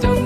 Tá 0.00 0.19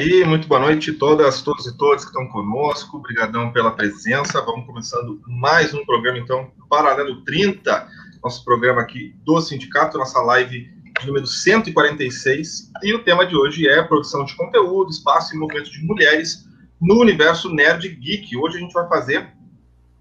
aí, 0.00 0.24
muito 0.24 0.48
boa 0.48 0.60
noite 0.60 0.92
a 0.92 0.98
todas, 0.98 1.42
todos 1.42 1.66
e 1.66 1.76
todas 1.76 2.04
que 2.04 2.10
estão 2.10 2.26
conosco. 2.28 2.96
Obrigadão 2.96 3.52
pela 3.52 3.70
presença. 3.70 4.40
Vamos 4.40 4.64
começando 4.64 5.20
mais 5.26 5.74
um 5.74 5.84
programa, 5.84 6.18
então, 6.18 6.50
Paralelo 6.70 7.22
30, 7.22 7.86
nosso 8.24 8.42
programa 8.42 8.80
aqui 8.80 9.14
do 9.26 9.38
Sindicato, 9.42 9.98
nossa 9.98 10.18
live 10.22 10.70
de 10.98 11.06
número 11.06 11.26
146. 11.26 12.72
E 12.82 12.94
o 12.94 13.04
tema 13.04 13.26
de 13.26 13.36
hoje 13.36 13.68
é 13.68 13.82
produção 13.82 14.24
de 14.24 14.34
conteúdo, 14.36 14.90
espaço 14.90 15.36
e 15.36 15.38
movimento 15.38 15.70
de 15.70 15.84
mulheres 15.84 16.48
no 16.80 16.98
universo 16.98 17.50
nerd 17.50 17.86
geek. 17.86 18.34
Hoje 18.38 18.56
a 18.56 18.60
gente 18.60 18.72
vai 18.72 18.88
fazer 18.88 19.28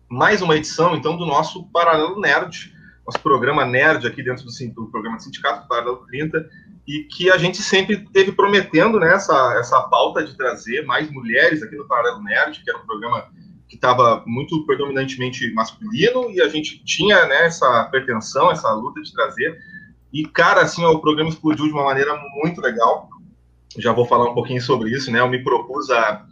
mais 0.08 0.42
uma 0.42 0.56
edição, 0.56 0.96
então, 0.96 1.18
do 1.18 1.26
nosso 1.26 1.66
Paralelo 1.74 2.22
Nerd, 2.22 2.74
nosso 3.06 3.20
programa 3.20 3.66
nerd 3.66 4.08
aqui 4.08 4.24
dentro 4.24 4.46
do, 4.46 4.74
do 4.74 4.92
programa 4.92 5.18
do 5.18 5.24
Sindicato, 5.24 5.68
Paralelo 5.68 6.06
30 6.08 6.50
e 6.90 7.04
que 7.04 7.30
a 7.30 7.38
gente 7.38 7.62
sempre 7.62 7.98
teve 8.12 8.32
prometendo 8.32 9.00
né, 9.00 9.14
essa, 9.14 9.54
essa 9.60 9.80
pauta 9.84 10.26
de 10.26 10.36
trazer 10.36 10.84
mais 10.88 11.08
mulheres 11.12 11.62
aqui 11.62 11.76
no 11.76 11.88
Paralelo 11.88 12.24
Nerd, 12.24 12.64
que 12.64 12.68
era 12.68 12.80
um 12.80 12.86
programa 12.88 13.28
que 13.68 13.76
estava 13.76 14.24
muito 14.26 14.66
predominantemente 14.66 15.54
masculino, 15.54 16.32
e 16.32 16.42
a 16.42 16.50
gente 16.50 16.84
tinha 16.84 17.28
né, 17.28 17.46
essa 17.46 17.84
pretensão, 17.92 18.50
essa 18.50 18.72
luta 18.72 19.04
de 19.04 19.14
trazer. 19.14 19.56
E, 20.12 20.26
cara, 20.26 20.62
assim, 20.62 20.84
ó, 20.84 20.92
o 20.94 21.00
programa 21.00 21.30
explodiu 21.30 21.68
de 21.68 21.72
uma 21.72 21.84
maneira 21.84 22.20
muito 22.42 22.60
legal. 22.60 23.08
Já 23.78 23.94
vou 23.94 24.08
falar 24.08 24.32
um 24.32 24.34
pouquinho 24.34 24.60
sobre 24.60 24.90
isso, 24.90 25.12
né? 25.12 25.20
Eu 25.20 25.30
me 25.30 25.44
propus 25.44 25.92
a, 25.92 26.26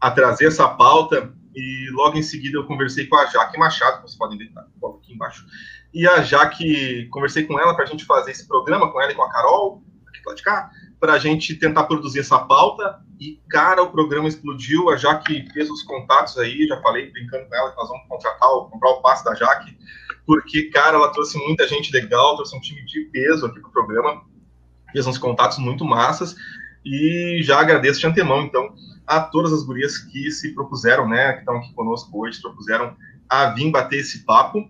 a 0.00 0.12
trazer 0.12 0.46
essa 0.46 0.68
pauta 0.68 1.34
e 1.56 1.90
logo 1.90 2.16
em 2.16 2.22
seguida 2.22 2.56
eu 2.56 2.66
conversei 2.66 3.08
com 3.08 3.16
a 3.16 3.26
Jaque 3.26 3.58
Machado, 3.58 3.96
que 3.96 4.02
vocês 4.02 4.16
podem 4.16 4.38
ver, 4.38 4.52
tá 4.52 4.60
aqui 4.60 5.12
embaixo. 5.12 5.44
E 5.92 6.06
a 6.06 6.22
Jaque, 6.22 7.08
conversei 7.08 7.42
com 7.42 7.58
ela 7.58 7.74
para 7.74 7.82
a 7.82 7.86
gente 7.88 8.04
fazer 8.04 8.30
esse 8.30 8.46
programa, 8.46 8.92
com 8.92 9.02
ela 9.02 9.10
e 9.10 9.14
com 9.16 9.22
a 9.24 9.32
Carol, 9.32 9.82
lá 10.26 10.34
de 10.34 10.42
cá, 10.42 10.70
para 11.00 11.14
a 11.14 11.18
gente 11.18 11.54
tentar 11.56 11.84
produzir 11.84 12.20
essa 12.20 12.38
pauta. 12.38 13.00
E, 13.20 13.40
cara, 13.48 13.82
o 13.82 13.90
programa 13.90 14.28
explodiu. 14.28 14.90
A 14.90 14.96
Jaque 14.96 15.48
fez 15.52 15.70
os 15.70 15.82
contatos 15.82 16.36
aí, 16.38 16.66
já 16.66 16.80
falei 16.80 17.10
brincando 17.10 17.48
com 17.48 17.54
ela 17.54 17.70
que 17.70 17.76
nós 17.76 17.88
vamos 17.88 18.08
contratar, 18.08 18.48
comprar 18.70 18.90
o 18.90 19.02
passe 19.02 19.24
da 19.24 19.34
Jaque, 19.34 19.76
porque, 20.26 20.64
cara, 20.70 20.96
ela 20.96 21.12
trouxe 21.12 21.38
muita 21.38 21.68
gente 21.68 21.92
legal, 21.92 22.34
trouxe 22.36 22.56
um 22.56 22.60
time 22.60 22.84
de 22.86 23.00
peso 23.12 23.46
aqui 23.46 23.60
pro 23.60 23.70
programa, 23.70 24.22
fez 24.92 25.06
uns 25.06 25.18
contatos 25.18 25.58
muito 25.58 25.84
massas. 25.84 26.34
E 26.84 27.40
já 27.42 27.60
agradeço 27.60 28.00
de 28.00 28.06
antemão, 28.06 28.42
então, 28.42 28.74
a 29.06 29.20
todas 29.20 29.52
as 29.52 29.62
gurias 29.62 29.98
que 29.98 30.30
se 30.30 30.54
propuseram, 30.54 31.08
né, 31.08 31.32
que 31.34 31.38
estão 31.40 31.56
aqui 31.56 31.72
conosco 31.74 32.10
hoje, 32.18 32.36
se 32.36 32.42
propuseram 32.42 32.96
a 33.28 33.46
vir 33.46 33.70
bater 33.70 34.00
esse 34.00 34.24
papo. 34.24 34.68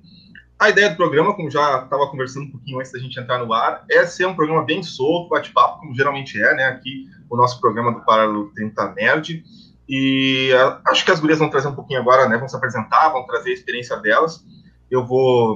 A 0.65 0.71
ideia 0.71 0.89
do 0.89 0.97
programa, 0.97 1.35
como 1.35 1.51
já 1.51 1.83
estava 1.85 2.09
conversando 2.09 2.47
um 2.47 2.51
pouquinho 2.53 2.79
antes 2.79 2.91
da 2.91 2.99
gente 2.99 3.21
entrar 3.21 3.37
no 3.37 3.53
ar, 3.53 3.85
é 3.91 4.07
ser 4.07 4.25
um 4.25 4.35
programa 4.35 4.65
bem 4.65 4.83
solto, 4.83 5.29
bate-papo, 5.29 5.81
como 5.81 5.95
geralmente 5.95 6.43
é, 6.43 6.55
né? 6.55 6.65
Aqui, 6.69 7.05
o 7.29 7.37
nosso 7.37 7.61
programa 7.61 7.93
do 7.93 8.03
Paralelo 8.03 8.51
30 8.55 8.95
Nerd. 8.95 9.45
E 9.87 10.51
uh, 10.55 10.81
acho 10.87 11.05
que 11.05 11.11
as 11.11 11.21
gurias 11.21 11.39
vão 11.39 11.51
trazer 11.51 11.69
um 11.69 11.75
pouquinho 11.75 12.01
agora, 12.01 12.27
né? 12.31 12.39
Vão 12.39 12.49
se 12.49 12.57
apresentar, 12.57 13.11
vão 13.11 13.27
trazer 13.27 13.51
a 13.51 13.53
experiência 13.53 13.95
delas. 13.99 14.43
Eu 14.91 15.05
vou 15.05 15.55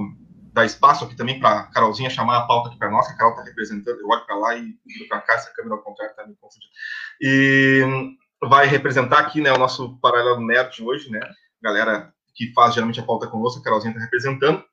dar 0.53 0.63
espaço 0.63 1.05
aqui 1.05 1.15
também 1.15 1.39
para 1.39 1.61
a 1.61 1.63
Carolzinha 1.71 2.07
chamar 2.11 2.37
a 2.37 2.45
pauta 2.45 2.69
aqui 2.69 2.77
para 2.77 2.91
nós, 2.91 3.07
que 3.07 3.13
a 3.13 3.17
Carol 3.17 3.31
está 3.31 3.43
representando. 3.45 3.99
Eu 3.99 4.07
olho 4.09 4.25
para 4.27 4.35
lá 4.35 4.55
e 4.57 4.61
viro 4.85 5.07
para 5.09 5.21
cá, 5.21 5.33
essa 5.33 5.51
câmera 5.55 5.73
ao 5.73 5.81
contrário 5.81 6.11
está 6.11 6.23
me 6.27 6.35
confundindo. 6.39 6.71
E 7.19 8.15
vai 8.47 8.67
representar 8.67 9.17
aqui, 9.21 9.41
né, 9.41 9.51
o 9.51 9.57
nosso 9.57 9.99
Paralelo 10.01 10.45
Nerd 10.45 10.83
hoje, 10.83 11.09
né? 11.09 11.19
Galera 11.63 12.13
que 12.35 12.53
faz 12.53 12.75
geralmente 12.75 12.99
a 12.99 13.03
pauta 13.03 13.25
conosco, 13.25 13.59
a 13.59 13.63
Carolzinha 13.63 13.91
está 13.91 14.03
representando. 14.03 14.63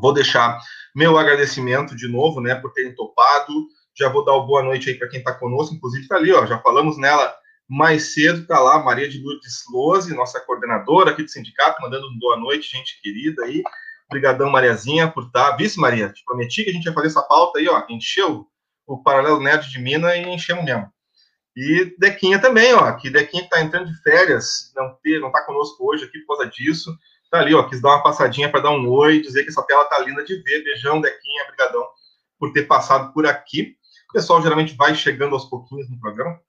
Vou 0.00 0.12
deixar 0.12 0.58
meu 0.94 1.16
agradecimento 1.18 1.94
de 1.94 2.08
novo, 2.08 2.40
né, 2.40 2.54
por 2.54 2.72
terem 2.72 2.94
topado. 2.94 3.68
Já 3.94 4.08
vou 4.08 4.24
dar 4.24 4.34
o 4.34 4.46
boa 4.46 4.62
noite 4.62 4.88
aí 4.88 4.96
para 4.96 5.08
quem 5.08 5.18
está 5.18 5.34
conosco, 5.34 5.74
inclusive 5.74 6.02
está 6.02 6.16
ali, 6.16 6.32
ó, 6.32 6.46
já 6.46 6.58
falamos 6.58 6.96
nela 6.98 7.34
mais 7.68 8.14
cedo, 8.14 8.40
está 8.40 8.58
lá 8.58 8.82
Maria 8.82 9.08
de 9.08 9.22
Lourdes 9.22 9.62
Lose, 9.72 10.14
nossa 10.14 10.40
coordenadora 10.40 11.12
aqui 11.12 11.22
do 11.22 11.30
sindicato, 11.30 11.80
mandando 11.80 12.08
um 12.08 12.18
boa 12.18 12.36
noite, 12.36 12.76
gente 12.76 13.00
querida 13.00 13.44
aí. 13.44 13.62
Obrigadão, 14.06 14.50
Mariazinha, 14.50 15.08
por 15.08 15.24
estar. 15.26 15.50
Tá. 15.50 15.56
Vice, 15.56 15.78
Maria, 15.78 16.08
te 16.08 16.24
prometi 16.24 16.64
que 16.64 16.70
a 16.70 16.72
gente 16.72 16.84
ia 16.84 16.92
fazer 16.92 17.06
essa 17.06 17.22
pauta 17.22 17.60
aí, 17.60 17.68
ó, 17.68 17.84
encheu 17.88 18.44
o 18.84 19.00
Paralelo 19.00 19.40
Nerd 19.40 19.70
de 19.70 19.78
Mina 19.78 20.16
e 20.16 20.28
enchemos 20.28 20.64
mesmo. 20.64 20.90
E 21.56 21.94
Dequinha 21.96 22.40
também, 22.40 22.74
ó, 22.74 22.90
que 22.92 23.08
Dequinha 23.08 23.44
que 23.44 23.50
tá 23.50 23.60
entrando 23.60 23.86
de 23.86 24.02
férias, 24.02 24.72
não 24.74 24.96
ter, 25.00 25.20
não 25.20 25.30
tá 25.30 25.44
conosco 25.44 25.88
hoje 25.88 26.06
aqui 26.06 26.18
por 26.20 26.36
causa 26.36 26.50
disso 26.50 26.90
tá 27.30 27.38
ali, 27.38 27.54
ó, 27.54 27.62
quis 27.62 27.80
dar 27.80 27.90
uma 27.90 28.02
passadinha 28.02 28.50
para 28.50 28.60
dar 28.60 28.70
um 28.70 28.88
oi, 28.88 29.20
dizer 29.20 29.44
que 29.44 29.50
essa 29.50 29.62
tela 29.62 29.84
tá 29.84 29.98
linda 30.00 30.24
de 30.24 30.36
ver. 30.42 30.64
Beijão, 30.64 31.00
Dequinha, 31.00 31.46
brigadão 31.46 31.86
por 32.38 32.52
ter 32.52 32.64
passado 32.64 33.12
por 33.12 33.26
aqui. 33.26 33.76
O 34.10 34.12
pessoal 34.12 34.42
geralmente 34.42 34.74
vai 34.74 34.94
chegando 34.94 35.34
aos 35.34 35.44
pouquinhos 35.44 35.88
no 35.88 36.00
programa. 36.00 36.40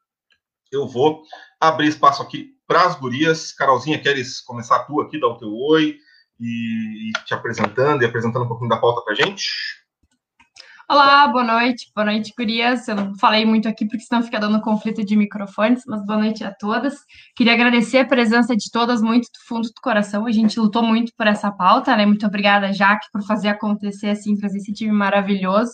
Eu 0.72 0.88
vou 0.88 1.24
abrir 1.60 1.88
espaço 1.88 2.24
aqui 2.24 2.56
para 2.66 2.86
as 2.86 2.96
gurias. 2.96 3.52
Carolzinha, 3.52 4.02
queres 4.02 4.42
começar 4.42 4.80
tu 4.86 5.02
aqui, 5.02 5.20
dar 5.20 5.28
o 5.28 5.38
teu 5.38 5.54
oi 5.54 5.98
e, 6.40 7.10
e 7.10 7.12
te 7.26 7.34
apresentando 7.34 8.02
e 8.02 8.06
apresentando 8.06 8.46
um 8.46 8.48
pouquinho 8.48 8.70
da 8.70 8.78
pauta 8.78 9.02
para 9.02 9.14
gente? 9.14 9.81
Olá, 10.92 11.26
boa 11.26 11.46
noite, 11.46 11.90
boa 11.96 12.04
noite, 12.04 12.34
gurias. 12.38 12.86
Eu 12.86 12.98
não 12.98 13.16
falei 13.16 13.46
muito 13.46 13.66
aqui 13.66 13.86
porque 13.86 14.04
senão 14.04 14.22
fica 14.22 14.38
dando 14.38 14.60
conflito 14.60 15.06
de 15.06 15.16
microfones, 15.16 15.84
mas 15.88 16.06
boa 16.06 16.20
noite 16.20 16.44
a 16.44 16.54
todas. 16.54 16.96
Queria 17.34 17.54
agradecer 17.54 18.00
a 18.00 18.06
presença 18.06 18.58
de 18.58 18.70
todas 18.70 19.02
muito 19.02 19.24
do 19.32 19.40
fundo 19.48 19.70
do 19.70 19.82
coração. 19.82 20.26
A 20.26 20.32
gente 20.34 20.60
lutou 20.60 20.84
muito 20.84 21.14
por 21.18 21.28
essa 21.28 21.50
pauta, 21.50 21.96
né? 21.96 22.06
Muito 22.06 22.28
obrigada, 22.28 22.74
Jaque, 22.74 23.08
por 23.10 23.24
fazer 23.24 23.48
acontecer 23.48 24.10
assim, 24.10 24.36
trazer 24.36 24.58
esse 24.58 24.74
time 24.74 24.92
maravilhoso. 24.92 25.72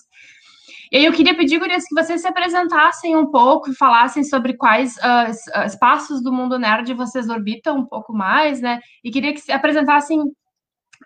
E 0.92 0.98
aí 0.98 1.06
eu 1.06 1.14
queria 1.14 1.36
pedir, 1.36 1.58
gurias, 1.58 1.86
que 1.86 1.96
vocês 1.96 2.22
se 2.22 2.28
apresentassem 2.28 3.16
um 3.16 3.32
pouco 3.32 3.74
falassem 3.74 4.24
sobre 4.24 4.56
quais 4.56 4.98
uh, 4.98 5.66
espaços 5.66 6.22
do 6.22 6.32
mundo 6.32 6.60
nerd 6.60 6.94
vocês 6.94 7.28
orbitam 7.28 7.76
um 7.80 7.86
pouco 7.88 8.14
mais, 8.14 8.62
né? 8.62 8.80
E 9.04 9.10
queria 9.10 9.34
que 9.34 9.42
se 9.42 9.52
apresentassem 9.52 10.22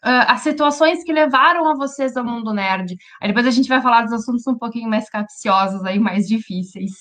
uh, 0.06 0.26
as 0.28 0.42
situações 0.42 1.04
que 1.04 1.14
levaram 1.14 1.70
a 1.70 1.76
vocês 1.76 2.16
ao 2.18 2.24
mundo 2.24 2.54
nerd. 2.54 2.98
Aí 3.22 3.28
depois 3.28 3.48
a 3.48 3.52
gente 3.52 3.70
vai 3.70 3.82
falar 3.82 4.04
dos 4.04 4.14
assuntos 4.14 4.46
um 4.48 4.58
pouquinho 4.58 4.90
mais 4.90 5.10
capciosos, 5.10 5.84
aí, 5.86 6.00
mais 6.00 6.28
difíceis. 6.28 6.92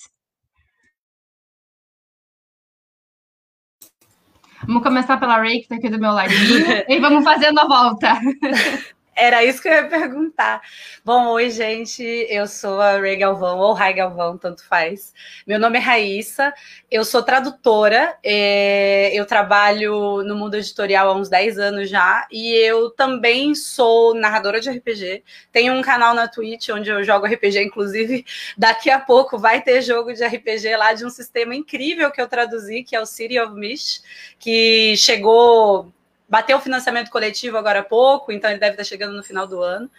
Vamos 4.66 4.82
começar 4.82 5.18
pela 5.18 5.38
Ray, 5.38 5.56
que 5.56 5.62
está 5.62 5.76
aqui 5.76 5.88
do 5.88 5.98
meu 5.98 6.12
ladinho, 6.12 6.66
e 6.86 7.00
vamos 7.00 7.24
fazendo 7.24 7.58
a 7.60 7.66
volta. 7.66 8.12
Era 9.20 9.44
isso 9.44 9.60
que 9.60 9.68
eu 9.68 9.72
ia 9.72 9.84
perguntar. 9.86 10.62
Bom, 11.04 11.26
oi, 11.32 11.50
gente. 11.50 12.02
Eu 12.02 12.46
sou 12.46 12.80
a 12.80 12.98
Ray 12.98 13.16
Galvão, 13.16 13.58
ou 13.58 13.74
Rai 13.74 13.92
Galvão, 13.92 14.38
tanto 14.38 14.64
faz. 14.66 15.12
Meu 15.46 15.58
nome 15.58 15.76
é 15.76 15.80
Raíssa, 15.80 16.54
eu 16.90 17.04
sou 17.04 17.22
tradutora, 17.22 18.16
é, 18.24 19.10
eu 19.12 19.26
trabalho 19.26 20.22
no 20.22 20.34
mundo 20.34 20.54
editorial 20.54 21.10
há 21.10 21.14
uns 21.14 21.28
10 21.28 21.58
anos 21.58 21.90
já, 21.90 22.26
e 22.32 22.54
eu 22.66 22.88
também 22.88 23.54
sou 23.54 24.14
narradora 24.14 24.58
de 24.58 24.70
RPG. 24.70 25.22
Tenho 25.52 25.74
um 25.74 25.82
canal 25.82 26.14
na 26.14 26.26
Twitch 26.26 26.70
onde 26.70 26.88
eu 26.88 27.04
jogo 27.04 27.26
RPG, 27.26 27.62
inclusive 27.62 28.24
daqui 28.56 28.88
a 28.88 28.98
pouco 28.98 29.38
vai 29.38 29.60
ter 29.60 29.82
jogo 29.82 30.14
de 30.14 30.24
RPG 30.24 30.76
lá 30.78 30.94
de 30.94 31.04
um 31.04 31.10
sistema 31.10 31.54
incrível 31.54 32.10
que 32.10 32.22
eu 32.22 32.26
traduzi, 32.26 32.82
que 32.84 32.96
é 32.96 33.00
o 33.00 33.04
City 33.04 33.38
of 33.38 33.52
Mist, 33.54 34.00
que 34.38 34.96
chegou 34.96 35.92
bateu 36.30 36.56
o 36.56 36.60
financiamento 36.60 37.10
coletivo 37.10 37.58
agora 37.58 37.80
há 37.80 37.84
pouco, 37.84 38.30
então 38.30 38.48
ele 38.48 38.60
deve 38.60 38.74
estar 38.74 38.84
chegando 38.84 39.16
no 39.16 39.22
final 39.22 39.48
do 39.48 39.60
ano. 39.60 39.90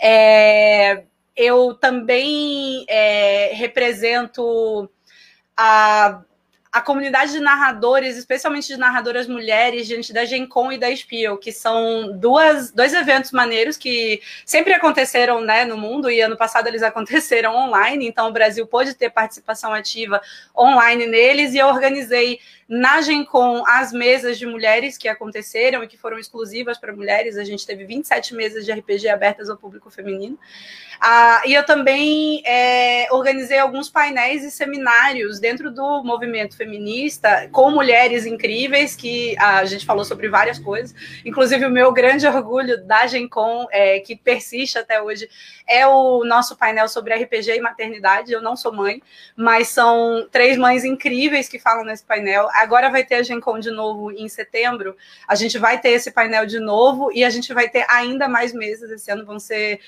É, 0.00 1.02
eu 1.36 1.74
também 1.74 2.86
é, 2.88 3.50
represento 3.52 4.90
a, 5.54 6.22
a 6.72 6.80
comunidade 6.80 7.32
de 7.32 7.40
narradores, 7.40 8.16
especialmente 8.16 8.68
de 8.68 8.78
narradoras 8.78 9.28
mulheres, 9.28 9.86
diante 9.86 10.10
da 10.10 10.24
Gencom 10.24 10.72
e 10.72 10.78
da 10.78 10.94
Spiel, 10.94 11.36
que 11.36 11.52
são 11.52 12.16
duas, 12.18 12.72
dois 12.72 12.94
eventos 12.94 13.30
maneiros 13.30 13.76
que 13.76 14.22
sempre 14.46 14.72
aconteceram 14.72 15.42
né, 15.42 15.66
no 15.66 15.76
mundo, 15.76 16.10
e 16.10 16.20
ano 16.20 16.36
passado 16.36 16.66
eles 16.66 16.82
aconteceram 16.82 17.54
online, 17.54 18.06
então 18.06 18.28
o 18.28 18.32
Brasil 18.32 18.66
pôde 18.66 18.94
ter 18.94 19.10
participação 19.10 19.74
ativa 19.74 20.20
online 20.56 21.06
neles, 21.06 21.52
e 21.52 21.58
eu 21.58 21.66
organizei 21.66 22.40
na 22.68 23.00
Gencom 23.00 23.64
as 23.66 23.92
mesas 23.92 24.38
de 24.38 24.44
mulheres 24.44 24.98
que 24.98 25.08
aconteceram 25.08 25.82
e 25.82 25.88
que 25.88 25.96
foram 25.96 26.18
exclusivas 26.18 26.76
para 26.76 26.92
mulheres. 26.92 27.38
A 27.38 27.44
gente 27.44 27.66
teve 27.66 27.84
27 27.84 28.34
mesas 28.34 28.66
de 28.66 28.72
RPG 28.72 29.08
abertas 29.08 29.48
ao 29.48 29.56
público 29.56 29.90
feminino. 29.90 30.38
Ah, 31.00 31.42
e 31.46 31.54
eu 31.54 31.64
também 31.64 32.42
é, 32.44 33.06
organizei 33.12 33.58
alguns 33.58 33.88
painéis 33.88 34.42
e 34.42 34.50
seminários 34.50 35.38
dentro 35.38 35.70
do 35.70 36.02
movimento 36.02 36.56
feminista 36.56 37.48
com 37.52 37.70
mulheres 37.70 38.26
incríveis, 38.26 38.96
que 38.96 39.38
a 39.38 39.64
gente 39.64 39.86
falou 39.86 40.04
sobre 40.04 40.28
várias 40.28 40.58
coisas. 40.58 40.94
Inclusive, 41.24 41.64
o 41.64 41.70
meu 41.70 41.92
grande 41.92 42.26
orgulho 42.26 42.84
da 42.84 43.06
Gencom, 43.06 43.66
é, 43.70 44.00
que 44.00 44.16
persiste 44.16 44.76
até 44.76 45.00
hoje, 45.00 45.28
é 45.68 45.86
o 45.86 46.24
nosso 46.24 46.56
painel 46.56 46.88
sobre 46.88 47.14
RPG 47.14 47.56
e 47.56 47.60
maternidade. 47.60 48.32
Eu 48.32 48.42
não 48.42 48.56
sou 48.56 48.72
mãe, 48.72 49.00
mas 49.36 49.68
são 49.68 50.26
três 50.32 50.58
mães 50.58 50.84
incríveis 50.84 51.48
que 51.48 51.60
falam 51.60 51.84
nesse 51.84 52.04
painel. 52.04 52.48
Agora 52.62 52.90
vai 52.90 53.04
ter 53.04 53.16
a 53.16 53.22
Gencom 53.22 53.58
de 53.58 53.70
novo 53.70 54.10
em 54.10 54.28
setembro. 54.28 54.96
A 55.26 55.34
gente 55.34 55.58
vai 55.58 55.80
ter 55.80 55.90
esse 55.90 56.10
painel 56.10 56.46
de 56.46 56.58
novo 56.58 57.10
e 57.12 57.24
a 57.24 57.30
gente 57.30 57.52
vai 57.54 57.68
ter 57.68 57.84
ainda 57.88 58.28
mais 58.28 58.52
mesas. 58.52 58.90
Esse 58.90 59.10
ano 59.10 59.24
vão 59.24 59.38
ser 59.38 59.80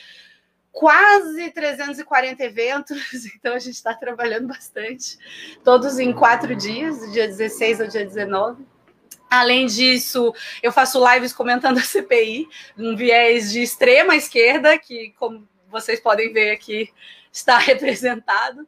quase 0.72 1.50
340 1.50 2.42
eventos, 2.44 2.98
então 3.34 3.54
a 3.54 3.58
gente 3.58 3.74
está 3.74 3.94
trabalhando 3.94 4.46
bastante, 4.46 5.18
todos 5.64 5.98
em 5.98 6.12
quatro 6.12 6.54
dias, 6.54 7.00
do 7.00 7.10
dia 7.12 7.26
16 7.26 7.80
ao 7.80 7.88
dia 7.88 8.04
19. 8.04 8.64
Além 9.28 9.66
disso, 9.66 10.34
eu 10.62 10.72
faço 10.72 11.00
lives 11.12 11.32
comentando 11.32 11.78
a 11.78 11.82
CPI, 11.82 12.48
um 12.76 12.96
viés 12.96 13.52
de 13.52 13.62
extrema 13.62 14.16
esquerda, 14.16 14.76
que, 14.76 15.14
como 15.18 15.48
vocês 15.68 16.00
podem 16.00 16.32
ver 16.32 16.50
aqui, 16.50 16.90
está 17.32 17.56
representado. 17.58 18.66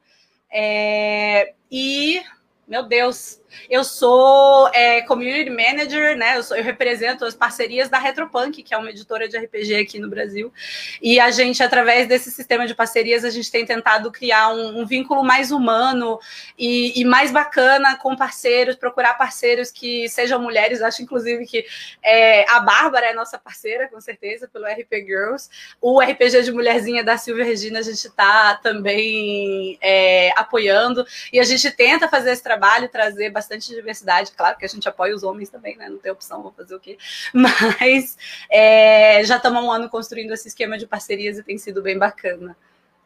É... 0.49 1.55
E, 1.69 2.23
meu 2.69 2.85
Deus, 2.85 3.41
eu 3.69 3.85
sou 3.85 4.69
é, 4.73 5.03
community 5.03 5.51
manager, 5.51 6.17
né? 6.17 6.37
Eu, 6.37 6.43
sou, 6.43 6.57
eu, 6.57 6.65
represento 6.65 7.25
as 7.25 7.35
parcerias 7.35 7.89
da 7.89 7.99
Retropunk, 7.99 8.63
que 8.63 8.75
é 8.75 8.77
uma 8.77 8.91
editora 8.91 9.29
de 9.29 9.37
RPG 9.37 9.77
aqui 9.77 9.99
no 9.99 10.09
Brasil. 10.09 10.53
E 11.01 11.19
a 11.21 11.31
gente, 11.31 11.63
através 11.63 12.07
desse 12.09 12.31
sistema 12.31 12.67
de 12.67 12.75
parcerias, 12.75 13.25
a 13.25 13.31
gente 13.31 13.51
tem 13.51 13.65
tentado 13.65 14.11
criar 14.11 14.51
um, 14.51 14.81
um 14.81 14.87
vínculo 14.87 15.23
mais 15.23 15.51
humano 15.51 16.19
e, 16.59 17.01
e, 17.01 17.05
mais 17.05 17.31
bacana 17.31 17.97
com 17.97 18.17
parceiros, 18.17 18.77
procurar 18.77 19.15
parceiros 19.15 19.71
que 19.71 20.09
sejam 20.09 20.41
mulheres. 20.41 20.83
Acho, 20.83 21.03
inclusive, 21.03 21.47
que 21.47 21.65
é, 22.03 22.49
a 22.51 22.61
Bárbara 22.61 23.07
é 23.07 23.15
nossa 23.15 23.39
parceira, 23.39 23.89
com 23.89 24.01
certeza, 24.01 24.49
pelo 24.49 24.67
RP 24.67 25.05
Girls. 25.07 25.49
O 25.81 26.01
RPG 26.01 26.43
de 26.43 26.53
Mulherzinha 26.53 27.05
da 27.05 27.17
Silvia 27.17 27.45
Regina, 27.45 27.79
a 27.79 27.83
gente 27.83 28.07
está 28.07 28.57
também 28.57 29.79
é, 29.81 30.33
apoiando. 30.37 31.07
E 31.33 31.39
a 31.39 31.45
gente 31.45 31.71
tenta 31.71 32.09
fazer 32.09 32.33
esse 32.33 32.43
trabalho, 32.43 32.89
trazer 32.89 33.31
bastante 33.31 33.42
bastante 33.43 33.75
diversidade, 33.75 34.31
claro 34.33 34.57
que 34.57 34.65
a 34.65 34.69
gente 34.69 34.89
apoia 34.89 35.15
os 35.15 35.25
homens 35.25 35.51
também, 35.51 35.77
né? 35.77 35.89
Não 35.89 35.99
tem 35.99 36.13
opção, 36.13 36.43
vou 36.43 36.53
fazer 36.53 36.75
o 36.75 36.81
quê? 36.81 36.97
Mas 37.35 38.17
é, 38.49 39.23
já 39.25 39.37
estamos 39.37 39.61
há 39.61 39.65
um 39.65 39.73
ano 39.73 39.89
construindo 39.89 40.33
esse 40.33 40.49
esquema 40.49 40.79
de 40.79 40.87
parcerias 40.87 41.39
e 41.39 41.43
tem 41.43 41.59
sido 41.59 41.83
bem 41.83 41.99
bacana. 41.99 42.57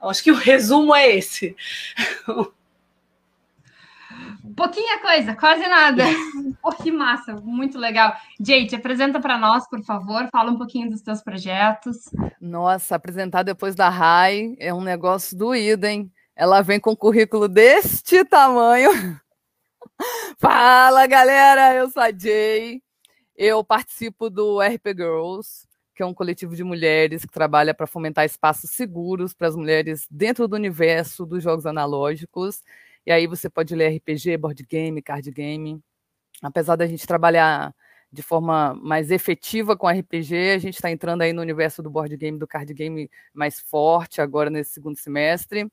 Acho 0.00 0.22
que 0.22 0.30
o 0.30 0.36
resumo 0.36 0.94
é 0.94 1.16
esse. 1.16 1.56
Pouquinha 4.54 5.00
coisa, 5.00 5.34
quase 5.34 5.66
nada. 5.66 6.04
Pô, 6.62 6.70
que 6.70 6.92
massa, 6.92 7.34
muito 7.34 7.78
legal. 7.78 8.14
Jade, 8.38 8.76
apresenta 8.76 9.20
para 9.20 9.36
nós, 9.36 9.68
por 9.68 9.82
favor, 9.82 10.28
fala 10.30 10.50
um 10.50 10.56
pouquinho 10.56 10.90
dos 10.90 11.00
teus 11.00 11.22
projetos. 11.22 12.10
Nossa, 12.40 12.94
apresentar 12.94 13.42
depois 13.42 13.74
da 13.74 13.88
RAI 13.88 14.54
é 14.58 14.72
um 14.72 14.80
negócio 14.80 15.36
doído, 15.36 15.86
hein? 15.86 16.10
Ela 16.34 16.62
vem 16.62 16.78
com 16.78 16.92
um 16.92 16.96
currículo 16.96 17.48
deste 17.48 18.24
tamanho. 18.24 19.18
Fala, 20.38 21.06
galera! 21.06 21.74
Eu 21.74 21.90
sou 21.90 22.02
a 22.02 22.10
Jay. 22.10 22.82
Eu 23.36 23.62
participo 23.64 24.30
do 24.30 24.60
RP 24.60 24.88
Girls, 24.96 25.66
que 25.94 26.02
é 26.02 26.06
um 26.06 26.14
coletivo 26.14 26.54
de 26.56 26.64
mulheres 26.64 27.24
que 27.24 27.32
trabalha 27.32 27.74
para 27.74 27.86
fomentar 27.86 28.24
espaços 28.24 28.70
seguros 28.70 29.34
para 29.34 29.48
as 29.48 29.56
mulheres 29.56 30.06
dentro 30.10 30.48
do 30.48 30.56
universo 30.56 31.26
dos 31.26 31.42
jogos 31.42 31.66
analógicos. 31.66 32.62
E 33.04 33.12
aí 33.12 33.26
você 33.26 33.48
pode 33.48 33.74
ler 33.74 33.96
RPG, 33.96 34.36
board 34.36 34.64
game, 34.64 35.02
card 35.02 35.30
game. 35.30 35.80
Apesar 36.42 36.76
da 36.76 36.86
gente 36.86 37.06
trabalhar 37.06 37.74
de 38.12 38.22
forma 38.22 38.74
mais 38.74 39.10
efetiva 39.10 39.76
com 39.76 39.88
RPG, 39.88 40.52
a 40.54 40.58
gente 40.58 40.74
está 40.74 40.90
entrando 40.90 41.22
aí 41.22 41.32
no 41.32 41.42
universo 41.42 41.82
do 41.82 41.90
board 41.90 42.16
game, 42.16 42.38
do 42.38 42.46
card 42.46 42.72
game 42.74 43.10
mais 43.34 43.60
forte 43.60 44.20
agora 44.20 44.50
nesse 44.50 44.72
segundo 44.72 44.96
semestre. 44.98 45.70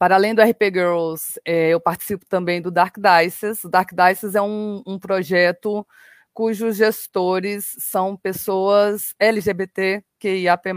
Para 0.00 0.14
além 0.14 0.34
do 0.34 0.40
RP 0.40 0.72
Girls, 0.72 1.38
é, 1.44 1.68
eu 1.68 1.78
participo 1.78 2.24
também 2.24 2.62
do 2.62 2.70
Dark 2.70 2.96
Dices. 2.96 3.62
O 3.64 3.68
Dark 3.68 3.90
Dices 3.92 4.34
é 4.34 4.40
um, 4.40 4.82
um 4.86 4.98
projeto 4.98 5.86
cujos 6.32 6.78
gestores 6.78 7.76
são 7.78 8.16
pessoas 8.16 9.14
LGBTQIAP+, 9.18 10.72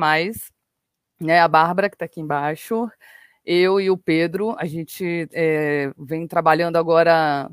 né? 1.21 1.39
A 1.39 1.47
Bárbara, 1.47 1.89
que 1.89 1.95
está 1.95 2.03
aqui 2.03 2.19
embaixo, 2.19 2.89
eu 3.45 3.79
e 3.79 3.89
o 3.89 3.97
Pedro, 3.97 4.55
a 4.59 4.65
gente 4.65 5.29
é, 5.31 5.93
vem 5.97 6.27
trabalhando 6.27 6.75
agora 6.77 7.49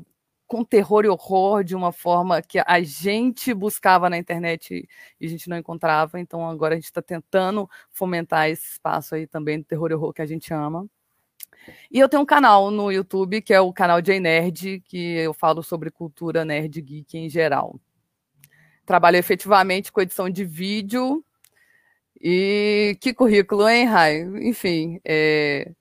com 0.47 0.65
terror 0.65 1.05
e 1.05 1.09
horror 1.09 1.63
de 1.63 1.75
uma 1.75 1.93
forma 1.93 2.41
que 2.41 2.59
a 2.59 2.81
gente 2.83 3.53
buscava 3.53 4.09
na 4.09 4.17
internet 4.17 4.89
e 5.21 5.25
a 5.25 5.29
gente 5.29 5.49
não 5.49 5.57
encontrava, 5.57 6.19
então 6.19 6.49
agora 6.49 6.73
a 6.73 6.77
gente 6.77 6.85
está 6.85 7.01
tentando 7.01 7.69
fomentar 7.91 8.49
esse 8.49 8.73
espaço 8.73 9.15
aí 9.15 9.25
também 9.27 9.59
do 9.59 9.65
terror 9.65 9.91
e 9.91 9.95
horror 9.95 10.13
que 10.13 10.21
a 10.21 10.25
gente 10.25 10.53
ama. 10.53 10.89
E 11.91 11.99
eu 11.99 12.09
tenho 12.09 12.23
um 12.23 12.25
canal 12.25 12.71
no 12.71 12.91
YouTube, 12.91 13.41
que 13.41 13.53
é 13.53 13.59
o 13.59 13.73
canal 13.73 14.01
J 14.01 14.19
Nerd, 14.19 14.81
que 14.85 15.17
eu 15.17 15.33
falo 15.33 15.61
sobre 15.61 15.91
cultura 15.91 16.45
nerd 16.45 16.81
geek 16.81 17.17
em 17.17 17.29
geral. 17.29 17.79
Trabalho 18.85 19.17
efetivamente 19.17 19.91
com 19.91 20.01
edição 20.01 20.29
de 20.29 20.43
vídeo. 20.45 21.23
E 22.19 22.97
que 23.01 23.13
currículo, 23.13 23.67
hein, 23.67 23.85
Rai? 23.85 24.21
Enfim, 24.41 24.99
é... 25.03 25.71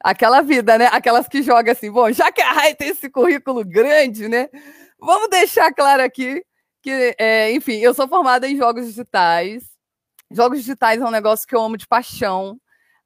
aquela 0.00 0.42
vida, 0.42 0.78
né? 0.78 0.86
Aquelas 0.92 1.28
que 1.28 1.42
jogam 1.42 1.72
assim, 1.72 1.90
bom, 1.90 2.10
já 2.12 2.30
que 2.30 2.40
a 2.40 2.52
Rai 2.52 2.74
tem 2.74 2.88
esse 2.88 3.10
currículo 3.10 3.64
grande, 3.64 4.28
né? 4.28 4.48
Vamos 4.98 5.28
deixar 5.28 5.72
claro 5.72 6.02
aqui 6.02 6.42
que, 6.82 7.14
é, 7.18 7.52
enfim, 7.52 7.78
eu 7.78 7.92
sou 7.94 8.08
formada 8.08 8.48
em 8.48 8.56
jogos 8.56 8.86
digitais. 8.86 9.64
Jogos 10.30 10.58
digitais 10.58 11.00
é 11.00 11.04
um 11.04 11.10
negócio 11.10 11.46
que 11.46 11.54
eu 11.54 11.62
amo 11.62 11.76
de 11.76 11.86
paixão 11.86 12.58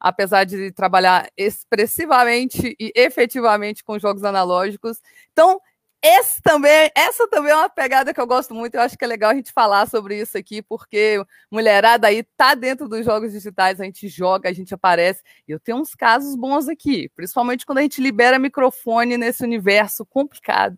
apesar 0.03 0.45
de 0.45 0.73
trabalhar 0.73 1.31
expressivamente 1.37 2.75
e 2.79 2.93
efetivamente 2.97 3.85
com 3.85 3.99
jogos 4.01 4.25
analógicos. 4.25 4.99
Então, 5.31 5.61
esse 6.05 6.43
também, 6.43 6.91
essa 6.97 7.29
também 7.29 7.53
é 7.53 7.57
uma 7.57 7.71
pegada 7.71 8.13
que 8.13 8.21
eu 8.21 8.27
gosto 8.27 8.53
muito. 8.53 8.75
Eu 8.75 8.81
acho 8.81 8.99
que 8.99 9.05
é 9.05 9.07
legal 9.07 9.31
a 9.31 9.35
gente 9.35 9.53
falar 9.53 9.89
sobre 9.89 10.21
isso 10.21 10.37
aqui, 10.37 10.61
porque 10.61 11.25
mulherada 11.49 12.09
aí 12.09 12.25
tá 12.37 12.57
dentro 12.57 12.89
dos 12.89 13.05
jogos 13.05 13.31
digitais, 13.31 13.81
a 13.81 13.85
gente 13.85 14.09
joga, 14.09 14.49
a 14.49 14.53
gente 14.53 14.75
aparece. 14.75 15.23
E 15.47 15.53
eu 15.53 15.61
tenho 15.61 15.79
uns 15.79 15.95
casos 15.95 16.35
bons 16.35 16.69
aqui, 16.69 17.09
principalmente 17.15 17.65
quando 17.65 17.79
a 17.79 17.83
gente 17.83 18.01
libera 18.01 18.41
microfone 18.41 19.17
nesse 19.17 19.45
universo 19.45 20.05
complicado, 20.05 20.77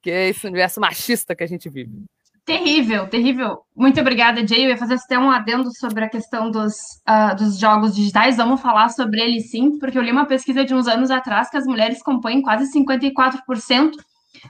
que 0.00 0.10
é 0.10 0.28
esse 0.28 0.46
universo 0.46 0.80
machista 0.80 1.34
que 1.34 1.42
a 1.42 1.48
gente 1.48 1.68
vive. 1.68 2.04
Terrível, 2.44 3.06
terrível. 3.08 3.58
Muito 3.74 4.00
obrigada, 4.00 4.44
Jay. 4.46 4.64
Eu 4.64 4.70
ia 4.70 4.76
fazer 4.76 4.94
até 4.94 5.16
um 5.16 5.30
adendo 5.30 5.70
sobre 5.78 6.04
a 6.04 6.08
questão 6.08 6.50
dos, 6.50 6.74
uh, 7.08 7.36
dos 7.36 7.56
jogos 7.58 7.94
digitais. 7.94 8.36
Vamos 8.36 8.60
falar 8.60 8.88
sobre 8.88 9.20
eles 9.20 9.50
sim, 9.50 9.78
porque 9.78 9.96
eu 9.96 10.02
li 10.02 10.10
uma 10.10 10.26
pesquisa 10.26 10.64
de 10.64 10.74
uns 10.74 10.88
anos 10.88 11.10
atrás 11.10 11.48
que 11.48 11.56
as 11.56 11.66
mulheres 11.66 12.02
compõem 12.02 12.42
quase 12.42 12.72
54% 12.72 13.92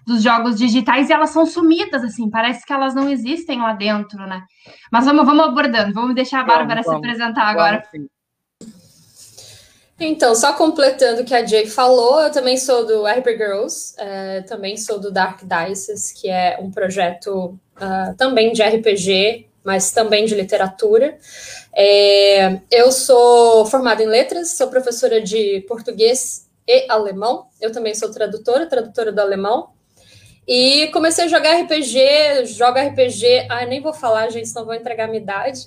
dos 0.07 0.23
jogos 0.23 0.57
digitais 0.57 1.11
e 1.11 1.13
elas 1.13 1.31
são 1.31 1.45
sumidas, 1.45 2.03
assim, 2.03 2.31
parece 2.31 2.65
que 2.65 2.73
elas 2.73 2.95
não 2.95 3.11
existem 3.11 3.61
lá 3.61 3.75
dentro, 3.75 4.27
né? 4.27 4.43
Mas 4.91 5.05
vamos, 5.05 5.27
vamos 5.27 5.45
abordando, 5.45 5.93
vamos 5.93 6.15
deixar 6.15 6.41
a 6.41 6.45
Bárbara 6.45 6.83
vamos, 6.83 6.87
se 6.87 6.95
apresentar 6.97 7.45
agora. 7.45 7.83
Vamos, 7.93 8.09
então, 10.04 10.35
só 10.35 10.52
completando 10.52 11.23
o 11.23 11.25
que 11.25 11.35
a 11.35 11.44
Jay 11.44 11.66
falou, 11.66 12.21
eu 12.21 12.30
também 12.30 12.56
sou 12.56 12.87
do 12.87 13.04
RP 13.06 13.28
Girls, 13.37 13.94
é, 13.99 14.42
também 14.42 14.76
sou 14.76 14.99
do 14.99 15.11
Dark 15.11 15.40
Dices, 15.42 16.12
que 16.12 16.28
é 16.28 16.59
um 16.61 16.71
projeto 16.71 17.59
uh, 17.76 18.16
também 18.16 18.52
de 18.52 18.62
RPG, 18.62 19.47
mas 19.64 19.92
também 19.92 20.25
de 20.25 20.35
literatura. 20.35 21.18
É, 21.75 22.61
eu 22.71 22.90
sou 22.90 23.64
formada 23.66 24.02
em 24.02 24.06
letras, 24.06 24.56
sou 24.56 24.68
professora 24.68 25.21
de 25.21 25.64
português 25.68 26.49
e 26.66 26.87
alemão. 26.88 27.47
Eu 27.61 27.73
também 27.73 27.94
sou 27.94 28.11
tradutora, 28.11 28.66
tradutora 28.66 29.12
do 29.12 29.21
alemão. 29.21 29.71
E 30.47 30.89
comecei 30.89 31.27
a 31.27 31.29
jogar 31.29 31.61
RPG, 31.63 32.47
jogo 32.47 32.79
RPG. 32.79 33.47
Ai, 33.49 33.67
nem 33.67 33.81
vou 33.81 33.95
falar, 33.95 34.29
gente, 34.29 34.49
senão 34.49 34.65
vou 34.65 34.75
entregar 34.75 35.07
minha 35.07 35.23
idade. 35.23 35.65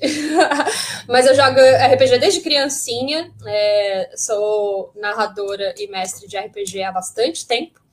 Mas 1.07 1.25
eu 1.25 1.33
jogo 1.33 1.59
RPG 1.59 2.19
desde 2.19 2.41
criancinha. 2.41 3.31
É, 3.45 4.11
sou 4.17 4.91
narradora 4.95 5.73
e 5.77 5.87
mestre 5.87 6.27
de 6.27 6.37
RPG 6.37 6.83
há 6.83 6.91
bastante 6.91 7.47
tempo. 7.47 7.85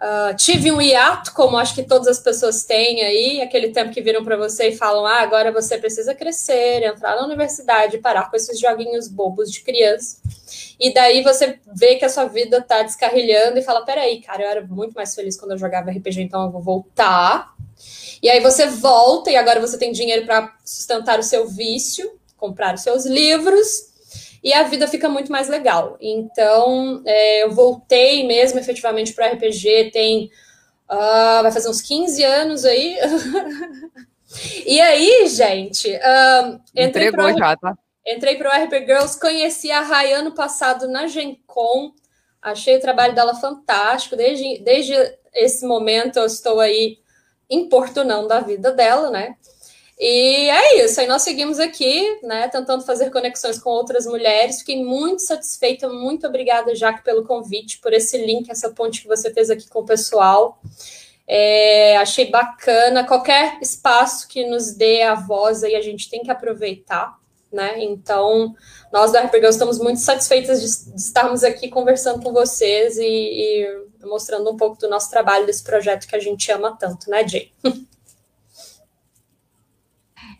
Uh, 0.00 0.34
tive 0.34 0.72
um 0.72 0.80
hiato, 0.80 1.34
como 1.34 1.58
acho 1.58 1.74
que 1.74 1.82
todas 1.82 2.08
as 2.08 2.18
pessoas 2.18 2.64
têm 2.64 3.02
aí, 3.02 3.42
aquele 3.42 3.68
tempo 3.68 3.92
que 3.92 4.00
viram 4.00 4.24
para 4.24 4.34
você 4.34 4.70
e 4.70 4.76
falam: 4.76 5.04
ah, 5.04 5.20
agora 5.20 5.52
você 5.52 5.76
precisa 5.76 6.14
crescer, 6.14 6.82
entrar 6.82 7.16
na 7.16 7.26
universidade, 7.26 7.98
parar 7.98 8.30
com 8.30 8.36
esses 8.36 8.58
joguinhos 8.58 9.08
bobos 9.08 9.52
de 9.52 9.60
criança. 9.60 10.16
E 10.80 10.94
daí 10.94 11.22
você 11.22 11.60
vê 11.76 11.96
que 11.96 12.04
a 12.06 12.08
sua 12.08 12.24
vida 12.24 12.62
tá 12.62 12.82
descarrilhando 12.82 13.58
e 13.58 13.62
fala: 13.62 13.84
peraí, 13.84 14.22
cara, 14.22 14.42
eu 14.42 14.48
era 14.48 14.66
muito 14.66 14.94
mais 14.94 15.14
feliz 15.14 15.38
quando 15.38 15.52
eu 15.52 15.58
jogava 15.58 15.90
RPG, 15.90 16.22
então 16.22 16.44
eu 16.44 16.50
vou 16.50 16.62
voltar. 16.62 17.54
E 18.22 18.30
aí 18.30 18.40
você 18.40 18.66
volta 18.66 19.30
e 19.30 19.36
agora 19.36 19.60
você 19.60 19.78
tem 19.78 19.92
dinheiro 19.92 20.24
para 20.24 20.54
sustentar 20.64 21.18
o 21.18 21.22
seu 21.22 21.46
vício, 21.46 22.18
comprar 22.36 22.74
os 22.74 22.80
seus 22.80 23.04
livros 23.04 23.90
e 24.42 24.52
a 24.52 24.62
vida 24.62 24.88
fica 24.88 25.08
muito 25.08 25.30
mais 25.30 25.48
legal. 25.48 25.98
Então, 26.00 27.02
é, 27.04 27.44
eu 27.44 27.50
voltei 27.52 28.26
mesmo 28.26 28.58
efetivamente 28.58 29.12
para 29.12 29.28
RPG, 29.28 29.90
tem. 29.92 30.30
Uh, 30.90 31.42
vai 31.42 31.52
fazer 31.52 31.68
uns 31.68 31.82
15 31.82 32.24
anos 32.24 32.64
aí. 32.64 32.96
e 34.66 34.80
aí, 34.80 35.26
gente, 35.28 35.88
uh, 35.88 36.60
entrei 36.74 37.12
para 37.12 37.32
já, 37.32 37.56
tá? 37.56 37.78
Entrei 38.06 38.36
para 38.36 38.48
o 38.48 38.64
RP 38.64 38.86
Girls, 38.86 39.20
conheci 39.20 39.70
a 39.70 39.82
Ray 39.82 40.12
ano 40.12 40.32
passado 40.32 40.88
na 40.88 41.06
Gen 41.06 41.40
Con, 41.46 41.92
achei 42.40 42.76
o 42.76 42.80
trabalho 42.80 43.14
dela 43.14 43.34
fantástico. 43.34 44.16
Desde, 44.16 44.58
desde 44.60 44.94
esse 45.34 45.66
momento 45.66 46.18
eu 46.18 46.26
estou 46.26 46.60
aí 46.60 46.98
importunando 47.48 48.32
a 48.32 48.40
vida 48.40 48.72
dela, 48.72 49.10
né? 49.10 49.36
E 50.02 50.48
é 50.48 50.82
isso, 50.82 50.98
aí 50.98 51.06
nós 51.06 51.20
seguimos 51.20 51.58
aqui, 51.58 52.20
né, 52.22 52.48
tentando 52.48 52.86
fazer 52.86 53.10
conexões 53.10 53.58
com 53.58 53.68
outras 53.68 54.06
mulheres. 54.06 54.60
Fiquei 54.60 54.82
muito 54.82 55.20
satisfeita, 55.20 55.90
muito 55.90 56.26
obrigada, 56.26 56.74
Jaque, 56.74 57.04
pelo 57.04 57.26
convite, 57.26 57.78
por 57.80 57.92
esse 57.92 58.16
link, 58.16 58.50
essa 58.50 58.70
ponte 58.70 59.02
que 59.02 59.08
você 59.08 59.30
fez 59.30 59.50
aqui 59.50 59.68
com 59.68 59.80
o 59.80 59.84
pessoal. 59.84 60.58
É, 61.28 61.98
achei 61.98 62.30
bacana. 62.30 63.06
Qualquer 63.06 63.58
espaço 63.60 64.26
que 64.26 64.46
nos 64.46 64.72
dê 64.72 65.02
a 65.02 65.14
voz 65.14 65.62
aí, 65.62 65.76
a 65.76 65.82
gente 65.82 66.08
tem 66.08 66.22
que 66.22 66.30
aproveitar, 66.30 67.19
né? 67.52 67.82
Então, 67.82 68.54
nós 68.92 69.12
da 69.12 69.22
RPG 69.22 69.46
estamos 69.46 69.78
muito 69.78 70.00
satisfeitas 70.00 70.60
de, 70.60 70.92
de, 70.92 71.00
estarmos 71.00 71.42
aqui 71.42 71.68
conversando 71.68 72.22
com 72.22 72.32
vocês 72.32 72.96
e, 72.98 73.02
e 73.02 74.06
mostrando 74.06 74.50
um 74.50 74.56
pouco 74.56 74.78
do 74.78 74.88
nosso 74.88 75.10
trabalho, 75.10 75.46
desse 75.46 75.64
projeto 75.64 76.06
que 76.06 76.16
a 76.16 76.20
gente 76.20 76.50
ama 76.50 76.76
tanto, 76.78 77.10
né, 77.10 77.26
Jay? 77.26 77.52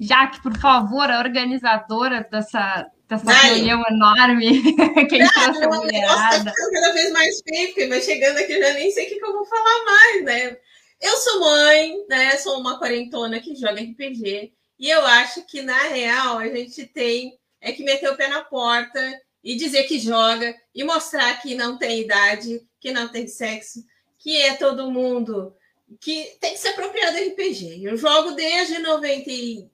Jaque, 0.01 0.43
por 0.43 0.57
favor, 0.57 1.11
a 1.11 1.19
organizadora 1.19 2.27
dessa, 2.31 2.87
dessa 3.07 3.33
reunião 3.33 3.83
enorme, 3.91 4.63
quem 5.11 5.19
não, 5.19 5.29
trouxe 5.29 5.65
a 5.65 5.69
mulherada. 5.69 6.45
Tá 6.45 6.71
cada 6.73 6.93
vez 6.95 7.13
mais 7.13 7.43
feio, 7.47 7.69
porque 7.69 7.87
vai 7.87 8.01
chegando 8.01 8.39
aqui, 8.39 8.53
eu 8.53 8.63
já 8.63 8.73
nem 8.73 8.91
sei 8.91 9.05
o 9.05 9.09
que, 9.11 9.17
que 9.17 9.27
eu 9.27 9.33
vou 9.35 9.45
falar 9.45 9.85
mais, 9.85 10.25
né? 10.25 10.57
Eu 11.03 11.17
sou 11.17 11.41
mãe, 11.41 12.07
né? 12.09 12.31
Sou 12.39 12.61
uma 12.61 12.79
quarentona 12.79 13.41
que 13.41 13.55
joga 13.55 13.81
RPG. 13.81 14.53
E 14.81 14.89
eu 14.89 15.05
acho 15.05 15.43
que, 15.43 15.61
na 15.61 15.89
real, 15.89 16.39
a 16.39 16.49
gente 16.49 16.87
tem 16.87 17.39
é 17.61 17.71
que 17.71 17.85
meter 17.85 18.11
o 18.11 18.17
pé 18.17 18.29
na 18.29 18.43
porta 18.43 19.21
e 19.45 19.55
dizer 19.55 19.85
que 19.85 19.99
joga 19.99 20.59
e 20.75 20.83
mostrar 20.83 21.35
que 21.43 21.55
não 21.55 21.77
tem 21.77 22.01
idade, 22.01 22.67
que 22.81 22.91
não 22.91 23.07
tem 23.07 23.29
sexo, 23.29 23.85
que 24.19 24.41
é 24.41 24.57
todo 24.57 24.91
mundo 24.91 25.55
que 26.01 26.35
tem 26.41 26.55
que 26.55 26.59
se 26.59 26.69
apropriar 26.69 27.13
do 27.13 27.19
RPG. 27.19 27.85
Eu 27.85 27.95
jogo 27.95 28.33
desde 28.33 28.79
90 28.79 29.71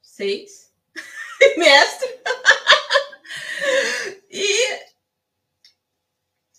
seis, 0.00 0.72
mestre. 1.58 2.08
e 4.30 4.80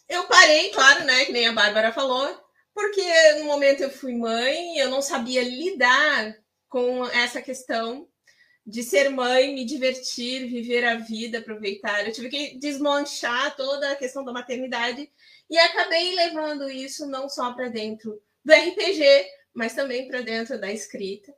eu 0.10 0.26
parei, 0.26 0.70
claro, 0.70 1.06
né? 1.06 1.26
Que 1.26 1.32
nem 1.32 1.48
a 1.48 1.54
Bárbara 1.54 1.92
falou, 1.92 2.40
porque 2.72 3.34
no 3.40 3.46
momento 3.46 3.82
eu 3.82 3.90
fui 3.90 4.14
mãe, 4.14 4.78
eu 4.78 4.92
não 4.92 5.02
sabia 5.02 5.42
lidar 5.42 6.43
com 6.74 7.06
essa 7.06 7.40
questão 7.40 8.08
de 8.66 8.82
ser 8.82 9.08
mãe, 9.10 9.54
me 9.54 9.64
divertir, 9.64 10.48
viver 10.48 10.84
a 10.84 10.96
vida, 10.96 11.38
aproveitar. 11.38 12.04
Eu 12.04 12.12
tive 12.12 12.30
que 12.30 12.58
desmanchar 12.58 13.56
toda 13.56 13.92
a 13.92 13.96
questão 13.96 14.26
da 14.26 14.34
maternidade 14.34 15.08
e 15.48 15.56
acabei 15.56 16.16
levando 16.16 16.68
isso 16.72 17.06
não 17.06 17.30
só 17.30 17.54
para 17.54 17.70
dentro 17.70 18.20
do 18.44 18.52
RPG, 18.52 19.04
mas 19.54 19.76
também 19.76 20.08
para 20.08 20.22
dentro 20.22 20.60
da 20.60 20.72
escrita. 20.72 21.32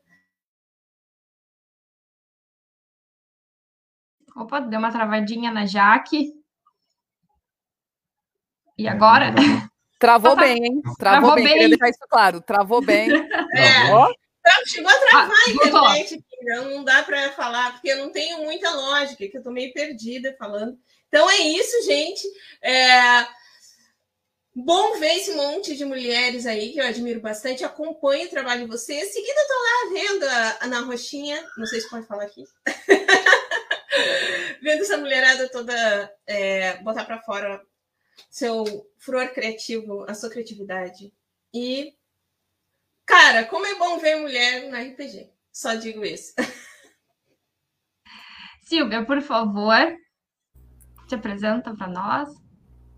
Opa, 4.38 4.62
deu 4.62 4.80
uma 4.80 4.92
travadinha 4.92 5.52
na 5.52 5.66
Jaque. 5.66 6.32
E 8.78 8.88
agora? 8.88 9.34
Travou 10.00 10.38
bem, 10.38 10.64
hein? 10.64 10.82
Travou, 10.98 11.32
Travou 11.32 11.36
bem. 11.36 11.44
bem. 11.44 11.70
Deixar 11.72 11.90
isso 11.90 12.08
claro. 12.10 12.40
Travou 12.40 12.82
bem. 12.82 13.10
É. 13.54 14.25
Chegou 14.66 14.92
a 14.92 15.00
travar 15.00 15.32
ah, 15.32 15.92
a 15.92 16.00
internet, 16.00 16.24
não 16.42 16.84
dá 16.84 17.04
para 17.04 17.32
falar, 17.32 17.74
porque 17.74 17.90
eu 17.90 17.98
não 17.98 18.12
tenho 18.12 18.44
muita 18.44 18.70
lógica, 18.72 19.28
que 19.28 19.38
eu 19.38 19.44
tô 19.44 19.52
meio 19.52 19.74
perdida 19.74 20.36
falando. 20.38 20.78
Então 21.08 21.30
é 21.30 21.38
isso, 21.38 21.84
gente. 21.84 22.28
É... 22.62 23.28
Bom 24.58 24.98
ver 25.00 25.18
esse 25.18 25.34
monte 25.34 25.76
de 25.76 25.84
mulheres 25.84 26.46
aí, 26.46 26.72
que 26.72 26.80
eu 26.80 26.86
admiro 26.86 27.20
bastante. 27.20 27.66
Acompanho 27.66 28.28
o 28.28 28.30
trabalho 28.30 28.62
de 28.62 28.72
vocês. 28.72 29.12
Seguida, 29.12 29.40
eu 29.40 29.48
tô 29.48 29.54
lá 29.54 29.90
vendo 29.94 30.24
a 30.24 30.58
Ana 30.62 30.80
Roxinha. 30.82 31.46
Não 31.58 31.66
sei 31.66 31.82
se 31.82 31.90
pode 31.90 32.08
falar 32.08 32.24
aqui. 32.24 32.46
vendo 34.62 34.82
essa 34.82 34.98
mulherada 34.98 35.50
toda 35.50 36.12
é, 36.26 36.78
botar 36.78 37.06
para 37.06 37.22
fora 37.22 37.62
seu 38.30 38.90
furor 38.98 39.30
criativo, 39.34 40.06
a 40.08 40.14
sua 40.14 40.30
criatividade. 40.30 41.14
E, 41.54 41.94
cara, 43.06 43.46
como 43.46 43.66
é 43.66 43.76
bom 43.76 44.00
ver 44.00 44.16
mulher 44.18 44.70
no 44.70 44.78
RPG. 44.78 45.30
Só 45.52 45.76
digo 45.76 46.04
isso. 46.04 46.34
Silvia, 48.66 49.06
por 49.06 49.22
favor, 49.22 49.96
te 51.08 51.16
apresenta 51.16 51.74
para 51.76 51.88
nós. 51.88 52.30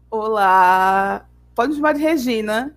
Olá, 0.09 1.27
pode 1.53 1.69
me 1.69 1.75
chamar 1.75 1.93
de 1.93 2.01
Regina. 2.01 2.75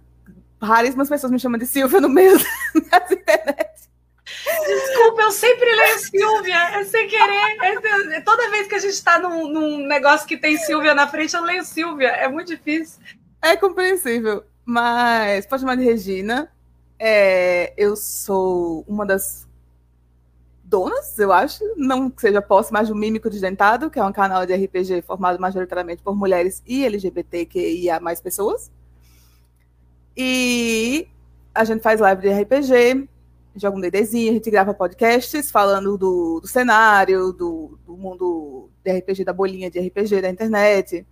Raríssimas 0.60 1.08
pessoas 1.08 1.32
me 1.32 1.38
chamam 1.38 1.58
de 1.58 1.66
Silvia 1.66 2.00
no 2.00 2.08
meio 2.08 2.36
das 2.90 3.10
internet. 3.10 3.70
Desculpa, 4.66 5.22
eu 5.22 5.30
sempre 5.30 5.74
leio 5.74 5.98
Silvia, 5.98 6.78
é 6.78 6.84
sem 6.84 7.08
querer. 7.08 7.56
É, 8.12 8.20
toda 8.20 8.50
vez 8.50 8.66
que 8.66 8.74
a 8.74 8.78
gente 8.78 8.92
está 8.92 9.18
num, 9.18 9.48
num, 9.48 9.86
negócio 9.86 10.26
que 10.26 10.36
tem 10.36 10.58
Silvia 10.58 10.94
na 10.94 11.06
frente, 11.06 11.34
eu 11.34 11.42
leio 11.42 11.64
Silvia. 11.64 12.08
É 12.08 12.28
muito 12.28 12.48
difícil. 12.48 13.00
É 13.40 13.56
compreensível, 13.56 14.44
mas 14.64 15.46
pode 15.46 15.62
chamar 15.62 15.76
de 15.76 15.84
Regina. 15.84 16.52
É, 17.02 17.72
eu 17.78 17.96
sou 17.96 18.84
uma 18.86 19.06
das 19.06 19.48
donas, 20.62 21.18
eu 21.18 21.32
acho, 21.32 21.64
não 21.74 22.10
que 22.10 22.20
seja 22.20 22.42
posse, 22.42 22.70
mas 22.70 22.88
do 22.88 22.94
Mímico 22.94 23.30
Desdentado, 23.30 23.90
que 23.90 23.98
é 23.98 24.04
um 24.04 24.12
canal 24.12 24.44
de 24.44 24.54
RPG 24.54 25.00
formado 25.02 25.40
majoritariamente 25.40 26.02
por 26.02 26.14
mulheres 26.14 26.62
e 26.66 26.84
LGBTQIA 26.84 27.98
mais 28.00 28.20
pessoas. 28.20 28.70
E 30.14 31.08
a 31.54 31.64
gente 31.64 31.82
faz 31.82 32.00
live 32.00 32.20
de 32.20 32.28
RPG, 32.28 33.08
joga 33.56 33.78
um 33.78 33.80
DDzinho, 33.80 34.32
a 34.32 34.34
gente 34.34 34.50
grava 34.50 34.74
podcasts 34.74 35.50
falando 35.50 35.96
do, 35.96 36.40
do 36.40 36.46
cenário, 36.46 37.32
do, 37.32 37.78
do, 37.86 37.96
mundo 37.96 38.68
de 38.84 38.92
RPG, 38.92 39.24
da 39.24 39.32
bolinha 39.32 39.70
de 39.70 39.80
RPG 39.80 40.20
da 40.20 40.28
internet. 40.28 41.06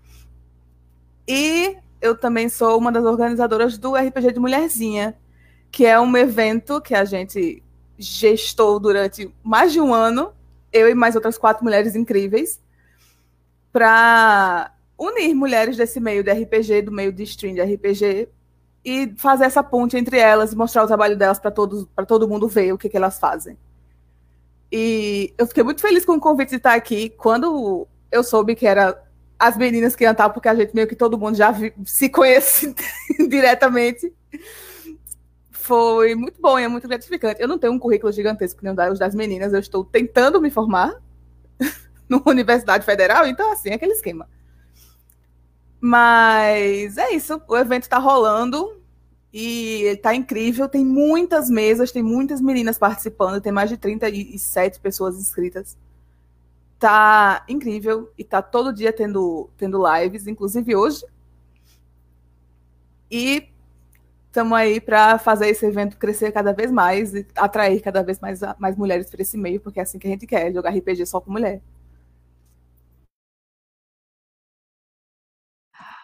E 1.27 1.79
eu 1.99 2.15
também 2.15 2.51
sou 2.51 2.77
uma 2.77 2.93
das 2.93 3.07
organizadoras 3.07 3.79
do 3.79 3.95
RPG 3.95 4.33
de 4.33 4.39
Mulherzinha, 4.39 5.17
que 5.71 5.87
é 5.87 5.99
um 6.01 6.17
evento 6.17 6.81
que 6.81 6.95
a 6.95 7.05
gente 7.05 7.63
gestou 7.99 8.79
durante 8.79 9.35
mais 9.43 9.73
de 9.73 9.81
um 9.81 9.93
ano, 9.93 10.33
eu 10.73 10.89
e 10.89 10.95
mais 10.95 11.15
outras 11.15 11.37
quatro 11.37 11.65
mulheres 11.65 11.95
incríveis, 11.97 12.61
para 13.73 14.73
unir 14.97 15.35
mulheres 15.35 15.77
desse 15.77 16.01
meio 16.01 16.23
de 16.23 16.33
RPG, 16.33 16.83
do 16.83 16.93
meio 16.93 17.13
de 17.13 17.23
stream 17.23 17.55
de 17.55 17.63
RPG, 17.63 18.29
e 18.85 19.15
fazer 19.17 19.45
essa 19.45 19.63
ponte 19.63 19.97
entre 19.97 20.19
elas 20.19 20.53
e 20.53 20.57
mostrar 20.57 20.85
o 20.85 20.87
trabalho 20.87 21.17
delas 21.17 21.39
para 21.39 21.51
todo 21.51 22.29
mundo 22.29 22.49
ver 22.49 22.73
o 22.73 22.79
que, 22.79 22.89
que 22.89 22.97
elas 22.97 23.19
fazem. 23.19 23.57
E 24.71 25.33
eu 25.39 25.47
fiquei 25.47 25.63
muito 25.63 25.81
feliz 25.81 26.05
com 26.05 26.13
o 26.13 26.21
convite 26.21 26.51
de 26.51 26.57
estar 26.57 26.75
aqui. 26.75 27.11
Quando 27.11 27.87
eu 28.11 28.23
soube 28.23 28.55
que 28.55 28.67
era 28.67 29.03
as 29.39 29.57
meninas 29.57 29.95
que 29.95 30.05
iam 30.05 30.13
estar, 30.13 30.29
porque 30.31 30.49
a 30.49 30.55
gente 30.55 30.75
meio 30.75 30.87
que 30.87 30.97
todo 30.97 31.19
mundo 31.19 31.37
já 31.37 31.51
vi, 31.51 31.73
se 31.85 32.09
conhece 32.09 32.75
diretamente. 33.29 34.13
Foi 35.69 36.15
muito 36.15 36.41
bom 36.41 36.59
e 36.59 36.63
é 36.63 36.69
muito 36.69 36.89
gratificante. 36.89 37.43
Eu 37.43 37.47
não 37.47 37.59
tenho 37.59 37.75
um 37.75 37.79
currículo 37.79 38.11
gigantesco 38.11 38.61
nem 38.63 38.73
o 38.73 38.95
das 38.95 39.15
meninas, 39.15 39.53
eu 39.53 39.61
estou 39.61 39.85
tentando 39.85 40.41
me 40.41 40.51
formar 40.51 40.99
numa 42.09 42.31
universidade 42.31 42.87
federal, 42.87 43.27
então 43.27 43.53
assim, 43.53 43.69
é 43.69 43.75
aquele 43.75 43.93
esquema. 43.93 44.27
Mas 45.79 46.97
é 46.97 47.13
isso, 47.13 47.39
o 47.47 47.55
evento 47.55 47.83
está 47.83 47.99
rolando 47.99 48.81
e 49.31 49.83
está 49.83 50.15
incrível. 50.15 50.71
Tem 50.71 50.83
muitas 50.83 51.51
mesas, 51.51 51.93
tem 51.93 52.03
muitas 52.03 52.41
meninas 52.41 52.79
participando, 52.79 53.39
tem 53.39 53.53
mais 53.53 53.69
de 53.69 53.77
37 53.77 54.81
pessoas 54.81 55.19
inscritas. 55.19 55.77
Tá 56.79 57.45
incrível 57.47 58.11
e 58.17 58.25
tá 58.25 58.41
todo 58.41 58.73
dia 58.73 58.91
tendo, 58.91 59.51
tendo 59.59 59.85
lives, 59.87 60.27
inclusive 60.27 60.75
hoje. 60.75 61.05
E 63.11 63.51
estamos 64.39 64.57
aí 64.57 64.81
para 64.81 65.19
fazer 65.19 65.49
esse 65.49 65.67
evento 65.67 65.97
crescer 65.97 66.31
cada 66.31 66.53
vez 66.53 66.71
mais 66.71 67.13
e 67.13 67.27
atrair 67.35 67.83
cada 67.83 68.05
vez 68.05 68.21
mais, 68.21 68.41
mais 68.57 68.77
mulheres 68.77 69.11
para 69.11 69.21
esse 69.21 69.37
meio, 69.37 69.61
porque 69.61 69.81
é 69.81 69.83
assim 69.83 69.99
que 69.99 70.07
a 70.07 70.11
gente 70.11 70.27
quer, 70.29 70.53
jogar 70.53 70.71
RPG 70.71 71.07
só 71.07 71.21
com 71.21 71.33
mulher. 71.33 71.61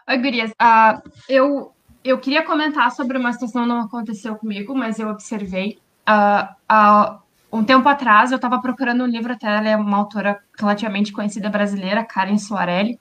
Oi, 0.08 0.18
Gurias. 0.18 0.50
Uh, 0.50 1.10
eu, 1.28 1.72
eu 2.02 2.18
queria 2.18 2.44
comentar 2.44 2.90
sobre 2.90 3.16
uma 3.16 3.32
situação 3.32 3.62
que 3.62 3.68
não 3.68 3.80
aconteceu 3.82 4.34
comigo, 4.34 4.74
mas 4.74 4.98
eu 4.98 5.08
observei. 5.08 5.78
Uh, 6.08 6.74
uh, 6.74 7.18
um 7.52 7.64
tempo 7.64 7.88
atrás, 7.88 8.32
eu 8.32 8.36
estava 8.36 8.60
procurando 8.60 9.04
um 9.04 9.06
livro, 9.06 9.32
até 9.32 9.46
ela 9.46 9.68
é 9.68 9.76
uma 9.76 9.96
autora 9.96 10.42
relativamente 10.58 11.12
conhecida 11.12 11.48
brasileira, 11.48 12.04
Karen 12.04 12.36
Soarelli, 12.36 12.98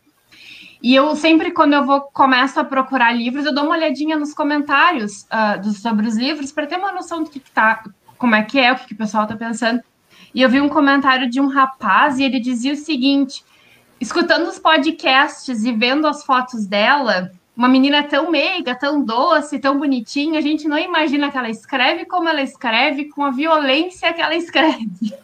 e 0.84 0.94
eu 0.94 1.16
sempre, 1.16 1.52
quando 1.52 1.72
eu 1.72 1.86
vou 1.86 2.02
começo 2.02 2.60
a 2.60 2.66
procurar 2.66 3.14
livros, 3.14 3.46
eu 3.46 3.56
dou 3.56 3.64
uma 3.64 3.76
olhadinha 3.76 4.20
nos 4.20 4.34
comentários 4.34 5.22
uh, 5.32 5.62
do, 5.62 5.72
sobre 5.72 6.06
os 6.06 6.18
livros 6.18 6.52
para 6.52 6.68
ter 6.68 6.76
uma 6.76 6.92
noção 6.92 7.24
do 7.24 7.30
que, 7.30 7.40
que 7.40 7.50
tá, 7.50 7.86
como 8.18 8.36
é 8.36 8.44
que 8.44 8.60
é, 8.60 8.74
o 8.74 8.76
que, 8.76 8.88
que 8.88 8.94
o 8.94 8.98
pessoal 8.98 9.24
está 9.24 9.34
pensando. 9.34 9.82
E 10.36 10.42
eu 10.42 10.50
vi 10.50 10.60
um 10.60 10.68
comentário 10.68 11.30
de 11.30 11.40
um 11.40 11.48
rapaz 11.48 12.20
e 12.20 12.24
ele 12.24 12.38
dizia 12.38 12.74
o 12.74 12.76
seguinte: 12.76 13.46
escutando 13.98 14.46
os 14.50 14.60
podcasts 14.60 15.64
e 15.64 15.72
vendo 15.72 16.06
as 16.06 16.26
fotos 16.26 16.66
dela, 16.66 17.32
uma 17.56 17.70
menina 17.70 18.04
tão 18.04 18.30
meiga, 18.30 18.76
tão 18.76 19.06
doce, 19.06 19.60
tão 19.60 19.80
bonitinha, 19.80 20.38
a 20.38 20.42
gente 20.42 20.68
não 20.68 20.78
imagina 20.78 21.32
que 21.32 21.38
ela 21.38 21.50
escreve 21.50 22.04
como 22.04 22.28
ela 22.28 22.42
escreve, 22.42 23.06
com 23.06 23.24
a 23.24 23.32
violência 23.32 24.12
que 24.12 24.22
ela 24.22 24.36
escreve. 24.36 24.90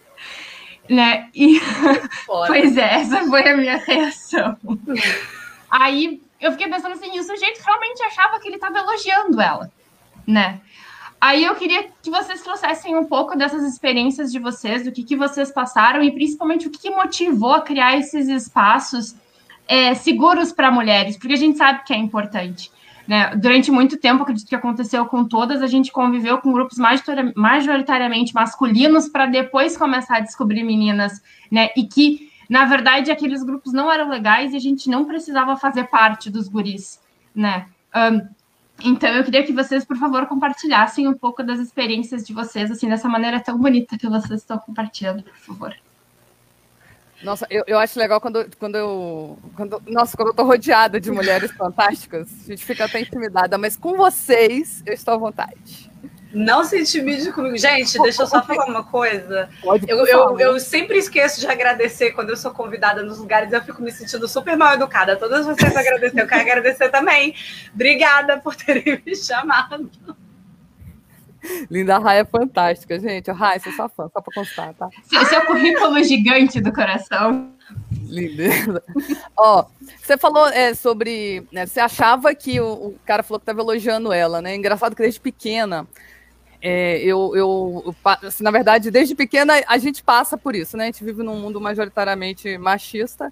Né? 0.89 1.29
E 1.35 1.61
pois 2.25 2.75
é, 2.75 2.95
essa 2.95 3.23
foi 3.27 3.47
a 3.47 3.55
minha 3.55 3.77
reação. 3.77 4.57
Aí 5.69 6.21
eu 6.39 6.51
fiquei 6.51 6.67
pensando 6.67 6.93
assim, 6.93 7.19
o 7.19 7.23
sujeito 7.23 7.61
realmente 7.63 8.01
achava 8.03 8.39
que 8.39 8.47
ele 8.47 8.55
estava 8.55 8.79
elogiando 8.79 9.41
ela, 9.41 9.71
né? 10.25 10.61
Aí 11.21 11.43
eu 11.43 11.53
queria 11.55 11.89
que 12.01 12.09
vocês 12.09 12.41
trouxessem 12.41 12.95
um 12.95 13.03
pouco 13.03 13.37
dessas 13.37 13.63
experiências 13.63 14.31
de 14.31 14.39
vocês, 14.39 14.85
do 14.85 14.91
que, 14.91 15.03
que 15.03 15.17
vocês 15.17 15.51
passaram 15.51 16.01
e 16.01 16.11
principalmente 16.11 16.67
o 16.67 16.71
que, 16.71 16.79
que 16.79 16.89
motivou 16.89 17.53
a 17.53 17.61
criar 17.61 17.97
esses 17.97 18.29
espaços 18.29 19.15
é, 19.67 19.93
seguros 19.93 20.53
para 20.53 20.71
mulheres, 20.71 21.17
porque 21.17 21.33
a 21.33 21.37
gente 21.37 21.57
sabe 21.57 21.83
que 21.83 21.93
é 21.93 21.97
importante. 21.97 22.71
Né? 23.05 23.35
Durante 23.35 23.69
muito 23.69 23.97
tempo, 23.97 24.23
acredito 24.23 24.47
que 24.47 24.55
aconteceu 24.55 25.05
com 25.07 25.25
todas, 25.25 25.61
a 25.61 25.67
gente 25.67 25.91
conviveu 25.91 26.37
com 26.37 26.53
grupos 26.53 26.77
majoritariamente 27.35 28.33
masculinos 28.33 29.09
para 29.09 29.25
depois 29.25 29.75
começar 29.75 30.17
a 30.17 30.21
descobrir 30.21 30.63
meninas, 30.63 31.21
né? 31.51 31.69
E 31.75 31.87
que 31.87 32.28
na 32.49 32.65
verdade, 32.65 33.11
aqueles 33.11 33.43
grupos 33.43 33.71
não 33.71 33.91
eram 33.91 34.09
legais 34.09 34.53
e 34.53 34.57
a 34.57 34.59
gente 34.59 34.89
não 34.89 35.05
precisava 35.05 35.55
fazer 35.55 35.83
parte 35.85 36.31
dos 36.31 36.47
guris, 36.47 36.99
né? 37.33 37.67
Um, 37.95 38.27
então, 38.83 39.09
eu 39.09 39.23
queria 39.23 39.45
que 39.45 39.53
vocês, 39.53 39.85
por 39.85 39.97
favor, 39.97 40.25
compartilhassem 40.25 41.07
um 41.07 41.13
pouco 41.13 41.43
das 41.43 41.59
experiências 41.59 42.25
de 42.25 42.33
vocês, 42.33 42.71
assim, 42.71 42.89
dessa 42.89 43.07
maneira 43.07 43.39
tão 43.39 43.57
bonita 43.57 43.97
que 43.97 44.07
vocês 44.07 44.41
estão 44.41 44.57
compartilhando, 44.57 45.21
por 45.21 45.37
favor. 45.37 45.75
Nossa, 47.21 47.45
eu, 47.49 47.63
eu 47.67 47.77
acho 47.77 47.99
legal 47.99 48.21
quando, 48.21 48.49
quando 48.57 48.75
eu. 48.75 49.37
Quando, 49.55 49.81
nossa, 49.85 50.15
quando 50.15 50.29
eu 50.29 50.33
tô 50.33 50.43
rodeada 50.43 51.01
de 51.01 51.11
mulheres 51.11 51.51
fantásticas, 51.51 52.29
a 52.45 52.47
gente 52.47 52.65
fica 52.65 52.85
até 52.85 53.01
intimidada, 53.01 53.57
mas 53.57 53.75
com 53.75 53.97
vocês 53.97 54.81
eu 54.85 54.93
estou 54.93 55.13
à 55.13 55.17
vontade. 55.17 55.91
Não 56.31 56.63
se 56.63 56.79
intimide 56.79 57.31
comigo. 57.31 57.57
Gente, 57.57 57.99
deixa 58.01 58.21
eu 58.21 58.27
só 58.27 58.43
falar 58.43 58.65
uma 58.65 58.83
coisa. 58.83 59.49
Pode, 59.61 59.89
eu, 59.89 60.05
eu, 60.05 60.39
eu, 60.39 60.59
sempre 60.59 60.97
esqueço 60.97 61.39
de 61.39 61.47
agradecer 61.47 62.11
quando 62.11 62.29
eu 62.29 62.37
sou 62.37 62.51
convidada 62.51 63.01
nos 63.01 63.17
lugares. 63.17 63.51
Eu 63.51 63.61
fico 63.63 63.81
me 63.81 63.91
sentindo 63.91 64.27
super 64.27 64.55
mal 64.55 64.75
educada. 64.75 65.15
Todas 65.15 65.45
vocês 65.45 65.75
agradecer. 65.75 66.21
Eu 66.21 66.27
quero 66.27 66.41
agradecer 66.41 66.89
também. 66.89 67.33
Obrigada 67.73 68.37
por 68.37 68.55
terem 68.55 69.01
me 69.03 69.15
chamado. 69.15 69.89
Linda 71.69 71.97
Raia 71.97 72.21
é 72.21 72.25
fantástica, 72.25 72.99
gente. 72.99 73.31
Raia, 73.31 73.59
sou 73.59 73.71
sua 73.71 73.89
fã, 73.89 74.09
só 74.13 74.21
para 74.21 74.33
constar, 74.33 74.73
tá? 74.73 74.89
Esse 75.11 75.33
é 75.33 75.39
o 75.39 75.45
currículo 75.45 76.03
gigante 76.03 76.61
do 76.61 76.71
coração. 76.71 77.53
Lindeza. 78.03 78.83
Ó, 79.37 79.65
você 80.01 80.17
falou 80.17 80.47
é, 80.49 80.73
sobre. 80.73 81.47
Né, 81.51 81.65
você 81.65 81.79
achava 81.79 82.35
que 82.35 82.59
o, 82.59 82.67
o 82.67 82.99
cara 83.05 83.23
falou 83.23 83.39
que 83.39 83.43
estava 83.43 83.61
elogiando 83.61 84.11
ela, 84.11 84.41
né? 84.41 84.55
Engraçado 84.55 84.95
que 84.95 85.01
desde 85.01 85.19
pequena 85.19 85.87
é, 86.61 86.99
eu, 86.99 87.35
eu 87.35 87.95
assim, 88.03 88.43
na 88.43 88.51
verdade, 88.51 88.91
desde 88.91 89.15
pequena 89.15 89.53
a 89.67 89.77
gente 89.77 90.03
passa 90.03 90.37
por 90.37 90.55
isso, 90.55 90.75
né? 90.75 90.83
A 90.83 90.87
gente 90.87 91.03
vive 91.03 91.23
num 91.23 91.39
mundo 91.39 91.61
majoritariamente 91.61 92.57
machista. 92.57 93.31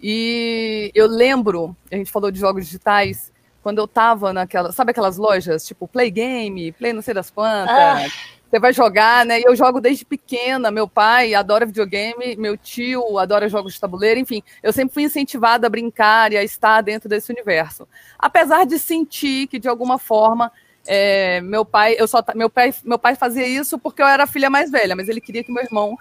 E 0.00 0.92
eu 0.94 1.08
lembro, 1.08 1.76
a 1.90 1.96
gente 1.96 2.10
falou 2.10 2.30
de 2.30 2.38
jogos 2.38 2.66
digitais, 2.66 3.32
quando 3.62 3.78
eu 3.78 3.88
tava 3.88 4.32
naquela, 4.32 4.70
sabe 4.70 4.92
aquelas 4.92 5.16
lojas, 5.16 5.66
tipo 5.66 5.88
Play 5.88 6.10
Game, 6.10 6.72
Play 6.72 6.92
não 6.92 7.02
sei 7.02 7.12
das 7.12 7.30
quantas, 7.30 7.74
ah. 7.76 8.06
você 8.48 8.60
vai 8.60 8.72
jogar, 8.72 9.26
né? 9.26 9.40
E 9.40 9.42
eu 9.44 9.56
jogo 9.56 9.80
desde 9.80 10.04
pequena, 10.04 10.70
meu 10.70 10.86
pai 10.86 11.34
adora 11.34 11.66
videogame, 11.66 12.36
meu 12.36 12.56
tio 12.56 13.18
adora 13.18 13.48
jogos 13.48 13.74
de 13.74 13.80
tabuleiro, 13.80 14.20
enfim, 14.20 14.40
eu 14.62 14.72
sempre 14.72 14.94
fui 14.94 15.02
incentivada 15.02 15.66
a 15.66 15.70
brincar 15.70 16.32
e 16.32 16.36
a 16.36 16.44
estar 16.44 16.80
dentro 16.80 17.08
desse 17.08 17.32
universo. 17.32 17.88
Apesar 18.16 18.64
de 18.64 18.78
sentir 18.78 19.48
que, 19.48 19.58
de 19.58 19.68
alguma 19.68 19.98
forma, 19.98 20.52
é, 20.90 21.42
meu 21.42 21.66
pai, 21.66 21.96
eu 21.98 22.08
só 22.08 22.24
meu 22.34 22.48
pai, 22.48 22.74
meu 22.82 22.98
pai 22.98 23.14
fazia 23.14 23.46
isso 23.46 23.78
porque 23.78 24.00
eu 24.00 24.06
era 24.06 24.24
a 24.24 24.26
filha 24.26 24.48
mais 24.48 24.70
velha, 24.70 24.96
mas 24.96 25.06
ele 25.06 25.20
queria 25.20 25.44
que 25.44 25.52
meu 25.52 25.62
irmão, 25.62 25.98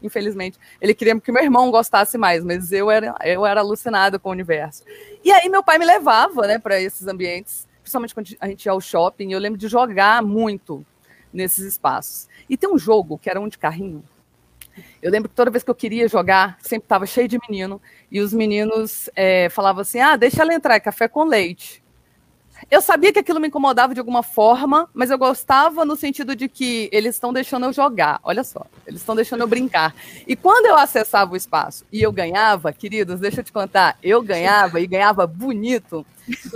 infelizmente, 0.00 0.56
ele 0.80 0.94
queria 0.94 1.18
que 1.20 1.32
meu 1.32 1.42
irmão 1.42 1.68
gostasse 1.68 2.16
mais, 2.16 2.44
mas 2.44 2.70
eu 2.70 2.88
era 2.88 3.16
eu 3.24 3.44
era 3.44 3.60
alucinada 3.60 4.20
com 4.20 4.28
o 4.28 4.32
universo. 4.32 4.84
E 5.24 5.32
aí 5.32 5.48
meu 5.48 5.64
pai 5.64 5.78
me 5.78 5.84
levava, 5.84 6.46
né, 6.46 6.60
para 6.60 6.80
esses 6.80 7.08
ambientes, 7.08 7.66
principalmente 7.82 8.14
quando 8.14 8.36
a 8.40 8.46
gente 8.46 8.64
ia 8.64 8.70
ao 8.70 8.80
shopping, 8.80 9.32
eu 9.32 9.40
lembro 9.40 9.58
de 9.58 9.66
jogar 9.66 10.22
muito 10.22 10.86
nesses 11.32 11.64
espaços. 11.64 12.28
E 12.48 12.56
tem 12.56 12.72
um 12.72 12.78
jogo 12.78 13.18
que 13.18 13.28
era 13.28 13.40
um 13.40 13.48
de 13.48 13.58
carrinho. 13.58 14.04
Eu 15.02 15.10
lembro 15.10 15.28
que 15.28 15.34
toda 15.34 15.50
vez 15.50 15.64
que 15.64 15.70
eu 15.70 15.74
queria 15.74 16.06
jogar, 16.06 16.56
sempre 16.60 16.84
estava 16.84 17.04
cheio 17.04 17.26
de 17.26 17.36
menino, 17.48 17.82
e 18.12 18.20
os 18.20 18.32
meninos 18.32 19.10
é, 19.16 19.48
falavam 19.48 19.82
assim: 19.82 19.98
ah, 19.98 20.14
deixa 20.14 20.42
ela 20.42 20.54
entrar, 20.54 20.76
é 20.76 20.80
café 20.80 21.08
com 21.08 21.24
leite. 21.24 21.79
Eu 22.68 22.80
sabia 22.80 23.12
que 23.12 23.18
aquilo 23.18 23.40
me 23.40 23.48
incomodava 23.48 23.94
de 23.94 24.00
alguma 24.00 24.22
forma, 24.22 24.88
mas 24.92 25.10
eu 25.10 25.18
gostava 25.18 25.84
no 25.84 25.96
sentido 25.96 26.34
de 26.34 26.48
que 26.48 26.88
eles 26.92 27.14
estão 27.14 27.32
deixando 27.32 27.66
eu 27.66 27.72
jogar. 27.72 28.20
Olha 28.22 28.42
só, 28.42 28.66
eles 28.86 29.00
estão 29.00 29.14
deixando 29.14 29.42
eu 29.42 29.46
brincar. 29.46 29.94
E 30.26 30.34
quando 30.34 30.66
eu 30.66 30.76
acessava 30.76 31.32
o 31.32 31.36
espaço 31.36 31.84
e 31.92 32.02
eu 32.02 32.12
ganhava, 32.12 32.72
queridos, 32.72 33.20
deixa 33.20 33.40
eu 33.40 33.44
te 33.44 33.52
contar, 33.52 33.96
eu 34.02 34.20
ganhava 34.22 34.80
e 34.80 34.86
ganhava 34.86 35.26
bonito, 35.26 36.04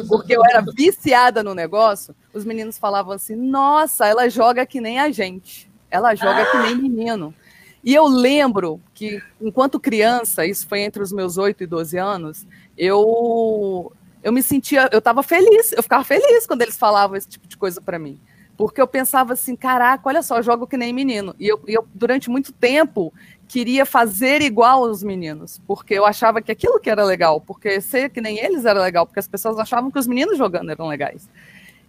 porque 0.08 0.36
eu 0.36 0.44
era 0.44 0.60
viciada 0.60 1.42
no 1.42 1.54
negócio. 1.54 2.14
Os 2.32 2.44
meninos 2.44 2.78
falavam 2.78 3.12
assim: 3.12 3.36
nossa, 3.36 4.06
ela 4.06 4.28
joga 4.28 4.66
que 4.66 4.80
nem 4.80 4.98
a 4.98 5.10
gente. 5.10 5.70
Ela 5.90 6.14
joga 6.14 6.44
que 6.50 6.58
nem 6.58 6.76
menino. 6.76 7.34
E 7.82 7.94
eu 7.94 8.06
lembro 8.06 8.80
que, 8.94 9.22
enquanto 9.40 9.78
criança, 9.78 10.46
isso 10.46 10.66
foi 10.66 10.80
entre 10.80 11.02
os 11.02 11.12
meus 11.12 11.36
8 11.36 11.64
e 11.64 11.66
12 11.66 11.98
anos, 11.98 12.46
eu 12.78 13.92
eu 14.24 14.32
me 14.32 14.42
sentia, 14.42 14.88
eu 14.90 15.00
estava 15.00 15.22
feliz, 15.22 15.72
eu 15.72 15.82
ficava 15.82 16.02
feliz 16.02 16.46
quando 16.46 16.62
eles 16.62 16.78
falavam 16.78 17.14
esse 17.14 17.28
tipo 17.28 17.46
de 17.46 17.58
coisa 17.58 17.78
para 17.78 17.98
mim. 17.98 18.18
Porque 18.56 18.80
eu 18.80 18.86
pensava 18.86 19.34
assim, 19.34 19.54
caraca, 19.54 20.08
olha 20.08 20.22
só, 20.22 20.38
eu 20.38 20.42
jogo 20.42 20.66
que 20.66 20.78
nem 20.78 20.94
menino. 20.94 21.34
E 21.38 21.46
eu, 21.46 21.60
eu, 21.66 21.86
durante 21.94 22.30
muito 22.30 22.50
tempo, 22.50 23.12
queria 23.46 23.84
fazer 23.84 24.40
igual 24.40 24.86
aos 24.86 25.02
meninos, 25.02 25.60
porque 25.66 25.92
eu 25.92 26.06
achava 26.06 26.40
que 26.40 26.50
aquilo 26.50 26.80
que 26.80 26.88
era 26.88 27.04
legal, 27.04 27.38
porque 27.38 27.82
ser 27.82 28.08
que 28.08 28.20
nem 28.20 28.38
eles 28.38 28.64
era 28.64 28.80
legal, 28.80 29.04
porque 29.04 29.20
as 29.20 29.28
pessoas 29.28 29.58
achavam 29.58 29.90
que 29.90 29.98
os 29.98 30.06
meninos 30.06 30.38
jogando 30.38 30.70
eram 30.70 30.88
legais. 30.88 31.28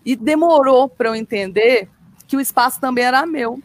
E 0.03 0.13
demorou 0.13 0.89
para 0.89 1.07
eu 1.07 1.15
entender 1.15 1.87
que 2.27 2.35
o 2.35 2.41
espaço 2.41 2.81
também 2.81 3.05
era 3.05 3.25
meu, 3.25 3.61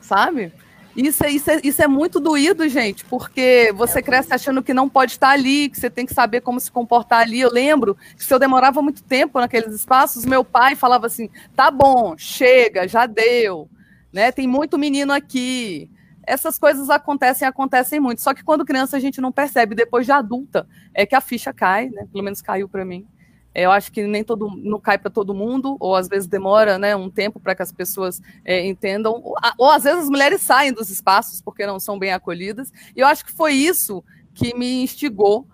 sabe? 0.00 0.52
Isso 0.96 1.24
é, 1.24 1.30
isso, 1.30 1.50
é, 1.50 1.60
isso 1.64 1.82
é 1.82 1.88
muito 1.88 2.20
doído, 2.20 2.68
gente, 2.68 3.04
porque 3.06 3.72
você 3.74 4.00
cresce 4.00 4.32
achando 4.32 4.62
que 4.62 4.72
não 4.72 4.88
pode 4.88 5.12
estar 5.12 5.30
ali, 5.30 5.68
que 5.68 5.78
você 5.78 5.90
tem 5.90 6.06
que 6.06 6.14
saber 6.14 6.40
como 6.40 6.60
se 6.60 6.70
comportar 6.70 7.22
ali. 7.22 7.40
Eu 7.40 7.50
lembro 7.50 7.96
que 8.16 8.24
se 8.24 8.32
eu 8.32 8.38
demorava 8.38 8.80
muito 8.80 9.02
tempo 9.02 9.40
naqueles 9.40 9.74
espaços, 9.74 10.24
meu 10.24 10.44
pai 10.44 10.76
falava 10.76 11.06
assim: 11.06 11.28
tá 11.56 11.68
bom, 11.70 12.14
chega, 12.16 12.86
já 12.86 13.06
deu, 13.06 13.68
né? 14.12 14.30
Tem 14.30 14.46
muito 14.46 14.78
menino 14.78 15.12
aqui. 15.12 15.90
Essas 16.26 16.58
coisas 16.58 16.88
acontecem, 16.88 17.46
acontecem 17.46 17.98
muito. 17.98 18.22
Só 18.22 18.32
que 18.32 18.44
quando 18.44 18.64
criança 18.64 18.96
a 18.96 19.00
gente 19.00 19.20
não 19.20 19.32
percebe, 19.32 19.74
depois 19.74 20.06
de 20.06 20.12
adulta 20.12 20.66
é 20.94 21.04
que 21.04 21.16
a 21.16 21.20
ficha 21.20 21.52
cai, 21.52 21.88
né? 21.88 22.06
Pelo 22.10 22.22
menos 22.22 22.40
caiu 22.40 22.68
para 22.68 22.84
mim. 22.84 23.04
Eu 23.54 23.70
acho 23.70 23.92
que 23.92 24.02
nem 24.02 24.24
todo 24.24 24.50
não 24.56 24.80
cai 24.80 24.98
para 24.98 25.10
todo 25.10 25.34
mundo, 25.34 25.76
ou 25.78 25.94
às 25.94 26.08
vezes 26.08 26.26
demora 26.26 26.78
né, 26.78 26.96
um 26.96 27.08
tempo 27.08 27.38
para 27.38 27.54
que 27.54 27.62
as 27.62 27.70
pessoas 27.70 28.20
é, 28.44 28.66
entendam, 28.66 29.20
ou, 29.22 29.36
ou, 29.56 29.70
às 29.70 29.84
vezes 29.84 30.04
as 30.04 30.10
mulheres 30.10 30.42
saem 30.42 30.72
dos 30.72 30.90
espaços 30.90 31.40
porque 31.40 31.66
não 31.66 31.78
são 31.78 31.98
bem 31.98 32.12
acolhidas. 32.12 32.72
E 32.96 33.00
eu 33.00 33.06
acho 33.06 33.24
que 33.24 33.32
foi 33.32 33.52
isso 33.52 34.02
que 34.34 34.56
me 34.56 34.82
instigou 34.82 35.46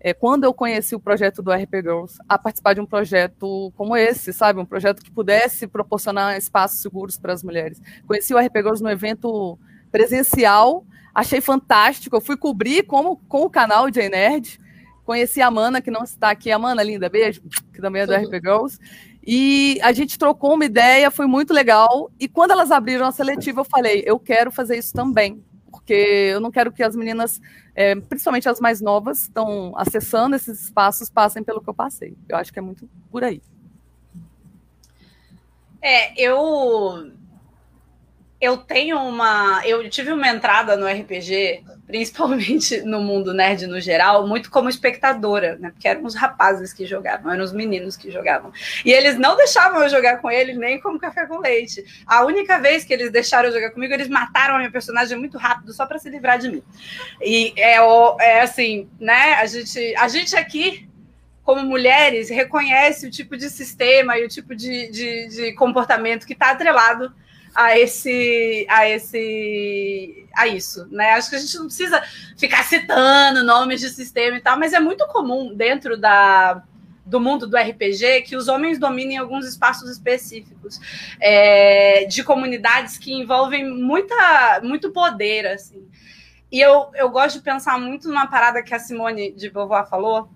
é, 0.00 0.14
quando 0.14 0.44
eu 0.44 0.54
conheci 0.54 0.94
o 0.94 1.00
projeto 1.00 1.42
do 1.42 1.50
RP 1.50 1.74
Girls, 1.82 2.18
a 2.28 2.38
participar 2.38 2.74
de 2.74 2.80
um 2.80 2.86
projeto 2.86 3.72
como 3.76 3.96
esse, 3.96 4.32
sabe? 4.32 4.60
Um 4.60 4.64
projeto 4.64 5.02
que 5.02 5.10
pudesse 5.10 5.66
proporcionar 5.66 6.36
espaços 6.36 6.80
seguros 6.80 7.18
para 7.18 7.32
as 7.32 7.42
mulheres. 7.42 7.82
Conheci 8.06 8.32
o 8.32 8.38
RP 8.38 8.58
Girls 8.58 8.82
no 8.82 8.90
evento 8.90 9.58
presencial, 9.90 10.86
achei 11.12 11.40
fantástico. 11.40 12.14
Eu 12.14 12.20
fui 12.20 12.36
cobrir 12.36 12.84
como, 12.84 13.16
com 13.28 13.42
o 13.42 13.50
canal 13.50 13.90
de 13.90 14.08
Nerd 14.08 14.60
Conheci 15.08 15.40
a 15.40 15.50
Mana, 15.50 15.80
que 15.80 15.90
não 15.90 16.04
está 16.04 16.28
aqui. 16.28 16.50
A 16.50 16.58
Mana, 16.58 16.82
linda, 16.82 17.08
beijo, 17.08 17.40
que 17.72 17.80
também 17.80 18.02
é 18.02 18.06
do 18.06 18.12
RP 18.12 18.34
Girls. 18.44 18.78
E 19.26 19.80
a 19.82 19.90
gente 19.90 20.18
trocou 20.18 20.52
uma 20.52 20.66
ideia, 20.66 21.10
foi 21.10 21.26
muito 21.26 21.50
legal. 21.50 22.10
E 22.20 22.28
quando 22.28 22.50
elas 22.50 22.70
abriram 22.70 23.06
a 23.06 23.10
seletiva, 23.10 23.62
eu 23.62 23.64
falei, 23.64 24.02
eu 24.04 24.18
quero 24.18 24.52
fazer 24.52 24.76
isso 24.76 24.92
também. 24.92 25.42
Porque 25.70 25.94
eu 25.94 26.40
não 26.40 26.50
quero 26.50 26.70
que 26.70 26.82
as 26.82 26.94
meninas, 26.94 27.40
é, 27.74 27.94
principalmente 27.94 28.50
as 28.50 28.60
mais 28.60 28.82
novas, 28.82 29.22
estão 29.22 29.72
acessando 29.78 30.36
esses 30.36 30.64
espaços, 30.64 31.08
passem 31.08 31.42
pelo 31.42 31.62
que 31.62 31.70
eu 31.70 31.74
passei. 31.74 32.14
Eu 32.28 32.36
acho 32.36 32.52
que 32.52 32.58
é 32.58 32.62
muito 32.62 32.86
por 33.10 33.24
aí. 33.24 33.40
É, 35.80 36.22
eu 36.22 37.12
eu 38.40 38.56
tenho 38.56 38.98
uma. 38.98 39.62
Eu 39.64 39.88
tive 39.90 40.12
uma 40.12 40.28
entrada 40.28 40.76
no 40.76 40.86
RPG, 40.86 41.64
principalmente 41.86 42.80
no 42.86 43.00
mundo 43.00 43.34
nerd 43.34 43.66
no 43.66 43.80
geral, 43.80 44.28
muito 44.28 44.48
como 44.48 44.68
espectadora, 44.68 45.56
né? 45.58 45.70
Porque 45.70 45.88
eram 45.88 46.04
os 46.04 46.14
rapazes 46.14 46.72
que 46.72 46.86
jogavam, 46.86 47.32
eram 47.32 47.42
os 47.42 47.52
meninos 47.52 47.96
que 47.96 48.12
jogavam. 48.12 48.52
E 48.84 48.92
eles 48.92 49.18
não 49.18 49.36
deixavam 49.36 49.82
eu 49.82 49.88
jogar 49.88 50.18
com 50.18 50.30
eles 50.30 50.56
nem 50.56 50.80
como 50.80 51.00
café 51.00 51.26
com 51.26 51.38
leite. 51.38 51.84
A 52.06 52.24
única 52.24 52.60
vez 52.60 52.84
que 52.84 52.92
eles 52.92 53.10
deixaram 53.10 53.48
eu 53.48 53.54
jogar 53.54 53.70
comigo, 53.72 53.92
eles 53.92 54.08
mataram 54.08 54.54
a 54.54 54.58
minha 54.58 54.70
personagem 54.70 55.18
muito 55.18 55.36
rápido, 55.36 55.72
só 55.72 55.84
para 55.84 55.98
se 55.98 56.08
livrar 56.08 56.38
de 56.38 56.48
mim. 56.48 56.62
E 57.20 57.52
é, 57.56 57.78
é 58.20 58.40
assim, 58.40 58.88
né? 59.00 59.34
A 59.34 59.46
gente, 59.46 59.94
a 59.96 60.06
gente 60.06 60.36
aqui 60.36 60.88
como 61.42 61.64
mulheres, 61.64 62.28
reconhece 62.28 63.06
o 63.06 63.10
tipo 63.10 63.34
de 63.34 63.48
sistema 63.48 64.18
e 64.18 64.26
o 64.26 64.28
tipo 64.28 64.54
de, 64.54 64.90
de, 64.90 65.28
de 65.28 65.52
comportamento 65.54 66.26
que 66.26 66.34
está 66.34 66.50
atrelado 66.50 67.10
a 67.54 67.78
esse 67.78 68.66
a 68.68 68.88
esse 68.88 70.26
a 70.34 70.46
isso, 70.46 70.86
né? 70.90 71.10
Acho 71.12 71.30
que 71.30 71.36
a 71.36 71.38
gente 71.38 71.56
não 71.58 71.66
precisa 71.66 72.02
ficar 72.36 72.62
citando 72.64 73.42
nomes 73.42 73.80
de 73.80 73.90
sistema 73.90 74.36
e 74.36 74.40
tal, 74.40 74.58
mas 74.58 74.72
é 74.72 74.80
muito 74.80 75.06
comum 75.08 75.54
dentro 75.54 75.96
da 75.96 76.62
do 77.04 77.18
mundo 77.18 77.46
do 77.46 77.56
RPG 77.56 78.22
que 78.22 78.36
os 78.36 78.48
homens 78.48 78.78
dominem 78.78 79.16
alguns 79.16 79.46
espaços 79.46 79.90
específicos 79.90 80.78
é, 81.18 82.04
de 82.04 82.22
comunidades 82.22 82.98
que 82.98 83.12
envolvem 83.12 83.68
muita 83.68 84.60
muito 84.62 84.90
poder 84.92 85.46
assim. 85.46 85.88
E 86.50 86.60
eu, 86.60 86.90
eu 86.94 87.10
gosto 87.10 87.38
de 87.38 87.44
pensar 87.44 87.78
muito 87.78 88.08
numa 88.08 88.26
parada 88.26 88.62
que 88.62 88.74
a 88.74 88.78
Simone 88.78 89.32
de 89.32 89.50
Beauvoir 89.50 89.86
falou, 89.86 90.30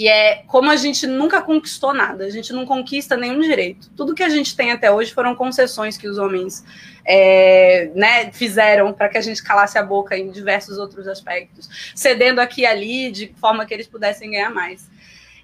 que 0.00 0.08
é 0.08 0.44
como 0.46 0.70
a 0.70 0.76
gente 0.76 1.06
nunca 1.06 1.42
conquistou 1.42 1.92
nada, 1.92 2.24
a 2.24 2.30
gente 2.30 2.54
não 2.54 2.64
conquista 2.64 3.18
nenhum 3.18 3.38
direito. 3.38 3.90
Tudo 3.94 4.14
que 4.14 4.22
a 4.22 4.30
gente 4.30 4.56
tem 4.56 4.72
até 4.72 4.90
hoje 4.90 5.12
foram 5.12 5.34
concessões 5.34 5.98
que 5.98 6.08
os 6.08 6.16
homens 6.16 6.64
é, 7.04 7.90
né, 7.94 8.32
fizeram 8.32 8.94
para 8.94 9.10
que 9.10 9.18
a 9.18 9.20
gente 9.20 9.42
calasse 9.42 9.76
a 9.76 9.82
boca 9.82 10.16
em 10.16 10.30
diversos 10.30 10.78
outros 10.78 11.06
aspectos, 11.06 11.92
cedendo 11.94 12.40
aqui 12.40 12.62
e 12.62 12.66
ali 12.66 13.12
de 13.12 13.34
forma 13.38 13.66
que 13.66 13.74
eles 13.74 13.86
pudessem 13.86 14.30
ganhar 14.30 14.48
mais. 14.48 14.88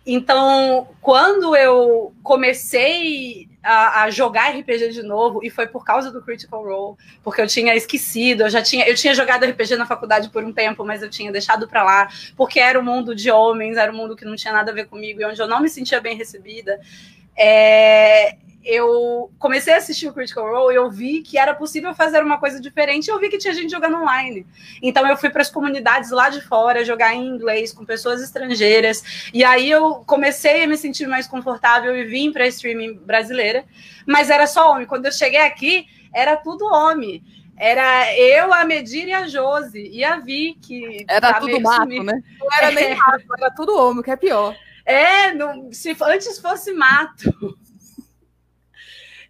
Então, 0.07 0.87
quando 1.01 1.57
eu 1.57 2.15
comecei 2.23 3.49
a, 3.61 4.05
a, 4.05 4.11
jogar 4.11 4.57
RPG 4.57 4.91
de 4.91 5.03
novo, 5.03 5.41
e 5.43 5.51
foi 5.51 5.67
por 5.67 5.85
causa 5.85 6.13
do 6.13 6.23
Critical 6.23 6.63
Role, 6.63 6.97
porque 7.25 7.41
eu 7.41 7.47
tinha 7.49 7.75
esquecido, 7.75 8.45
eu 8.45 8.51
já 8.51 8.63
tinha, 8.63 8.89
eu 8.89 8.95
tinha 8.95 9.13
jogado 9.13 9.45
RPG 9.45 9.75
na 9.75 9.85
faculdade 9.85 10.29
por 10.29 10.45
um 10.45 10.53
tempo, 10.53 10.85
mas 10.85 11.03
eu 11.03 11.11
tinha 11.11 11.33
deixado 11.33 11.67
para 11.67 11.83
lá, 11.83 12.09
porque 12.37 12.61
era 12.61 12.79
um 12.79 12.85
mundo 12.85 13.17
de 13.17 13.33
homens, 13.33 13.77
era 13.77 13.91
um 13.91 13.97
mundo 13.97 14.15
que 14.15 14.25
não 14.25 14.37
tinha 14.37 14.53
nada 14.53 14.71
a 14.71 14.75
ver 14.75 14.87
comigo, 14.87 15.21
e 15.21 15.25
onde 15.25 15.43
eu 15.43 15.49
não 15.49 15.61
me 15.61 15.69
sentia 15.69 16.01
bem 16.01 16.17
recebida. 16.17 16.79
É, 17.37 18.37
eu 18.67 19.31
comecei 19.39 19.73
a 19.73 19.77
assistir 19.77 20.09
o 20.09 20.13
Critical 20.13 20.45
Role 20.45 20.75
e 20.75 20.77
eu 20.77 20.91
vi 20.91 21.23
que 21.23 21.39
era 21.39 21.55
possível 21.55 21.95
fazer 21.95 22.23
uma 22.23 22.39
coisa 22.39 22.61
diferente 22.61 23.09
eu 23.09 23.21
vi 23.21 23.29
que 23.29 23.39
tinha 23.39 23.55
gente 23.55 23.71
jogando 23.71 23.97
online. 23.97 24.45
Então 24.83 25.07
eu 25.07 25.17
fui 25.17 25.31
para 25.31 25.43
as 25.43 25.51
comunidades 25.51 26.11
lá 26.11 26.29
de 26.29 26.41
fora 26.41 26.85
jogar 26.85 27.15
em 27.15 27.27
inglês 27.27 27.73
com 27.73 27.85
pessoas 27.85 28.21
estrangeiras 28.23 29.31
e 29.33 29.45
aí 29.45 29.71
eu 29.71 30.03
comecei 30.07 30.65
a 30.65 30.67
me 30.67 30.77
sentir 30.77 31.07
mais 31.07 31.29
confortável 31.29 31.97
e 31.97 32.05
vim 32.05 32.33
para 32.33 32.45
a 32.45 32.49
streaming 32.49 32.95
brasileira, 32.95 33.65
mas 34.05 34.31
era 34.31 34.47
só 34.47 34.73
homem. 34.73 34.87
Quando 34.87 35.07
eu 35.07 35.13
cheguei 35.13 35.41
aqui, 35.41 35.87
era 36.13 36.37
tudo 36.37 36.67
homem. 36.67 37.23
Era 37.57 38.15
eu, 38.19 38.53
a 38.53 38.65
Medir 38.65 39.09
e 39.09 39.13
a 39.13 39.27
Josi. 39.27 39.89
E 39.91 40.05
a 40.05 40.19
Vi, 40.19 40.59
que. 40.61 41.07
Era 41.09 41.33
tá 41.33 41.41
tudo 41.41 41.61
mato, 41.61 41.83
sumido. 41.83 42.05
né? 42.05 42.23
Não 42.39 42.49
era 42.53 42.71
nem 42.71 42.95
mato, 42.95 43.25
era 43.39 43.51
tudo 43.51 43.79
homem, 43.79 44.03
que 44.03 44.11
é 44.11 44.17
pior. 44.17 44.55
É, 44.85 45.35
não, 45.35 45.73
se 45.73 45.97
antes 46.01 46.39
fosse 46.39 46.73
mato. 46.73 47.59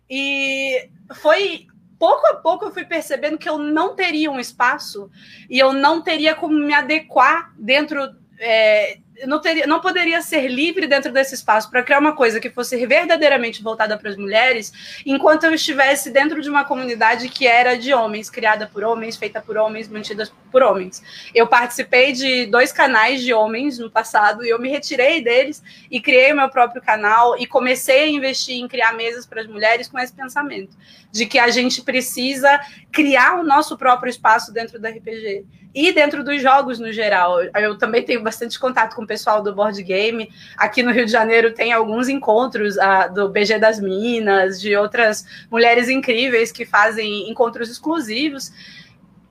E 0.09 0.89
foi 1.15 1.67
pouco 1.99 2.27
a 2.27 2.35
pouco 2.35 2.67
eu 2.67 2.73
fui 2.73 2.85
percebendo 2.85 3.39
que 3.39 3.49
eu 3.49 3.59
não 3.59 3.95
teria 3.95 4.31
um 4.31 4.39
espaço 4.39 5.11
e 5.49 5.59
eu 5.59 5.73
não 5.73 6.03
teria 6.03 6.35
como 6.35 6.55
me 6.55 6.75
adequar 6.75 7.55
dentro 7.59 8.15
é, 8.39 8.99
não, 9.25 9.41
teria, 9.41 9.67
não 9.67 9.81
poderia 9.81 10.21
ser 10.21 10.49
livre 10.49 10.87
dentro 10.87 11.13
desse 11.13 11.35
espaço 11.35 11.71
para 11.71 11.83
criar 11.83 11.99
uma 11.99 12.15
coisa 12.15 12.41
que 12.41 12.51
fosse 12.51 12.85
verdadeiramente 12.87 13.63
voltada 13.63 13.97
para 13.97 14.11
as 14.11 14.17
mulheres, 14.17 14.73
enquanto 15.07 15.45
eu 15.45 15.55
estivesse 15.55 16.11
dentro 16.11 16.43
de 16.43 16.51
uma 16.51 16.65
comunidade 16.65 17.29
que 17.29 17.47
era 17.47 17.77
de 17.77 17.95
homens, 17.95 18.29
criada 18.29 18.67
por 18.67 18.85
homens, 18.85 19.17
feita 19.17 19.41
por 19.41 19.57
homens, 19.57 19.89
mantida 19.89 20.29
por 20.51 20.63
homens. 20.63 21.03
Eu 21.35 21.47
participei 21.47 22.13
de 22.13 22.47
dois 22.47 22.73
canais 22.73 23.23
de 23.23 23.33
homens 23.33 23.79
no 23.79 23.91
passado 23.91 24.45
e 24.45 24.49
eu 24.49 24.59
me 24.59 24.69
retirei 24.69 25.23
deles 25.23 25.63
e 25.91 26.01
criei 26.01 26.33
o 26.33 26.37
meu 26.37 26.49
próprio 26.49 26.83
canal 26.83 27.39
e 27.39 27.47
comecei 27.47 28.05
a 28.05 28.09
investir 28.09 28.57
em 28.57 28.69
criar 28.69 28.93
mesas 28.93 29.25
para 29.25 29.41
as 29.41 29.47
mulheres 29.47 29.89
com 29.89 29.99
esse 29.99 30.13
pensamento 30.13 30.77
de 31.11 31.27
que 31.27 31.39
a 31.39 31.49
gente 31.49 31.83
precisa 31.83 32.61
criar 32.93 33.39
o 33.39 33.45
nosso 33.45 33.77
próprio 33.77 34.11
espaço 34.11 34.53
dentro 34.53 34.79
do 34.79 34.87
RPG 34.87 35.45
e 35.77 35.93
dentro 35.93 36.25
dos 36.25 36.41
jogos 36.41 36.79
no 36.79 36.91
geral. 36.91 37.43
Eu 37.55 37.77
também 37.77 38.03
tenho 38.03 38.23
bastante 38.23 38.59
contato 38.59 38.97
com 38.97 39.03
o 39.03 39.07
pessoal 39.07 39.43
do 39.43 39.55
board 39.55 39.81
game. 39.83 40.33
Aqui 40.57 40.83
no 40.83 40.91
Rio 40.91 41.05
de 41.05 41.13
Janeiro 41.13 41.53
tem 41.53 41.71
alguns 41.71 42.09
encontros 42.09 42.77
uh, 42.77 43.13
do 43.13 43.29
BG 43.29 43.59
das 43.59 43.79
Minas, 43.79 44.59
de 44.59 44.75
outras 44.75 45.27
mulheres 45.51 45.91
incríveis 45.91 46.51
que 46.51 46.65
fazem 46.65 47.29
encontros 47.29 47.69
exclusivos 47.69 48.51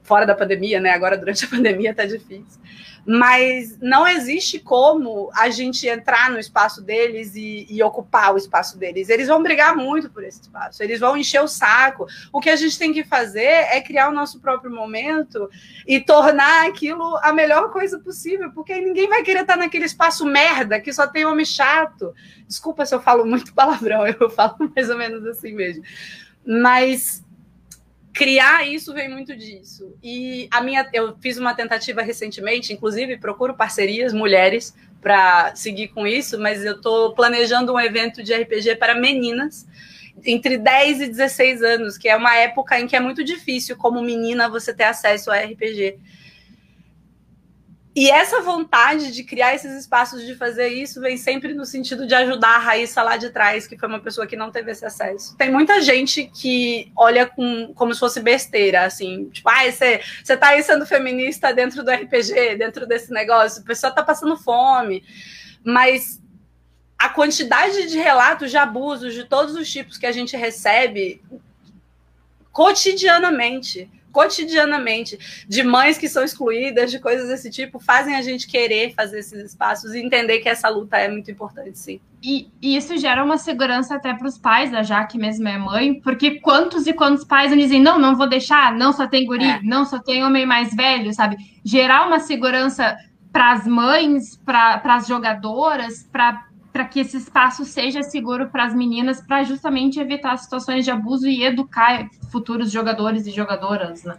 fora 0.03 0.23
da 0.23 0.35
pandemia, 0.35 0.79
né? 0.79 0.91
Agora 0.91 1.17
durante 1.17 1.45
a 1.45 1.47
pandemia 1.49 1.95
tá 1.95 2.05
difícil 2.05 2.61
mas 3.05 3.77
não 3.79 4.07
existe 4.07 4.59
como 4.59 5.29
a 5.35 5.49
gente 5.49 5.87
entrar 5.87 6.31
no 6.31 6.39
espaço 6.39 6.81
deles 6.81 7.35
e, 7.35 7.67
e, 7.69 7.83
ocupar 7.83 8.33
o 8.33 8.37
espaço 8.37 8.77
deles. 8.77 9.09
Eles 9.09 9.27
vão 9.27 9.43
brigar 9.43 9.75
muito 9.75 10.09
por 10.09 10.23
esse 10.23 10.41
espaço, 10.41 10.81
eles 10.81 10.99
vão 10.99 11.15
encher 11.15 11.41
o 11.41 11.47
saco. 11.47 12.07
O 12.33 12.41
que 12.41 12.49
a 12.49 12.55
gente 12.55 12.79
tem 12.79 12.91
que 12.91 13.03
fazer 13.03 13.41
é 13.41 13.79
criar 13.79 14.09
o 14.09 14.13
nosso 14.13 14.39
próprio 14.39 14.71
momento 14.71 15.49
e 15.85 15.99
tornar 16.01 16.67
aquilo 16.67 17.17
a 17.17 17.31
melhor 17.31 17.71
coisa 17.71 17.99
possível, 17.99 18.51
porque 18.51 18.75
ninguém 18.81 19.07
vai 19.07 19.21
querer 19.21 19.41
estar 19.41 19.57
naquele 19.57 19.85
espaço 19.85 20.25
merda 20.25 20.79
que 20.79 20.91
só 20.91 21.05
tem 21.05 21.25
homem 21.25 21.45
chato. 21.45 22.13
Desculpa 22.47 22.85
se 22.85 22.95
eu 22.95 23.01
falo 23.01 23.25
muito 23.25 23.53
palavrão, 23.55 24.07
eu 24.07 24.29
falo 24.31 24.71
mais 24.75 24.89
ou 24.89 24.97
menos 24.97 25.25
assim 25.27 25.53
mesmo. 25.53 25.83
Mas 26.45 27.24
criar 28.15 28.65
isso 28.65 28.93
vem 28.93 29.09
muito 29.09 29.35
disso. 29.35 29.93
E 30.01 30.47
a 30.49 30.61
minha, 30.61 30.87
eu 30.93 31.17
fiz 31.19 31.37
uma 31.37 31.53
tentativa 31.53 32.01
recentemente, 32.01 32.71
inclusive 32.71 33.17
procuro 33.17 33.53
parcerias 33.53 34.13
mulheres 34.13 34.73
para 35.01 35.53
seguir 35.53 35.89
com 35.89 36.07
isso, 36.07 36.39
mas 36.39 36.63
eu 36.63 36.77
estou 36.77 37.13
planejando 37.13 37.73
um 37.73 37.79
evento 37.79 38.23
de 38.23 38.33
RPG 38.33 38.77
para 38.77 38.95
meninas 38.95 39.67
entre 40.23 40.57
10 40.57 41.01
e 41.01 41.07
16 41.07 41.61
anos, 41.61 41.97
que 41.97 42.07
é 42.07 42.15
uma 42.15 42.33
época 42.37 42.79
em 42.79 42.87
que 42.87 42.95
é 42.95 43.01
muito 43.01 43.21
difícil, 43.21 43.75
como 43.75 44.01
menina, 44.01 44.47
você 44.47 44.73
ter 44.73 44.85
acesso 44.85 45.29
a 45.29 45.37
RPG. 45.37 45.99
E 47.95 48.09
essa 48.09 48.41
vontade 48.41 49.13
de 49.13 49.23
criar 49.23 49.55
esses 49.55 49.71
espaços 49.71 50.25
de 50.25 50.35
fazer 50.35 50.67
isso 50.67 50.99
vem 50.99 51.15
sempre 51.15 51.53
no 51.53 51.65
sentido 51.65 52.05
de 52.05 52.13
ajudar 52.13 52.55
a 52.55 52.59
Raíssa 52.59 53.01
lá 53.01 53.15
de 53.15 53.29
trás, 53.29 53.65
que 53.65 53.77
foi 53.77 53.87
uma 53.87 54.01
pessoa 54.01 54.27
que 54.27 54.35
não 54.35 54.51
teve 54.51 54.69
esse 54.69 54.85
acesso. 54.85 55.37
Tem 55.37 55.49
muita 55.49 55.81
gente 55.81 56.25
que 56.25 56.91
olha 56.93 57.25
com, 57.25 57.73
como 57.73 57.93
se 57.93 57.99
fosse 58.01 58.19
besteira, 58.19 58.83
assim, 58.83 59.29
tipo, 59.29 59.47
ah, 59.47 59.71
você, 59.71 60.01
você 60.21 60.35
tá 60.35 60.49
aí 60.49 60.61
sendo 60.61 60.85
feminista 60.85 61.53
dentro 61.53 61.83
do 61.83 61.89
RPG, 61.89 62.57
dentro 62.57 62.85
desse 62.85 63.13
negócio, 63.13 63.61
a 63.61 63.65
pessoa 63.65 63.93
tá 63.93 64.03
passando 64.03 64.35
fome. 64.35 65.01
Mas 65.63 66.21
a 66.99 67.07
quantidade 67.07 67.87
de 67.87 67.97
relatos 67.97 68.51
de 68.51 68.57
abusos 68.57 69.13
de 69.13 69.23
todos 69.23 69.55
os 69.55 69.71
tipos 69.71 69.97
que 69.97 70.05
a 70.05 70.11
gente 70.11 70.35
recebe 70.35 71.21
cotidianamente 72.51 73.89
cotidianamente, 74.15 75.45
de 75.45 75.61
mães 75.61 75.97
que 75.97 76.07
são 76.07 76.23
excluídas, 76.23 76.89
de 76.89 76.99
coisas 76.99 77.27
desse 77.27 77.49
tipo, 77.49 77.81
fazem 77.81 78.15
a 78.15 78.21
gente 78.21 78.47
querer 78.47 78.93
fazer 78.93 79.19
esses 79.19 79.37
espaços 79.43 79.93
e 79.93 79.99
entender 79.99 80.39
que 80.39 80.47
essa 80.47 80.69
luta 80.69 80.95
é 80.95 81.09
muito 81.09 81.29
importante, 81.29 81.77
sim. 81.77 81.99
E, 82.23 82.47
e 82.61 82.77
isso 82.77 82.95
gera 82.95 83.25
uma 83.25 83.37
segurança 83.37 83.93
até 83.93 84.13
para 84.13 84.25
os 84.25 84.37
pais, 84.37 84.73
a 84.73 84.83
Jaque 84.83 85.17
mesmo 85.17 85.45
é 85.49 85.57
mãe, 85.57 85.99
porque 85.99 86.39
quantos 86.39 86.87
e 86.87 86.93
quantos 86.93 87.25
pais 87.25 87.51
dizem, 87.51 87.81
não, 87.81 87.99
não 87.99 88.15
vou 88.15 88.29
deixar, 88.29 88.73
não 88.73 88.93
só 88.93 89.05
tem 89.05 89.25
guri, 89.25 89.43
é. 89.43 89.59
não 89.61 89.83
só 89.83 89.99
tem 89.99 90.23
homem 90.23 90.45
mais 90.45 90.73
velho, 90.73 91.13
sabe? 91.13 91.35
Gerar 91.61 92.07
uma 92.07 92.21
segurança 92.21 92.95
para 93.33 93.51
as 93.51 93.67
mães, 93.67 94.37
para 94.45 94.81
as 94.95 95.07
jogadoras, 95.07 96.07
para 96.09 96.41
para 96.75 96.83
que 96.83 96.99
esse 96.99 97.15
espaço 97.15 97.63
seja 97.63 98.03
seguro 98.03 98.49
para 98.49 98.65
as 98.65 98.75
meninas, 98.75 99.21
para 99.21 99.45
justamente 99.45 99.97
evitar 99.97 100.35
situações 100.35 100.83
de 100.83 100.91
abuso 100.91 101.25
e 101.25 101.41
educar 101.41 102.09
futuros 102.29 102.69
jogadores 102.69 103.25
e 103.25 103.31
jogadoras, 103.31 104.03
né? 104.03 104.17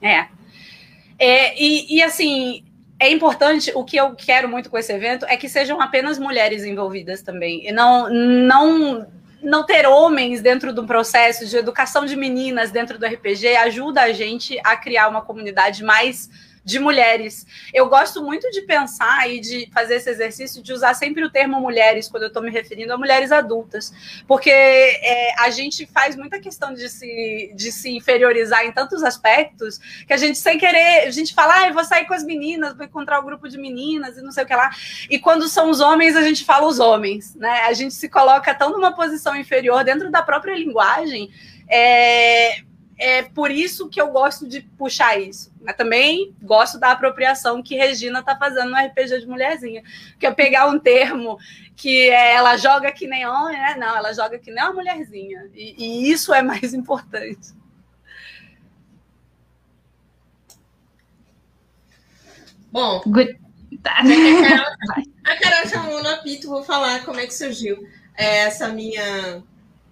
É. 0.00 0.28
é 1.18 1.60
e, 1.60 1.96
e 1.96 2.00
assim, 2.04 2.64
é 3.00 3.10
importante, 3.10 3.72
o 3.74 3.82
que 3.82 3.96
eu 3.96 4.14
quero 4.14 4.48
muito 4.48 4.70
com 4.70 4.78
esse 4.78 4.92
evento 4.92 5.26
é 5.26 5.36
que 5.36 5.48
sejam 5.48 5.80
apenas 5.80 6.20
mulheres 6.20 6.62
envolvidas 6.62 7.20
também. 7.20 7.66
E 7.68 7.72
não, 7.72 8.08
não, 8.08 9.04
não 9.42 9.66
ter 9.66 9.88
homens 9.88 10.40
dentro 10.40 10.72
do 10.72 10.86
processo 10.86 11.46
de 11.46 11.56
educação 11.56 12.06
de 12.06 12.14
meninas 12.14 12.70
dentro 12.70 12.96
do 12.96 13.04
RPG 13.04 13.56
ajuda 13.56 14.02
a 14.02 14.12
gente 14.12 14.56
a 14.62 14.76
criar 14.76 15.08
uma 15.08 15.22
comunidade 15.22 15.82
mais 15.82 16.30
de 16.64 16.78
mulheres. 16.78 17.46
Eu 17.72 17.88
gosto 17.88 18.22
muito 18.22 18.50
de 18.50 18.62
pensar 18.62 19.30
e 19.30 19.38
de 19.38 19.68
fazer 19.72 19.96
esse 19.96 20.08
exercício 20.08 20.62
de 20.62 20.72
usar 20.72 20.94
sempre 20.94 21.22
o 21.22 21.30
termo 21.30 21.60
mulheres 21.60 22.08
quando 22.08 22.22
eu 22.22 22.28
estou 22.28 22.42
me 22.42 22.50
referindo 22.50 22.92
a 22.92 22.98
mulheres 22.98 23.30
adultas, 23.30 23.92
porque 24.26 24.50
é, 24.50 25.34
a 25.40 25.50
gente 25.50 25.86
faz 25.86 26.16
muita 26.16 26.40
questão 26.40 26.72
de 26.72 26.88
se, 26.88 27.52
de 27.54 27.70
se 27.70 27.90
inferiorizar 27.90 28.64
em 28.64 28.72
tantos 28.72 29.02
aspectos 29.02 29.78
que 30.06 30.12
a 30.12 30.16
gente, 30.16 30.38
sem 30.38 30.58
querer, 30.58 31.06
a 31.06 31.10
gente 31.10 31.34
fala, 31.34 31.54
ah, 31.60 31.68
eu 31.68 31.74
vou 31.74 31.84
sair 31.84 32.06
com 32.06 32.14
as 32.14 32.24
meninas, 32.24 32.74
vou 32.74 32.86
encontrar 32.86 33.20
um 33.20 33.24
grupo 33.24 33.48
de 33.48 33.58
meninas 33.58 34.16
e 34.16 34.22
não 34.22 34.32
sei 34.32 34.44
o 34.44 34.46
que 34.46 34.54
lá. 34.54 34.70
E 35.10 35.18
quando 35.18 35.48
são 35.48 35.68
os 35.70 35.80
homens, 35.80 36.16
a 36.16 36.22
gente 36.22 36.44
fala 36.44 36.66
os 36.66 36.80
homens, 36.80 37.34
né? 37.34 37.60
A 37.66 37.72
gente 37.72 37.94
se 37.94 38.08
coloca 38.08 38.54
tão 38.54 38.70
numa 38.70 38.94
posição 38.94 39.36
inferior 39.36 39.84
dentro 39.84 40.10
da 40.10 40.22
própria 40.22 40.56
linguagem. 40.56 41.30
É, 41.68 42.62
é 42.98 43.22
por 43.22 43.50
isso 43.50 43.88
que 43.88 44.00
eu 44.00 44.10
gosto 44.10 44.46
de 44.46 44.60
puxar 44.60 45.20
isso. 45.20 45.52
Mas 45.60 45.76
também 45.76 46.34
gosto 46.42 46.78
da 46.78 46.92
apropriação 46.92 47.62
que 47.62 47.76
Regina 47.76 48.20
está 48.20 48.36
fazendo 48.36 48.70
no 48.70 48.76
RPG 48.76 49.20
de 49.20 49.26
mulherzinha. 49.26 49.82
Que 50.18 50.26
é 50.26 50.30
pegar 50.30 50.68
um 50.68 50.78
termo 50.78 51.38
que 51.76 52.08
é, 52.10 52.34
ela 52.34 52.56
joga 52.56 52.92
que 52.92 53.06
nem 53.06 53.26
homem, 53.26 53.58
né? 53.58 53.76
Não, 53.76 53.96
ela 53.96 54.12
joga 54.12 54.38
que 54.38 54.50
nem 54.50 54.62
uma 54.62 54.72
mulherzinha. 54.72 55.50
E, 55.54 55.74
e 55.78 56.12
isso 56.12 56.32
é 56.32 56.42
mais 56.42 56.72
importante. 56.74 57.52
Bom, 62.70 63.02
Good. 63.06 63.38
a 63.84 64.02
Carol, 64.02 64.66
a 65.24 65.36
Carol 65.36 65.68
chamou 65.68 66.02
no 66.02 66.08
apito, 66.08 66.48
vou 66.48 66.64
falar 66.64 67.04
como 67.04 67.20
é 67.20 67.26
que 67.26 67.34
surgiu 67.34 67.86
essa 68.16 68.68
minha 68.68 69.44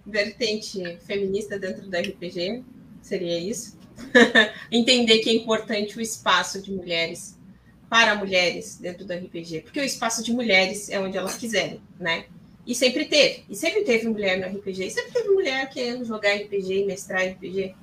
vertente 0.05 0.97
feminista 1.05 1.57
dentro 1.57 1.89
do 1.89 1.97
RPG 1.97 2.63
seria 3.03 3.37
isso? 3.37 3.77
Entender 4.71 5.19
que 5.19 5.29
é 5.29 5.33
importante 5.33 5.97
o 5.97 6.01
espaço 6.01 6.61
de 6.61 6.71
mulheres 6.71 7.37
para 7.89 8.15
mulheres 8.15 8.77
dentro 8.77 9.05
do 9.05 9.13
RPG, 9.13 9.61
porque 9.61 9.79
o 9.79 9.83
espaço 9.83 10.23
de 10.23 10.33
mulheres 10.33 10.89
é 10.89 10.99
onde 10.99 11.15
elas 11.15 11.35
quiserem, 11.35 11.79
né? 11.99 12.25
E 12.65 12.73
sempre 12.73 13.05
teve, 13.05 13.43
e 13.47 13.55
sempre 13.55 13.83
teve 13.83 14.07
mulher 14.07 14.37
no 14.39 14.57
RPG, 14.57 14.87
e 14.87 14.89
sempre 14.89 15.11
teve 15.11 15.29
mulher 15.29 15.69
querendo 15.69 16.03
jogar 16.03 16.33
RPG 16.33 16.81
e 16.81 16.85
mestrar 16.85 17.21
RPG. 17.27 17.75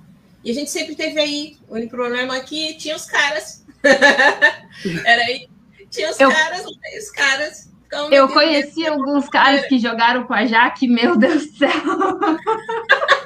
E 0.43 0.51
a 0.51 0.55
gente 0.55 0.71
sempre 0.71 0.97
teve 0.97 1.21
aí, 1.21 1.57
o 1.69 1.75
único 1.75 1.91
problema 1.91 2.37
aqui 2.37 2.75
tinha 2.75 2.97
os 2.97 3.05
caras. 3.05 3.65
Era 5.05 5.23
aí, 5.23 5.49
tinha 5.91 6.11
os 6.11 6.19
eu, 6.19 6.31
caras, 6.31 6.65
os 6.65 7.11
caras. 7.11 7.71
Eu 8.11 8.29
conheci 8.29 8.87
alguns 8.87 9.29
caras 9.29 9.67
que 9.67 9.79
jogaram 9.79 10.25
com 10.25 10.33
a 10.33 10.47
Jaque, 10.47 10.89
meu 10.89 11.17
Deus 11.17 11.47
do 11.47 11.59
céu. 11.59 11.71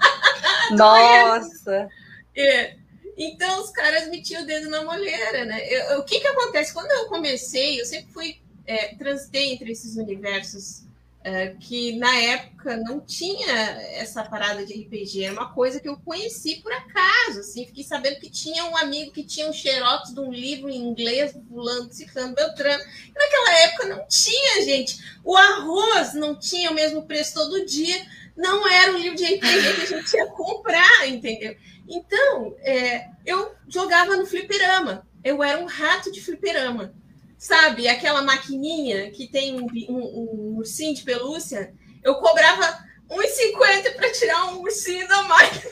Nossa! 0.77 1.89
É. 2.37 2.77
Então 3.17 3.61
os 3.63 3.71
caras 3.71 4.09
metiam 4.09 4.43
o 4.43 4.47
dedo 4.47 4.69
na 4.69 4.83
molheira, 4.83 5.45
né? 5.45 5.65
Eu, 5.69 6.01
o 6.01 6.05
que 6.05 6.19
que 6.19 6.27
acontece? 6.27 6.75
Quando 6.75 6.91
eu 6.91 7.07
comecei, 7.07 7.81
eu 7.81 7.85
sempre 7.85 8.13
fui 8.13 8.45
é, 8.67 8.95
transitei 8.95 9.53
entre 9.53 9.71
esses 9.71 9.97
universos 9.97 10.85
é, 11.23 11.55
que 11.59 11.97
na 11.97 12.15
época 12.17 12.77
não 12.77 13.01
tinha 13.01 13.51
essa 13.95 14.23
parada 14.23 14.65
de 14.65 14.75
RPG, 14.75 15.25
era 15.25 15.33
uma 15.33 15.55
coisa 15.55 15.81
que 15.81 15.89
eu 15.89 15.97
conheci 15.97 16.57
por 16.57 16.71
acaso, 16.71 17.41
assim, 17.41 17.65
fiquei 17.65 17.83
sabendo 17.83 18.21
que 18.21 18.29
tinha 18.29 18.67
um 18.67 18.77
amigo 18.77 19.11
que 19.11 19.25
tinha 19.25 19.49
um 19.49 19.53
xerox 19.53 20.13
de 20.13 20.21
um 20.21 20.31
livro 20.31 20.69
em 20.69 20.77
inglês, 20.87 21.35
fulano, 21.49 21.91
ciclano, 21.91 22.35
beltrano, 22.35 22.85
e 23.09 23.19
naquela 23.19 23.59
época 23.61 23.87
não 23.87 24.07
tinha, 24.07 24.65
gente, 24.67 24.99
o 25.25 25.35
arroz 25.35 26.13
não 26.13 26.39
tinha 26.39 26.71
o 26.71 26.75
mesmo 26.75 27.07
preço 27.07 27.33
todo 27.33 27.65
dia, 27.65 28.07
não 28.37 28.69
era 28.69 28.93
um 28.93 28.99
livro 28.99 29.17
de 29.17 29.25
RPG 29.25 29.75
que 29.75 29.83
a 29.83 29.99
gente 29.99 30.17
ia 30.17 30.27
comprar, 30.27 31.09
entendeu? 31.09 31.57
Então, 31.89 32.57
é, 32.61 33.09
eu 33.25 33.55
jogava 33.69 34.17
no 34.17 34.27
fliperama. 34.27 35.07
Eu 35.23 35.43
era 35.43 35.61
um 35.61 35.67
rato 35.67 36.11
de 36.11 36.21
fliperama. 36.21 36.95
Sabe, 37.39 37.89
aquela 37.89 38.23
maquininha 38.23 39.11
que 39.11 39.29
tem 39.29 39.61
um, 39.61 39.67
um, 39.89 40.53
um 40.53 40.57
ursinho 40.57 40.95
de 40.95 41.03
pelúcia? 41.03 41.75
Eu 42.03 42.17
cobrava 42.17 42.85
1,50 43.11 43.95
para 43.95 44.13
tirar 44.13 44.47
um 44.47 44.63
ursinho 44.63 45.07
da 45.07 45.23
máquina. 45.23 45.71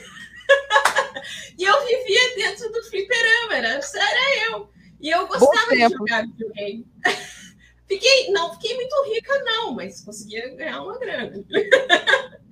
e 1.59 1.64
eu 1.64 1.87
vivia 1.87 2.37
dentro 2.37 2.70
do 2.70 2.83
fliperama, 2.85 3.57
era, 3.57 3.68
era 3.68 4.46
eu. 4.51 4.70
E 5.01 5.11
eu 5.11 5.27
gostava 5.27 5.70
de 5.70 5.88
jogar 5.88 6.27
videogame. 6.27 6.87
fiquei, 7.87 8.31
não 8.31 8.53
fiquei 8.55 8.75
muito 8.75 8.95
rica, 9.12 9.38
não, 9.45 9.75
mas 9.75 10.01
conseguia 10.03 10.55
ganhar 10.55 10.83
uma 10.83 10.99
grana. 10.99 11.45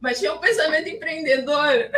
mas 0.00 0.18
tinha 0.18 0.34
um 0.34 0.38
pensamento 0.38 0.88
empreendedor. 0.88 1.90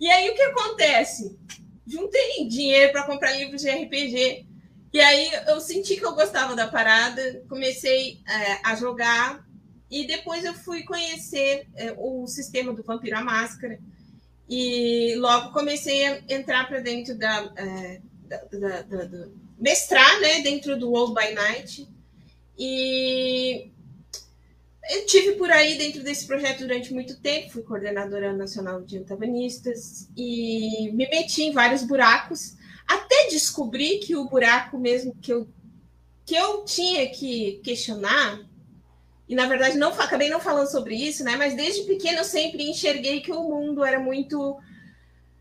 E 0.00 0.08
aí 0.08 0.30
o 0.30 0.34
que 0.34 0.42
acontece? 0.42 1.38
Juntei 1.86 2.46
dinheiro 2.48 2.92
para 2.92 3.06
comprar 3.06 3.32
livros 3.32 3.62
de 3.62 3.70
RPG. 3.70 4.46
E 4.92 5.00
aí 5.00 5.30
eu 5.46 5.60
senti 5.60 5.96
que 5.96 6.04
eu 6.04 6.14
gostava 6.14 6.56
da 6.56 6.66
parada, 6.66 7.44
comecei 7.48 8.20
é, 8.26 8.60
a 8.64 8.74
jogar 8.74 9.44
e 9.90 10.06
depois 10.06 10.44
eu 10.44 10.54
fui 10.54 10.84
conhecer 10.84 11.68
é, 11.76 11.94
o 11.96 12.26
sistema 12.26 12.72
do 12.72 12.82
Vampiro 12.82 13.16
à 13.16 13.22
Máscara 13.22 13.78
e 14.48 15.14
logo 15.16 15.52
comecei 15.52 16.06
a 16.06 16.22
entrar 16.28 16.66
para 16.66 16.80
dentro 16.80 17.16
da, 17.16 17.52
é, 17.56 18.00
da, 18.26 18.36
da, 18.38 18.82
da, 18.82 19.04
da, 19.04 19.28
mestrar, 19.60 20.20
né, 20.20 20.40
dentro 20.40 20.78
do 20.78 20.90
World 20.90 21.14
by 21.14 21.34
Night 21.34 21.86
e 22.58 23.70
eu 24.90 25.06
tive 25.06 25.32
por 25.32 25.50
aí 25.50 25.78
dentro 25.78 26.02
desse 26.02 26.26
projeto 26.26 26.60
durante 26.60 26.92
muito 26.92 27.20
tempo, 27.20 27.52
fui 27.52 27.62
coordenadora 27.62 28.32
nacional 28.32 28.82
de 28.82 28.98
antagonistas 28.98 30.08
e 30.16 30.90
me 30.92 31.08
meti 31.08 31.42
em 31.42 31.52
vários 31.52 31.84
buracos, 31.84 32.56
até 32.88 33.28
descobrir 33.28 34.00
que 34.00 34.16
o 34.16 34.28
buraco 34.28 34.78
mesmo 34.78 35.14
que 35.22 35.32
eu, 35.32 35.48
que 36.26 36.34
eu 36.34 36.64
tinha 36.64 37.08
que 37.08 37.60
questionar, 37.62 38.40
e 39.28 39.34
na 39.36 39.46
verdade 39.46 39.78
não 39.78 39.92
acabei 39.92 40.28
não 40.28 40.40
falando 40.40 40.68
sobre 40.68 40.96
isso, 40.96 41.22
né? 41.22 41.36
Mas 41.36 41.54
desde 41.54 41.84
pequena 41.84 42.18
eu 42.18 42.24
sempre 42.24 42.68
enxerguei 42.68 43.20
que 43.20 43.30
o 43.30 43.44
mundo 43.44 43.84
era 43.84 44.00
muito 44.00 44.58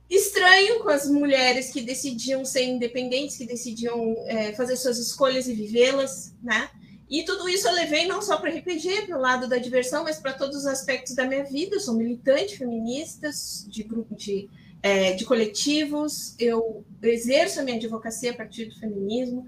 estranho 0.09 0.79
com 0.79 0.89
as 0.89 1.07
mulheres 1.07 1.71
que 1.71 1.81
decidiam 1.81 2.43
ser 2.43 2.63
independentes, 2.63 3.37
que 3.37 3.45
decidiam 3.45 4.15
é, 4.25 4.53
fazer 4.53 4.75
suas 4.75 4.97
escolhas 4.97 5.47
e 5.47 5.53
vivê-las, 5.53 6.33
né? 6.41 6.69
E 7.09 7.23
tudo 7.23 7.49
isso 7.49 7.67
eu 7.67 7.73
levei 7.73 8.07
não 8.07 8.21
só 8.21 8.37
para 8.37 8.51
RPG, 8.51 9.07
para 9.07 9.17
o 9.17 9.21
lado 9.21 9.47
da 9.47 9.57
diversão, 9.57 10.03
mas 10.03 10.19
para 10.19 10.33
todos 10.33 10.57
os 10.57 10.65
aspectos 10.67 11.15
da 11.15 11.25
minha 11.25 11.43
vida. 11.43 11.75
Eu 11.75 11.79
sou 11.79 11.95
militante 11.95 12.57
feminista, 12.57 13.31
de 13.67 13.81
grupo 13.81 14.15
de, 14.15 14.47
é, 14.83 15.13
de 15.13 15.25
coletivos, 15.25 16.35
eu 16.37 16.85
exerço 17.01 17.59
a 17.59 17.63
minha 17.63 17.77
advocacia 17.77 18.31
a 18.31 18.35
partir 18.35 18.65
do 18.65 18.79
feminismo, 18.79 19.47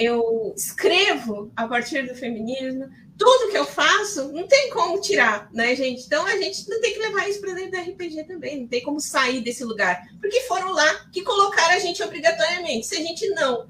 eu 0.00 0.54
escrevo 0.56 1.52
a 1.54 1.68
partir 1.68 2.08
do 2.08 2.14
feminismo. 2.14 2.88
Tudo 3.18 3.50
que 3.50 3.58
eu 3.58 3.66
faço 3.66 4.32
não 4.32 4.48
tem 4.48 4.70
como 4.70 4.98
tirar, 4.98 5.50
né, 5.52 5.76
gente? 5.76 6.06
Então 6.06 6.24
a 6.26 6.38
gente 6.38 6.66
não 6.70 6.80
tem 6.80 6.94
que 6.94 6.98
levar 6.98 7.28
isso 7.28 7.40
para 7.40 7.52
dentro 7.52 7.72
do 7.72 7.90
RPG 7.90 8.24
também, 8.24 8.62
não 8.62 8.66
tem 8.66 8.82
como 8.82 8.98
sair 8.98 9.42
desse 9.42 9.62
lugar, 9.62 10.02
porque 10.18 10.40
foram 10.42 10.72
lá 10.72 11.06
que 11.12 11.20
colocaram 11.20 11.74
a 11.74 11.78
gente 11.78 12.02
obrigatoriamente. 12.02 12.86
Se 12.86 12.96
a 12.96 13.00
gente 13.00 13.28
não 13.30 13.68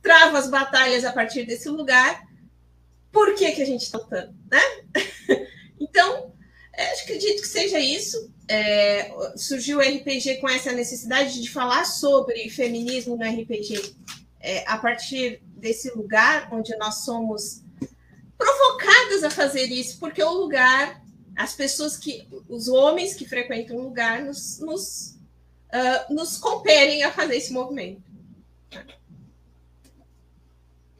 trava 0.00 0.38
as 0.38 0.48
batalhas 0.48 1.04
a 1.04 1.12
partir 1.12 1.44
desse 1.44 1.68
lugar, 1.68 2.22
por 3.10 3.34
que, 3.34 3.50
que 3.50 3.62
a 3.62 3.66
gente 3.66 3.82
está 3.82 3.98
lutando, 3.98 4.34
né? 4.48 4.60
então, 5.80 6.32
é, 6.72 6.92
acredito 6.92 7.42
que 7.42 7.48
seja 7.48 7.80
isso. 7.80 8.32
É, 8.48 9.12
surgiu 9.36 9.78
o 9.78 9.80
RPG 9.80 10.36
com 10.36 10.48
essa 10.48 10.72
necessidade 10.72 11.40
de 11.40 11.50
falar 11.50 11.84
sobre 11.86 12.48
feminismo 12.50 13.16
no 13.16 13.24
RPG 13.24 13.96
é, 14.40 14.64
a 14.66 14.76
partir 14.76 15.40
desse 15.62 15.90
lugar 15.96 16.48
onde 16.52 16.76
nós 16.76 17.04
somos 17.04 17.62
provocadas 18.36 19.22
a 19.22 19.30
fazer 19.30 19.66
isso, 19.66 19.98
porque 20.00 20.22
o 20.22 20.32
lugar, 20.32 21.00
as 21.36 21.54
pessoas 21.54 21.96
que, 21.96 22.28
os 22.48 22.66
homens 22.66 23.14
que 23.14 23.26
frequentam 23.26 23.76
o 23.76 23.82
lugar, 23.82 24.22
nos, 24.22 24.58
nos, 24.58 25.18
uh, 25.72 26.12
nos 26.12 26.36
compelem 26.36 27.04
a 27.04 27.12
fazer 27.12 27.36
esse 27.36 27.52
movimento. 27.52 28.02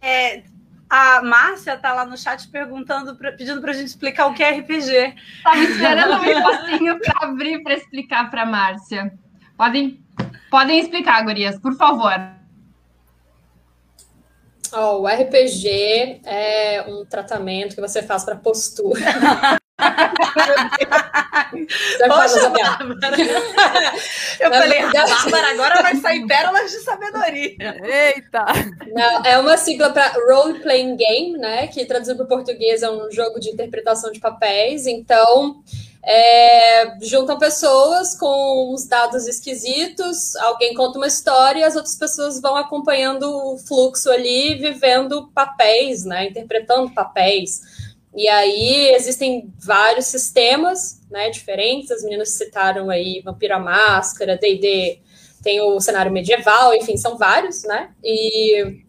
É, 0.00 0.44
a 0.88 1.22
Márcia 1.22 1.76
tá 1.76 1.92
lá 1.92 2.06
no 2.06 2.16
chat 2.16 2.46
perguntando, 2.48 3.16
pra, 3.16 3.32
pedindo 3.32 3.60
para 3.60 3.72
a 3.72 3.74
gente 3.74 3.88
explicar 3.88 4.26
o 4.26 4.34
que 4.34 4.44
é 4.44 4.58
RPG. 4.60 5.16
Estava 5.38 5.58
esperando 5.58 6.20
um 6.20 6.24
espacinho 6.24 7.00
para 7.00 7.28
abrir 7.28 7.62
para 7.64 7.74
explicar 7.74 8.30
para 8.30 8.46
Márcia. 8.46 9.12
Podem, 9.56 10.04
podem 10.48 10.78
explicar, 10.78 11.24
Gurias, 11.24 11.58
por 11.58 11.74
favor. 11.76 12.14
Oh, 14.74 15.02
o 15.02 15.06
RPG 15.06 16.22
é 16.24 16.84
um 16.88 17.04
tratamento 17.04 17.74
que 17.74 17.80
você 17.80 18.02
faz 18.02 18.24
para 18.24 18.36
postura. 18.36 19.00
Poxa, 22.08 22.48
Bárbara. 22.48 23.16
Eu 24.40 24.50
Na 24.50 24.58
falei, 24.58 24.82
verdade... 24.82 25.12
a 25.12 25.14
Bárbara 25.14 25.50
agora 25.50 25.82
vai 25.82 25.96
sair 25.96 26.26
pérolas 26.26 26.70
de 26.70 26.78
sabedoria. 26.78 27.56
Eita! 27.84 28.44
Não, 28.92 29.24
é 29.24 29.38
uma 29.38 29.56
sigla 29.56 29.90
para 29.90 30.12
Role 30.28 30.60
Playing 30.60 30.96
Game, 30.96 31.38
né? 31.38 31.66
Que 31.66 31.84
traduzido 31.84 32.16
para 32.16 32.24
o 32.24 32.28
português 32.28 32.82
é 32.82 32.90
um 32.90 33.10
jogo 33.10 33.38
de 33.40 33.50
interpretação 33.50 34.10
de 34.10 34.20
papéis. 34.20 34.86
Então, 34.86 35.62
é, 36.04 36.98
juntam 37.00 37.38
pessoas 37.38 38.16
com 38.18 38.74
uns 38.74 38.86
dados 38.86 39.28
esquisitos, 39.28 40.34
alguém 40.36 40.74
conta 40.74 40.98
uma 40.98 41.06
história 41.06 41.60
e 41.60 41.64
as 41.64 41.76
outras 41.76 41.96
pessoas 41.96 42.40
vão 42.40 42.56
acompanhando 42.56 43.24
o 43.24 43.58
fluxo 43.58 44.10
ali, 44.10 44.56
vivendo 44.56 45.30
papéis, 45.32 46.04
né? 46.04 46.26
Interpretando 46.26 46.92
papéis. 46.92 47.60
E 48.14 48.28
aí 48.28 48.90
existem 48.94 49.52
vários 49.58 50.06
sistemas 50.06 51.00
né, 51.10 51.30
diferentes, 51.30 51.90
as 51.90 52.02
meninas 52.02 52.30
citaram 52.30 52.90
aí 52.90 53.22
Vampira 53.24 53.58
Máscara, 53.58 54.36
D&D, 54.36 55.00
tem 55.42 55.60
o 55.60 55.80
cenário 55.80 56.12
medieval, 56.12 56.74
enfim, 56.74 56.96
são 56.96 57.16
vários, 57.16 57.62
né? 57.64 57.90
E 58.02 58.82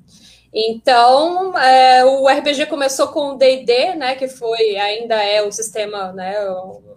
então 0.54 1.58
é, 1.58 2.06
o 2.06 2.28
RPG 2.28 2.68
começou 2.68 3.08
com 3.08 3.32
o 3.32 3.38
D&D, 3.38 3.96
né, 3.96 4.16
que 4.16 4.28
foi 4.28 4.76
ainda 4.78 5.16
é 5.16 5.42
o 5.42 5.52
sistema 5.52 6.12
né, 6.12 6.36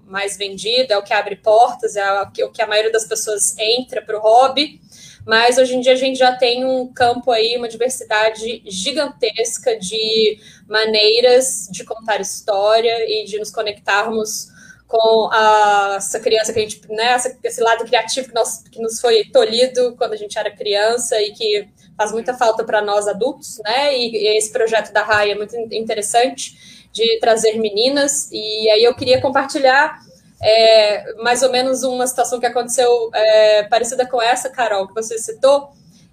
mais 0.07 0.37
vendido, 0.37 0.93
é 0.93 0.97
o 0.97 1.03
que 1.03 1.13
abre 1.13 1.37
portas, 1.37 1.97
é 1.97 2.23
o 2.23 2.51
que 2.51 2.63
a 2.63 2.67
maioria 2.67 2.93
das 2.93 3.07
pessoas 3.07 3.57
entra 3.59 4.01
para 4.01 4.17
o 4.17 4.21
hobby 4.21 4.81
mas 5.27 5.59
hoje 5.59 5.75
em 5.75 5.81
dia 5.81 5.93
a 5.93 5.97
gente 5.97 6.17
já 6.17 6.37
tem 6.37 6.65
um 6.65 6.87
campo 6.93 7.33
aí, 7.33 7.57
uma 7.57 7.69
diversidade 7.69 8.63
gigantesca 8.65 9.77
de 9.77 10.39
maneiras 10.69 11.69
de 11.69 11.83
contar 11.85 12.21
história 12.21 12.95
e 13.11 13.25
de 13.25 13.37
nos 13.37 13.51
conectarmos 13.51 14.55
com 14.87 15.29
a, 15.33 15.95
essa 15.97 16.21
criança 16.21 16.53
que 16.53 16.61
a 16.61 16.63
gente, 16.63 16.81
né, 16.89 17.17
esse 17.43 17.61
lado 17.61 17.85
criativo 17.85 18.29
que, 18.29 18.35
nós, 18.35 18.63
que 18.71 18.81
nos 18.81 19.01
foi 19.01 19.25
tolhido 19.25 19.97
quando 19.99 20.13
a 20.13 20.17
gente 20.17 20.39
era 20.39 20.49
criança 20.49 21.21
e 21.21 21.33
que 21.33 21.69
faz 21.97 22.13
muita 22.13 22.33
falta 22.33 22.63
para 22.63 22.81
nós 22.81 23.09
adultos, 23.09 23.59
né? 23.65 23.99
E, 23.99 24.13
e, 24.13 24.37
esse 24.37 24.53
projeto 24.53 24.93
da 24.93 25.03
Raia 25.03 25.33
é 25.33 25.35
muito 25.35 25.57
interessante 25.75 26.76
de 26.97 27.19
trazer 27.21 27.59
meninas. 27.59 28.31
E 28.33 28.71
aí 28.71 28.83
eu 28.83 28.95
queria 28.95 29.21
compartilhar 29.21 30.01
é, 30.43 31.15
mais 31.23 31.43
ou 31.43 31.53
menos 31.53 31.83
uma 31.83 32.07
situação 32.07 32.41
que 32.41 32.47
aconteceu 32.47 32.89
é, 33.13 33.65
parecida 33.65 34.07
com 34.07 34.21
essa, 34.21 34.49
Carol, 34.49 34.89
que 34.89 34.95
você 34.95 35.19
citou. 35.19 35.69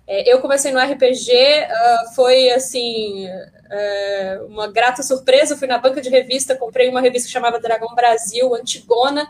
É, 0.05 0.29
eu 0.31 0.41
comecei 0.41 0.73
no 0.73 0.79
RPG, 0.79 1.31
uh, 1.31 1.71
ah, 1.71 2.11
foi 2.13 2.49
assim 2.49 3.25
é, 3.71 4.41
uma 4.49 4.67
grata 4.67 5.01
surpresa. 5.01 5.53
Eu 5.53 5.57
fui 5.57 5.69
na 5.69 5.77
banca 5.77 6.01
de 6.01 6.09
revista, 6.09 6.53
comprei 6.53 6.89
uma 6.89 6.99
revista 6.99 7.27
que 7.27 7.33
chamava 7.33 7.61
Dragão 7.61 7.95
Brasil, 7.95 8.53
Antigona. 8.53 9.25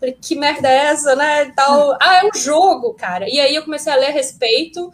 Falei, 0.00 0.16
que 0.18 0.34
merda 0.34 0.70
é 0.70 0.86
essa, 0.86 1.14
né? 1.14 1.52
tal. 1.54 1.98
Ah, 2.00 2.22
é 2.22 2.26
um 2.26 2.34
jogo, 2.34 2.94
cara. 2.94 3.28
E 3.28 3.38
aí 3.38 3.54
eu 3.54 3.62
comecei 3.62 3.92
a 3.92 3.96
ler 3.96 4.06
a 4.06 4.12
respeito 4.12 4.90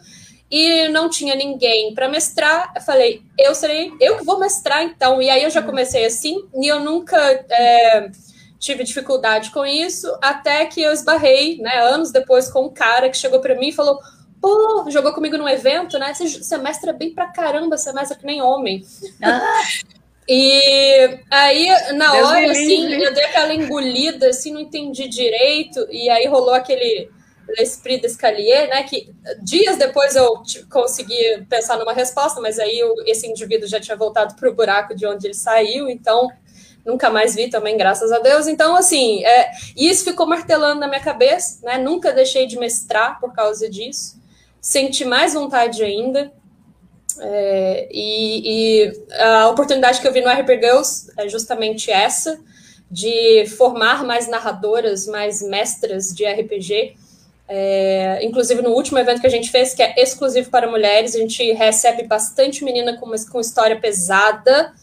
e 0.51 0.89
não 0.89 1.09
tinha 1.09 1.33
ninguém 1.33 1.93
para 1.93 2.09
mestrar. 2.09 2.73
Eu 2.75 2.81
falei, 2.81 3.21
eu 3.39 3.55
serei, 3.55 3.93
eu 4.01 4.17
que 4.17 4.25
vou 4.25 4.37
mestrar 4.37 4.83
então. 4.83 5.21
E 5.21 5.29
aí 5.29 5.43
eu 5.43 5.49
já 5.49 5.61
comecei 5.61 6.05
assim, 6.05 6.43
e 6.53 6.67
eu 6.67 6.81
nunca 6.81 7.17
é, 7.49 8.11
tive 8.59 8.83
dificuldade 8.83 9.49
com 9.51 9.65
isso, 9.65 10.13
até 10.21 10.65
que 10.65 10.81
eu 10.81 10.91
esbarrei, 10.91 11.57
né, 11.59 11.79
anos 11.79 12.11
depois, 12.11 12.49
com 12.49 12.65
um 12.65 12.69
cara 12.69 13.09
que 13.09 13.17
chegou 13.17 13.39
para 13.39 13.55
mim 13.55 13.69
e 13.69 13.73
falou: 13.73 13.97
pô, 14.41 14.85
jogou 14.89 15.13
comigo 15.13 15.37
num 15.37 15.47
evento, 15.47 15.97
né? 15.97 16.13
Você, 16.13 16.27
você 16.27 16.57
mestra 16.57 16.91
bem 16.91 17.13
pra 17.13 17.27
caramba, 17.27 17.77
você 17.77 17.93
mestra 17.93 18.17
que 18.17 18.25
nem 18.25 18.41
homem. 18.41 18.83
Ah. 19.23 19.41
E 20.33 21.19
aí, 21.29 21.67
na 21.93 22.11
Deus 22.11 22.29
hora, 22.29 22.51
assim, 22.51 22.93
eu 22.93 23.13
dei 23.13 23.25
aquela 23.25 23.53
engolida, 23.53 24.29
assim, 24.29 24.53
não 24.53 24.61
entendi 24.61 25.07
direito, 25.09 25.85
e 25.91 26.09
aí 26.09 26.25
rolou 26.27 26.53
aquele 26.53 27.09
L'Esprit 27.57 28.01
d'Escalier, 28.01 28.69
né, 28.69 28.83
que 28.83 29.13
dias 29.41 29.77
depois 29.77 30.15
eu 30.15 30.41
consegui 30.69 31.45
pensar 31.49 31.77
numa 31.77 31.93
resposta, 31.93 32.39
mas 32.41 32.59
aí 32.59 32.79
esse 33.05 33.27
indivíduo 33.27 33.67
já 33.67 33.79
tinha 33.79 33.97
voltado 33.97 34.35
para 34.35 34.49
o 34.49 34.53
buraco 34.53 34.95
de 34.95 35.05
onde 35.05 35.27
ele 35.27 35.33
saiu, 35.33 35.89
então 35.89 36.29
nunca 36.85 37.09
mais 37.09 37.35
vi 37.35 37.49
também, 37.49 37.77
graças 37.77 38.11
a 38.11 38.19
Deus. 38.19 38.47
Então, 38.47 38.75
assim, 38.75 39.23
é, 39.23 39.51
isso 39.75 40.03
ficou 40.03 40.25
martelando 40.25 40.79
na 40.79 40.87
minha 40.87 41.01
cabeça, 41.01 41.59
né? 41.63 41.77
Nunca 41.77 42.11
deixei 42.11 42.45
de 42.47 42.57
mestrar 42.57 43.19
por 43.19 43.33
causa 43.33 43.69
disso. 43.69 44.19
Senti 44.59 45.05
mais 45.05 45.33
vontade 45.33 45.83
ainda. 45.83 46.31
É, 47.19 47.87
e, 47.91 48.85
e, 48.85 49.03
a 49.19 49.49
oportunidade 49.49 49.99
que 49.99 50.07
eu 50.07 50.13
vi 50.13 50.21
no 50.21 50.29
RP 50.29 50.49
Girls 50.61 51.11
é 51.17 51.27
justamente 51.27 51.91
essa, 51.91 52.39
de 52.89 53.45
formar 53.57 54.03
mais 54.03 54.27
narradoras, 54.27 55.05
mais 55.07 55.41
mestras 55.41 56.13
de 56.13 56.25
RPG. 56.25 56.95
É, 57.53 58.23
inclusive, 58.23 58.61
no 58.61 58.69
último 58.69 58.97
evento 58.97 59.19
que 59.19 59.27
a 59.27 59.29
gente 59.29 59.51
fez, 59.51 59.73
que 59.73 59.83
é 59.83 60.01
exclusivo 60.01 60.49
para 60.49 60.71
mulheres, 60.71 61.13
a 61.13 61.19
gente 61.19 61.51
recebe 61.51 62.03
bastante 62.03 62.63
menina 62.63 62.95
com, 62.97 63.11
com 63.29 63.41
história 63.41 63.77
pesada, 63.77 64.73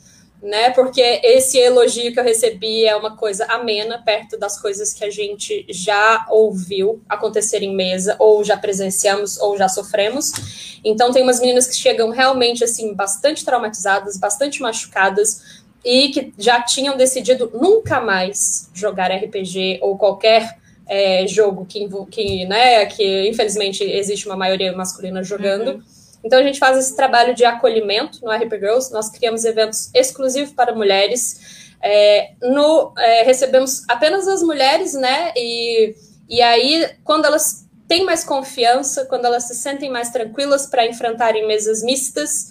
né? 0.43 0.69
Porque 0.73 1.01
esse 1.01 1.57
elogio 1.57 2.13
que 2.13 2.21
eu 2.21 2.25
recebi 2.25 2.85
é 2.85 2.95
uma 2.95 3.17
coisa 3.17 3.47
amena 3.47 4.03
perto 4.05 4.39
das 4.39 4.61
coisas 4.61 4.93
que 4.93 5.03
a 5.03 5.09
gente 5.09 5.65
já 5.71 6.27
ouviu 6.29 7.01
acontecer 7.09 7.63
em 7.63 7.75
mesa, 7.75 8.17
ou 8.19 8.45
já 8.45 8.59
presenciamos, 8.59 9.39
ou 9.39 9.57
já 9.57 9.71
sofremos. 9.71 10.79
Então 10.85 11.11
tem 11.11 11.23
umas 11.23 11.41
meninas 11.41 11.67
que 11.67 11.75
chegam 11.75 12.11
realmente 12.11 12.63
assim 12.63 12.93
bastante 12.93 13.47
traumatizadas, 13.47 14.19
bastante 14.19 14.61
machucadas 14.61 15.63
e 15.83 16.11
que 16.11 16.35
já 16.37 16.61
tinham 16.61 16.99
decidido 16.99 17.51
nunca 17.55 17.99
mais 17.99 18.69
jogar 18.75 19.11
RPG 19.11 19.79
ou 19.81 19.97
qualquer 19.97 20.59
é, 20.89 21.27
jogo 21.27 21.67
que, 21.67 21.89
que, 22.11 22.47
né, 22.47 22.87
que 22.87 23.29
infelizmente 23.29 23.85
existe 23.85 24.27
uma 24.27 24.37
maioria 24.37 24.73
masculina 24.73 25.23
jogando. 25.23 25.73
Uhum 25.73 25.99
então 26.23 26.39
a 26.39 26.43
gente 26.43 26.59
faz 26.59 26.77
esse 26.77 26.97
trabalho 26.97 27.35
de 27.35 27.45
acolhimento 27.45 28.25
no 28.25 28.31
RP 28.31 28.53
Girls, 28.59 28.93
nós 28.93 29.11
criamos 29.11 29.45
eventos 29.45 29.91
exclusivos 29.95 30.53
para 30.53 30.75
mulheres. 30.75 31.69
É, 31.81 32.33
no, 32.43 32.93
é, 32.99 33.23
recebemos 33.23 33.85
apenas 33.89 34.27
as 34.27 34.43
mulheres, 34.43 34.95
né? 34.95 35.33
E, 35.37 35.95
e 36.29 36.43
aí, 36.43 36.91
quando 37.05 37.25
elas 37.25 37.67
têm 37.87 38.05
mais 38.05 38.25
confiança, 38.25 39.07
quando 39.07 39.27
elas 39.27 39.45
se 39.45 39.55
sentem 39.55 39.89
mais 39.89 40.11
tranquilas 40.11 40.67
para 40.67 40.87
enfrentarem 40.87 41.47
mesas 41.47 41.83
mistas, 41.83 42.49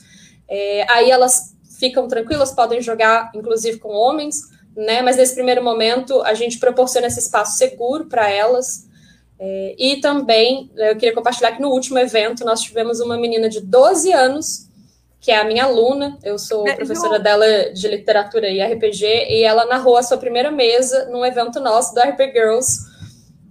é, 0.47 0.85
aí 0.89 1.11
elas 1.11 1.53
ficam 1.77 2.07
tranquilas, 2.07 2.53
podem 2.53 2.81
jogar, 2.81 3.31
inclusive, 3.35 3.79
com 3.79 3.89
homens, 3.89 4.41
né? 4.77 5.01
Mas 5.01 5.17
nesse 5.17 5.33
primeiro 5.33 5.63
momento, 5.63 6.21
a 6.21 6.35
gente 6.35 6.59
proporciona 6.59 7.07
esse 7.07 7.19
espaço 7.19 7.57
seguro 7.57 8.05
para 8.05 8.29
elas, 8.29 8.87
é, 9.39 9.75
e 9.77 9.97
também, 9.97 10.71
eu 10.75 10.95
queria 10.95 11.13
compartilhar 11.13 11.51
que 11.51 11.61
no 11.61 11.69
último 11.69 11.97
evento 11.99 12.45
nós 12.45 12.61
tivemos 12.61 12.99
uma 12.99 13.17
menina 13.17 13.49
de 13.49 13.61
12 13.61 14.11
anos, 14.11 14.67
que 15.19 15.31
é 15.31 15.37
a 15.37 15.43
minha 15.43 15.65
aluna, 15.65 16.17
eu 16.23 16.37
sou 16.37 16.63
professora 16.63 17.19
dela 17.19 17.71
de 17.71 17.87
literatura 17.87 18.49
e 18.49 18.61
RPG, 18.61 19.05
e 19.05 19.43
ela 19.43 19.65
narrou 19.65 19.97
a 19.97 20.03
sua 20.03 20.17
primeira 20.17 20.51
mesa 20.51 21.05
num 21.05 21.25
evento 21.25 21.59
nosso 21.59 21.93
do 21.93 22.01
RP 22.01 22.31
Girls, 22.33 22.79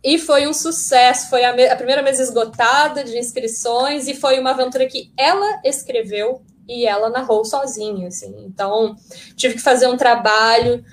e 0.02 0.18
foi 0.18 0.46
um 0.46 0.52
sucesso, 0.52 1.28
foi 1.28 1.44
a, 1.44 1.72
a 1.72 1.76
primeira 1.76 2.02
mesa 2.02 2.22
esgotada 2.22 3.02
de 3.02 3.18
inscrições, 3.18 4.06
e 4.06 4.14
foi 4.14 4.38
uma 4.38 4.50
aventura 4.50 4.86
que 4.86 5.12
ela 5.16 5.60
escreveu 5.64 6.42
e 6.68 6.84
ela 6.84 7.10
narrou 7.10 7.44
sozinha, 7.44 8.08
assim, 8.08 8.34
então 8.46 8.96
tive 9.36 9.54
que 9.54 9.62
fazer 9.62 9.86
um 9.86 9.96
trabalho 9.96 10.84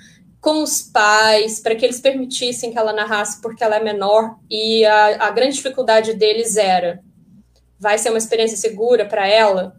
com 0.44 0.62
os 0.62 0.82
pais, 0.82 1.58
para 1.58 1.74
que 1.74 1.86
eles 1.86 1.98
permitissem 1.98 2.70
que 2.70 2.76
ela 2.76 2.92
narrasse 2.92 3.40
porque 3.40 3.64
ela 3.64 3.76
é 3.76 3.82
menor, 3.82 4.36
e 4.50 4.84
a, 4.84 5.28
a 5.28 5.30
grande 5.30 5.56
dificuldade 5.56 6.12
deles 6.12 6.58
era: 6.58 7.00
vai 7.80 7.96
ser 7.96 8.10
uma 8.10 8.18
experiência 8.18 8.58
segura 8.58 9.06
para 9.06 9.26
ela? 9.26 9.74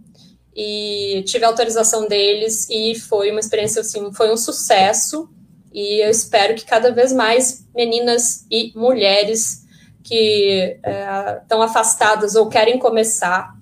E 0.55 1.23
tive 1.27 1.45
a 1.45 1.49
autorização 1.49 2.07
deles, 2.07 2.67
e 2.67 2.95
foi 2.95 3.29
uma 3.29 3.39
experiência 3.39 3.81
assim, 3.81 4.11
foi 4.11 4.33
um 4.33 4.37
sucesso. 4.37 5.29
E 5.71 6.03
eu 6.03 6.09
espero 6.09 6.55
que 6.55 6.65
cada 6.65 6.91
vez 6.91 7.13
mais 7.13 7.67
meninas 7.75 8.47
e 8.49 8.71
mulheres 8.75 9.65
que 10.03 10.79
estão 11.41 11.61
é, 11.61 11.65
afastadas 11.65 12.33
ou 12.33 12.49
querem 12.49 12.79
começar 12.79 13.53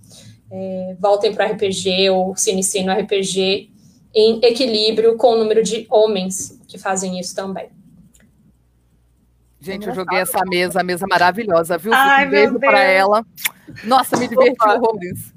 é, 0.51 0.95
voltem 0.99 1.33
para 1.33 1.47
RPG 1.47 2.11
ou 2.11 2.35
se 2.35 2.51
iniciem 2.51 2.85
no 2.85 2.93
RPG 2.93 3.71
em 4.13 4.39
equilíbrio 4.43 5.17
com 5.17 5.31
o 5.31 5.37
número 5.37 5.63
de 5.63 5.87
homens 5.89 6.59
que 6.73 6.79
fazem 6.79 7.19
isso 7.19 7.35
também. 7.35 7.69
Gente, 9.59 9.87
eu 9.87 9.93
joguei 9.93 10.19
essa 10.19 10.43
mesa, 10.43 10.81
a 10.81 10.83
mesa 10.83 11.05
maravilhosa, 11.07 11.77
viu? 11.77 11.93
Ai, 11.93 12.25
um 12.25 12.31
beijo 12.31 12.59
para 12.59 12.81
ela. 12.81 13.23
Nossa, 13.83 14.17
me 14.17 14.27
diverti 14.27 14.57
horrores. 14.67 15.31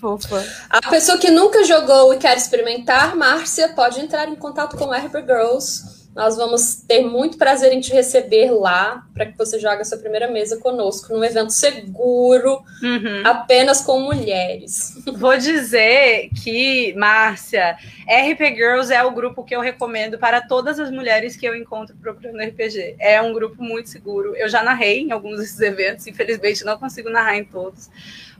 Fofa. 0.00 0.44
A 0.70 0.88
pessoa 0.88 1.18
que 1.18 1.30
nunca 1.32 1.64
jogou 1.64 2.14
e 2.14 2.18
quer 2.18 2.36
experimentar, 2.36 3.16
Márcia, 3.16 3.70
pode 3.70 4.00
entrar 4.00 4.28
em 4.28 4.36
contato 4.36 4.76
com 4.76 4.84
o 4.84 4.92
RP 4.92 5.16
Girls 5.26 5.91
Nós 6.14 6.36
vamos 6.36 6.74
ter 6.76 7.00
muito 7.00 7.38
prazer 7.38 7.72
em 7.72 7.80
te 7.80 7.90
receber 7.90 8.50
lá 8.50 9.06
para 9.14 9.24
que 9.24 9.38
você 9.38 9.58
jogue 9.58 9.80
a 9.80 9.84
sua 9.84 9.96
primeira 9.96 10.30
mesa 10.30 10.58
conosco 10.58 11.12
num 11.14 11.24
evento 11.24 11.50
seguro, 11.50 12.62
uhum. 12.82 13.22
apenas 13.24 13.80
com 13.80 13.98
mulheres. 14.00 15.02
Vou 15.16 15.38
dizer 15.38 16.28
que, 16.42 16.92
Márcia, 16.98 17.78
RP 18.06 18.54
Girls 18.54 18.92
é 18.92 19.02
o 19.02 19.10
grupo 19.10 19.42
que 19.42 19.56
eu 19.56 19.60
recomendo 19.62 20.18
para 20.18 20.42
todas 20.42 20.78
as 20.78 20.90
mulheres 20.90 21.34
que 21.34 21.46
eu 21.46 21.56
encontro 21.56 21.96
procurando 21.96 22.42
RPG. 22.42 22.96
É 22.98 23.20
um 23.22 23.32
grupo 23.32 23.62
muito 23.62 23.88
seguro. 23.88 24.36
Eu 24.36 24.50
já 24.50 24.62
narrei 24.62 25.00
em 25.00 25.12
alguns 25.12 25.38
desses 25.38 25.60
eventos, 25.60 26.06
infelizmente 26.06 26.62
não 26.62 26.76
consigo 26.76 27.08
narrar 27.08 27.38
em 27.38 27.44
todos, 27.44 27.88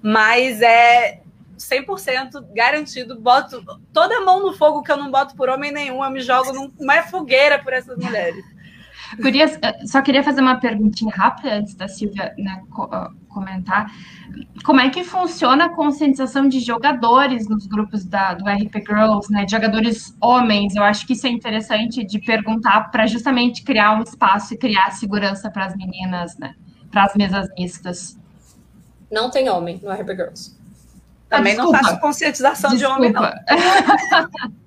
mas 0.02 0.60
é 0.60 1.21
100% 1.62 2.52
garantido, 2.54 3.20
boto 3.20 3.64
toda 3.92 4.18
a 4.18 4.20
mão 4.20 4.42
no 4.42 4.52
fogo 4.52 4.82
que 4.82 4.90
eu 4.90 4.96
não 4.96 5.10
boto 5.10 5.34
por 5.36 5.48
homem 5.48 5.72
nenhum, 5.72 6.04
eu 6.04 6.10
me 6.10 6.20
jogo 6.20 6.52
numa 6.52 7.02
fogueira 7.02 7.62
por 7.62 7.72
essas 7.72 7.96
mulheres. 7.96 8.44
Queria, 9.20 9.46
só 9.86 10.00
queria 10.00 10.22
fazer 10.22 10.40
uma 10.40 10.58
perguntinha 10.58 11.12
rápida 11.14 11.56
antes 11.56 11.74
da 11.74 11.86
Silvia 11.86 12.34
né, 12.38 12.62
comentar. 13.28 13.92
Como 14.64 14.80
é 14.80 14.88
que 14.88 15.04
funciona 15.04 15.66
a 15.66 15.68
conscientização 15.68 16.48
de 16.48 16.60
jogadores 16.60 17.46
nos 17.46 17.66
grupos 17.66 18.04
da, 18.04 18.32
do 18.34 18.44
RP 18.44 18.76
Girls, 18.86 19.30
né? 19.30 19.44
De 19.44 19.50
jogadores 19.50 20.16
homens? 20.20 20.74
Eu 20.74 20.82
acho 20.82 21.06
que 21.06 21.12
isso 21.12 21.26
é 21.26 21.30
interessante 21.30 22.04
de 22.04 22.18
perguntar 22.20 22.90
para 22.90 23.06
justamente 23.06 23.62
criar 23.62 23.98
um 23.98 24.02
espaço 24.02 24.54
e 24.54 24.56
criar 24.56 24.90
segurança 24.92 25.50
para 25.50 25.66
as 25.66 25.76
meninas, 25.76 26.38
né? 26.38 26.54
Para 26.90 27.04
as 27.04 27.14
mesas 27.14 27.48
mistas. 27.58 28.18
Não 29.10 29.30
tem 29.30 29.48
homem 29.50 29.78
no 29.82 29.90
RP 29.90 30.08
Girls. 30.10 30.61
Também 31.32 31.54
ah, 31.54 31.56
não 31.56 31.70
faço 31.70 31.98
conscientização 31.98 32.70
desculpa. 32.70 33.00
de 33.00 33.10
homem, 33.10 33.12
não. 33.12 33.22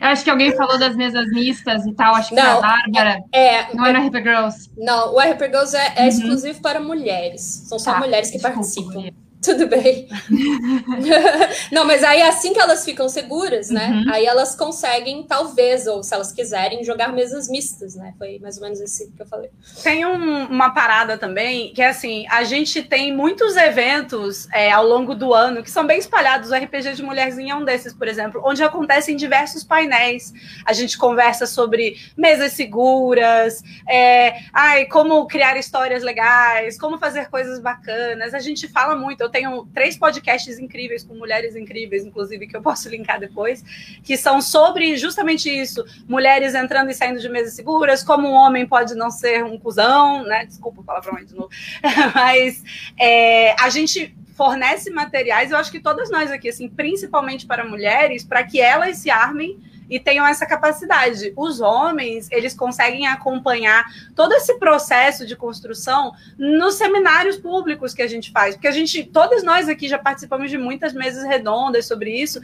Eu 0.00 0.08
acho 0.08 0.24
que 0.24 0.30
alguém 0.30 0.56
falou 0.56 0.78
das 0.78 0.96
mesas 0.96 1.28
mistas 1.30 1.84
e 1.84 1.92
tal, 1.92 2.14
acho 2.14 2.30
que 2.30 2.34
não, 2.34 2.58
a 2.58 2.60
Bárbara. 2.60 3.22
É, 3.30 3.74
não 3.74 3.84
é, 3.84 3.90
é 3.90 3.92
no 3.92 4.06
RP 4.06 4.14
Girls. 4.22 4.70
Não, 4.76 5.14
o 5.14 5.20
RP 5.20 5.42
Girls 5.42 5.76
é, 5.76 5.92
é 5.96 6.02
uhum. 6.02 6.08
exclusivo 6.08 6.62
para 6.62 6.80
mulheres. 6.80 7.42
São 7.68 7.78
só 7.78 7.92
tá, 7.92 7.98
mulheres 7.98 8.30
que 8.30 8.38
desculpa, 8.38 8.56
participam. 8.56 9.10
Tudo 9.42 9.66
bem. 9.66 10.08
não, 11.72 11.84
mas 11.84 12.04
aí 12.04 12.22
assim 12.22 12.52
que 12.52 12.60
elas 12.60 12.84
ficam 12.84 13.08
seguras, 13.08 13.70
né? 13.70 13.88
Uhum. 13.88 14.12
Aí 14.12 14.24
elas 14.24 14.54
conseguem, 14.54 15.24
talvez, 15.24 15.86
ou 15.88 16.02
se 16.04 16.14
elas 16.14 16.30
quiserem, 16.30 16.84
jogar 16.84 17.12
mesas 17.12 17.48
mistas, 17.48 17.96
né? 17.96 18.14
Foi 18.16 18.38
mais 18.38 18.56
ou 18.56 18.62
menos 18.62 18.80
isso 18.80 19.10
que 19.10 19.20
eu 19.20 19.26
falei. 19.26 19.50
Tem 19.82 20.06
um, 20.06 20.44
uma 20.44 20.70
parada 20.70 21.18
também, 21.18 21.74
que 21.74 21.82
é 21.82 21.88
assim, 21.88 22.24
a 22.28 22.44
gente 22.44 22.82
tem 22.84 23.12
muitos 23.12 23.56
eventos 23.56 24.48
é, 24.52 24.70
ao 24.70 24.86
longo 24.86 25.12
do 25.12 25.34
ano 25.34 25.60
que 25.60 25.70
são 25.70 25.84
bem 25.84 25.98
espalhados. 25.98 26.50
O 26.50 26.54
RPG 26.54 26.94
de 26.94 27.02
Mulherzinha 27.02 27.54
é 27.54 27.56
um 27.56 27.64
desses, 27.64 27.92
por 27.92 28.06
exemplo, 28.06 28.40
onde 28.44 28.62
acontecem 28.62 29.16
diversos 29.16 29.64
painéis. 29.64 30.32
A 30.64 30.72
gente 30.72 30.96
conversa 30.96 31.46
sobre 31.46 31.96
mesas 32.16 32.52
seguras, 32.52 33.60
é, 33.88 34.42
ai, 34.52 34.86
como 34.86 35.26
criar 35.26 35.56
histórias 35.56 36.04
legais, 36.04 36.78
como 36.78 36.96
fazer 36.96 37.28
coisas 37.28 37.58
bacanas. 37.58 38.34
A 38.34 38.38
gente 38.38 38.68
fala 38.68 38.94
muito. 38.94 39.20
Eu 39.20 39.31
tenho 39.32 39.66
três 39.74 39.96
podcasts 39.96 40.58
incríveis 40.58 41.02
com 41.02 41.14
mulheres 41.14 41.56
incríveis, 41.56 42.04
inclusive, 42.04 42.46
que 42.46 42.56
eu 42.56 42.62
posso 42.62 42.88
linkar 42.88 43.18
depois, 43.18 43.64
que 44.04 44.16
são 44.16 44.40
sobre 44.40 44.96
justamente 44.96 45.50
isso: 45.50 45.84
mulheres 46.06 46.54
entrando 46.54 46.90
e 46.90 46.94
saindo 46.94 47.18
de 47.18 47.28
mesas 47.28 47.54
seguras, 47.54 48.04
como 48.04 48.28
um 48.28 48.34
homem 48.34 48.66
pode 48.66 48.94
não 48.94 49.10
ser 49.10 49.44
um 49.44 49.58
cuzão, 49.58 50.22
né? 50.24 50.44
Desculpa 50.44 50.80
o 50.80 50.84
palavrão 50.84 51.16
aí 51.16 51.24
de 51.24 51.34
novo. 51.34 51.50
Mas 52.14 52.62
é, 52.98 53.54
a 53.60 53.68
gente 53.70 54.14
fornece 54.36 54.90
materiais, 54.90 55.50
eu 55.50 55.58
acho 55.58 55.70
que 55.70 55.80
todas 55.80 56.10
nós 56.10 56.30
aqui, 56.30 56.48
assim, 56.48 56.68
principalmente 56.68 57.46
para 57.46 57.64
mulheres, 57.64 58.24
para 58.24 58.42
que 58.42 58.60
elas 58.60 58.98
se 58.98 59.10
armem 59.10 59.60
e 59.88 59.98
tenham 60.00 60.26
essa 60.26 60.46
capacidade. 60.46 61.32
Os 61.36 61.60
homens, 61.60 62.28
eles 62.30 62.54
conseguem 62.54 63.06
acompanhar 63.06 63.84
todo 64.14 64.32
esse 64.32 64.58
processo 64.58 65.26
de 65.26 65.36
construção 65.36 66.12
nos 66.38 66.74
seminários 66.74 67.36
públicos 67.36 67.94
que 67.94 68.02
a 68.02 68.06
gente 68.06 68.30
faz, 68.30 68.54
porque 68.54 68.68
a 68.68 68.72
gente, 68.72 69.04
todas 69.04 69.42
nós 69.42 69.68
aqui 69.68 69.88
já 69.88 69.98
participamos 69.98 70.50
de 70.50 70.58
muitas 70.58 70.92
mesas 70.92 71.24
redondas 71.24 71.86
sobre 71.86 72.10
isso, 72.10 72.40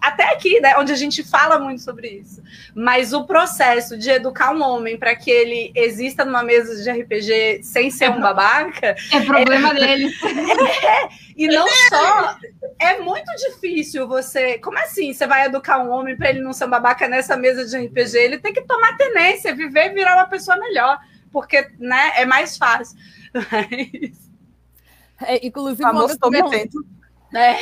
até 0.00 0.32
aqui, 0.32 0.60
né, 0.60 0.76
onde 0.78 0.92
a 0.92 0.96
gente 0.96 1.22
fala 1.22 1.58
muito 1.58 1.82
sobre 1.82 2.08
isso. 2.08 2.42
Mas 2.74 3.12
o 3.12 3.24
processo 3.24 3.96
de 3.96 4.10
educar 4.10 4.52
um 4.52 4.62
homem 4.62 4.96
para 4.96 5.14
que 5.14 5.30
ele 5.30 5.72
exista 5.74 6.24
numa 6.24 6.42
mesa 6.42 6.82
de 6.82 6.90
RPG 6.90 7.62
sem 7.62 7.90
ser 7.90 8.10
um 8.10 8.20
babaca 8.20 8.94
é 9.12 9.20
problema 9.20 9.70
é, 9.70 9.74
dele. 9.74 10.14
E 11.36 11.48
não 11.48 11.66
só 11.88 12.36
é 12.78 13.00
muito 13.00 13.30
difícil 13.36 14.06
você, 14.06 14.58
como 14.58 14.78
assim, 14.78 15.12
você 15.12 15.26
vai 15.26 15.46
educar 15.46 15.82
um 15.82 15.90
homem 15.90 16.16
para 16.16 16.30
ele 16.30 16.40
não 16.40 16.52
ser 16.52 16.66
um 16.66 16.70
babaca 16.70 17.08
nessa 17.08 17.36
mesa 17.36 17.66
de 17.66 17.86
RPG, 17.86 18.16
ele 18.16 18.38
tem 18.38 18.52
que 18.52 18.62
tomar 18.62 18.96
tenência, 18.96 19.54
viver 19.54 19.90
e 19.90 19.94
virar 19.94 20.14
uma 20.14 20.26
pessoa 20.26 20.56
melhor, 20.56 20.98
porque 21.32 21.70
né, 21.78 22.12
é 22.16 22.24
mais 22.24 22.56
fácil. 22.56 22.96
É, 25.26 25.46
inclusive, 25.46 25.88
uma 25.88 26.08
vez, 26.08 26.70
é. 27.34 27.56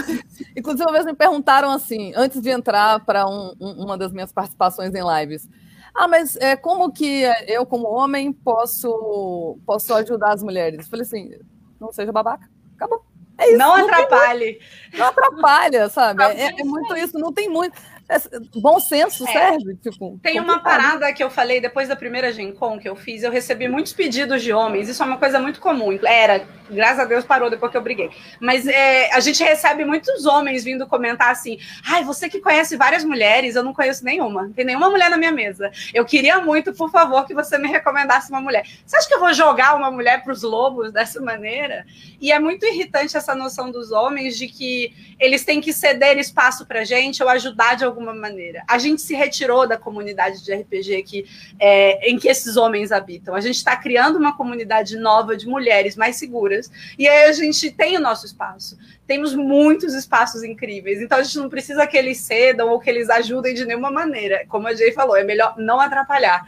inclusive, 0.56 0.84
uma 0.84 0.92
vez 0.92 1.04
me 1.04 1.14
perguntaram 1.14 1.70
assim, 1.70 2.12
antes 2.16 2.40
de 2.40 2.50
entrar 2.50 3.04
para 3.04 3.26
um, 3.26 3.54
um, 3.60 3.84
uma 3.84 3.96
das 3.96 4.10
minhas 4.10 4.32
participações 4.32 4.92
em 4.94 5.02
lives. 5.02 5.46
Ah, 5.94 6.08
mas 6.08 6.34
é, 6.36 6.56
como 6.56 6.90
que 6.90 7.22
eu, 7.46 7.64
como 7.66 7.88
homem, 7.88 8.32
posso, 8.32 9.58
posso 9.64 9.94
ajudar 9.94 10.32
as 10.32 10.42
mulheres? 10.42 10.80
Eu 10.80 10.90
falei 10.90 11.04
assim, 11.04 11.30
não 11.78 11.92
seja 11.92 12.10
babaca. 12.10 12.48
Acabou. 12.74 13.04
É 13.36 13.48
isso, 13.48 13.58
não, 13.58 13.76
não 13.76 13.84
atrapalhe. 13.84 14.60
não 14.92 15.06
atrapalha, 15.06 15.88
sabe? 15.88 16.22
É, 16.22 16.60
é, 16.60 16.64
muito 16.64 16.96
isso, 16.96 17.18
não 17.18 17.32
tem 17.32 17.48
muito. 17.48 17.76
É, 18.08 18.18
bom 18.60 18.78
senso 18.78 19.26
é. 19.28 19.32
serve. 19.32 19.76
Tipo, 19.76 20.18
Tem 20.22 20.38
uma 20.38 20.58
parada 20.60 21.10
que 21.12 21.24
eu 21.24 21.30
falei 21.30 21.60
depois 21.60 21.88
da 21.88 21.96
primeira 21.96 22.32
Gencom 22.32 22.78
que 22.78 22.88
eu 22.88 22.94
fiz, 22.94 23.22
eu 23.22 23.30
recebi 23.30 23.66
muitos 23.66 23.92
pedidos 23.92 24.42
de 24.42 24.52
homens, 24.52 24.88
isso 24.88 25.02
é 25.02 25.06
uma 25.06 25.16
coisa 25.16 25.40
muito 25.40 25.58
comum. 25.58 25.98
Era, 26.04 26.46
graças 26.70 26.98
a 27.00 27.04
Deus 27.06 27.24
parou 27.24 27.48
depois 27.48 27.72
que 27.72 27.78
eu 27.78 27.82
briguei. 27.82 28.10
Mas 28.38 28.66
é, 28.66 29.10
a 29.12 29.20
gente 29.20 29.42
recebe 29.42 29.84
muitos 29.84 30.26
homens 30.26 30.64
vindo 30.64 30.86
comentar 30.86 31.30
assim: 31.30 31.58
ai, 31.86 32.04
você 32.04 32.28
que 32.28 32.40
conhece 32.40 32.76
várias 32.76 33.04
mulheres, 33.04 33.56
eu 33.56 33.62
não 33.62 33.72
conheço 33.72 34.04
nenhuma. 34.04 34.50
Tem 34.54 34.66
nenhuma 34.66 34.90
mulher 34.90 35.08
na 35.08 35.16
minha 35.16 35.32
mesa. 35.32 35.70
Eu 35.94 36.04
queria 36.04 36.40
muito, 36.40 36.74
por 36.74 36.90
favor, 36.90 37.26
que 37.26 37.34
você 37.34 37.56
me 37.56 37.68
recomendasse 37.68 38.30
uma 38.30 38.40
mulher. 38.40 38.66
Você 38.84 38.96
acha 38.96 39.08
que 39.08 39.14
eu 39.14 39.20
vou 39.20 39.32
jogar 39.32 39.74
uma 39.76 39.90
mulher 39.90 40.22
para 40.22 40.32
os 40.32 40.42
lobos 40.42 40.92
dessa 40.92 41.20
maneira? 41.22 41.86
E 42.20 42.30
é 42.30 42.38
muito 42.38 42.66
irritante 42.66 43.16
essa 43.16 43.34
noção 43.34 43.70
dos 43.70 43.92
homens 43.92 44.36
de 44.36 44.46
que 44.46 44.94
eles 45.18 45.44
têm 45.44 45.60
que 45.60 45.72
ceder 45.72 46.18
espaço 46.18 46.66
para 46.66 46.84
gente 46.84 47.22
ou 47.22 47.28
ajudar 47.30 47.76
de 47.76 47.84
alguma 47.84 47.93
alguma 47.94 48.12
maneira. 48.12 48.62
A 48.68 48.78
gente 48.78 49.00
se 49.00 49.14
retirou 49.14 49.66
da 49.66 49.78
comunidade 49.78 50.44
de 50.44 50.52
RPG 50.52 51.02
que, 51.04 51.26
é, 51.58 52.10
em 52.10 52.18
que 52.18 52.28
esses 52.28 52.56
homens 52.56 52.92
habitam. 52.92 53.34
A 53.34 53.40
gente 53.40 53.56
está 53.56 53.76
criando 53.76 54.18
uma 54.18 54.36
comunidade 54.36 54.96
nova 54.96 55.36
de 55.36 55.46
mulheres 55.46 55.96
mais 55.96 56.16
seguras, 56.16 56.70
e 56.98 57.08
aí 57.08 57.24
a 57.24 57.32
gente 57.32 57.70
tem 57.70 57.96
o 57.96 58.00
nosso 58.00 58.26
espaço. 58.26 58.76
Temos 59.06 59.34
muitos 59.34 59.94
espaços 59.94 60.42
incríveis, 60.42 61.00
então 61.00 61.18
a 61.18 61.22
gente 61.22 61.38
não 61.38 61.48
precisa 61.48 61.86
que 61.86 61.96
eles 61.96 62.18
cedam 62.18 62.68
ou 62.68 62.80
que 62.80 62.90
eles 62.90 63.08
ajudem 63.08 63.54
de 63.54 63.64
nenhuma 63.64 63.90
maneira. 63.90 64.44
Como 64.48 64.66
a 64.66 64.74
Jay 64.74 64.92
falou, 64.92 65.16
é 65.16 65.24
melhor 65.24 65.54
não 65.56 65.80
atrapalhar. 65.80 66.44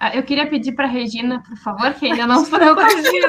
Ah, 0.00 0.16
eu 0.16 0.24
queria 0.24 0.48
pedir 0.48 0.72
para 0.72 0.86
Regina, 0.86 1.42
por 1.46 1.56
favor, 1.58 1.94
que 1.94 2.06
ainda 2.06 2.26
não 2.26 2.42
a 2.42 2.86
Regina. 2.86 3.28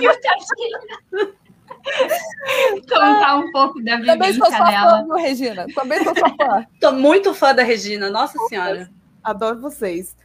Contar 2.89 3.37
um 3.37 3.51
pouco 3.51 3.83
da 3.83 3.97
vivência 3.97 4.13
Também 4.13 4.33
sou 4.33 4.45
sua 4.45 4.65
dela. 4.65 5.05
Fã, 5.07 5.17
Regina? 5.17 5.65
Também 5.73 6.03
sou 6.03 6.15
sua 6.15 6.29
fã. 6.35 6.67
Tô 6.79 6.91
muito 6.91 7.33
fã 7.33 7.53
da 7.53 7.63
Regina, 7.63 8.09
nossa 8.09 8.37
senhora. 8.47 8.89
Adoro 9.23 9.59
vocês. 9.59 10.15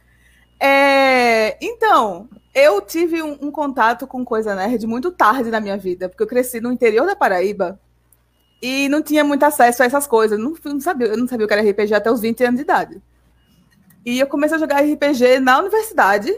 É, 0.59 1.57
então, 1.61 2.27
eu 2.53 2.81
tive 2.81 3.21
um, 3.21 3.37
um, 3.41 3.51
contato 3.51 4.05
com 4.05 4.25
coisa 4.25 4.55
nerd 4.55 4.85
muito 4.85 5.11
tarde 5.11 5.49
na 5.49 5.61
minha 5.61 5.77
vida, 5.77 6.09
porque 6.09 6.21
eu 6.21 6.27
cresci 6.27 6.59
no 6.59 6.71
interior 6.71 7.05
da 7.05 7.15
Paraíba 7.15 7.79
e 8.61 8.89
não 8.89 9.01
tinha 9.01 9.23
muito 9.23 9.43
acesso 9.43 9.81
a 9.81 9.85
essas 9.85 10.05
coisas. 10.05 10.37
Não, 10.37 10.53
não 10.65 10.79
sabia, 10.81 11.07
eu 11.07 11.17
não 11.17 11.27
sabia 11.27 11.45
o 11.45 11.47
que 11.47 11.53
era 11.53 11.69
RPG 11.69 11.93
até 11.93 12.11
os 12.11 12.19
20 12.19 12.43
anos 12.43 12.55
de 12.57 12.63
idade. 12.63 13.01
E 14.05 14.19
eu 14.19 14.27
comecei 14.27 14.57
a 14.57 14.59
jogar 14.59 14.81
RPG 14.81 15.39
na 15.39 15.59
universidade, 15.59 16.33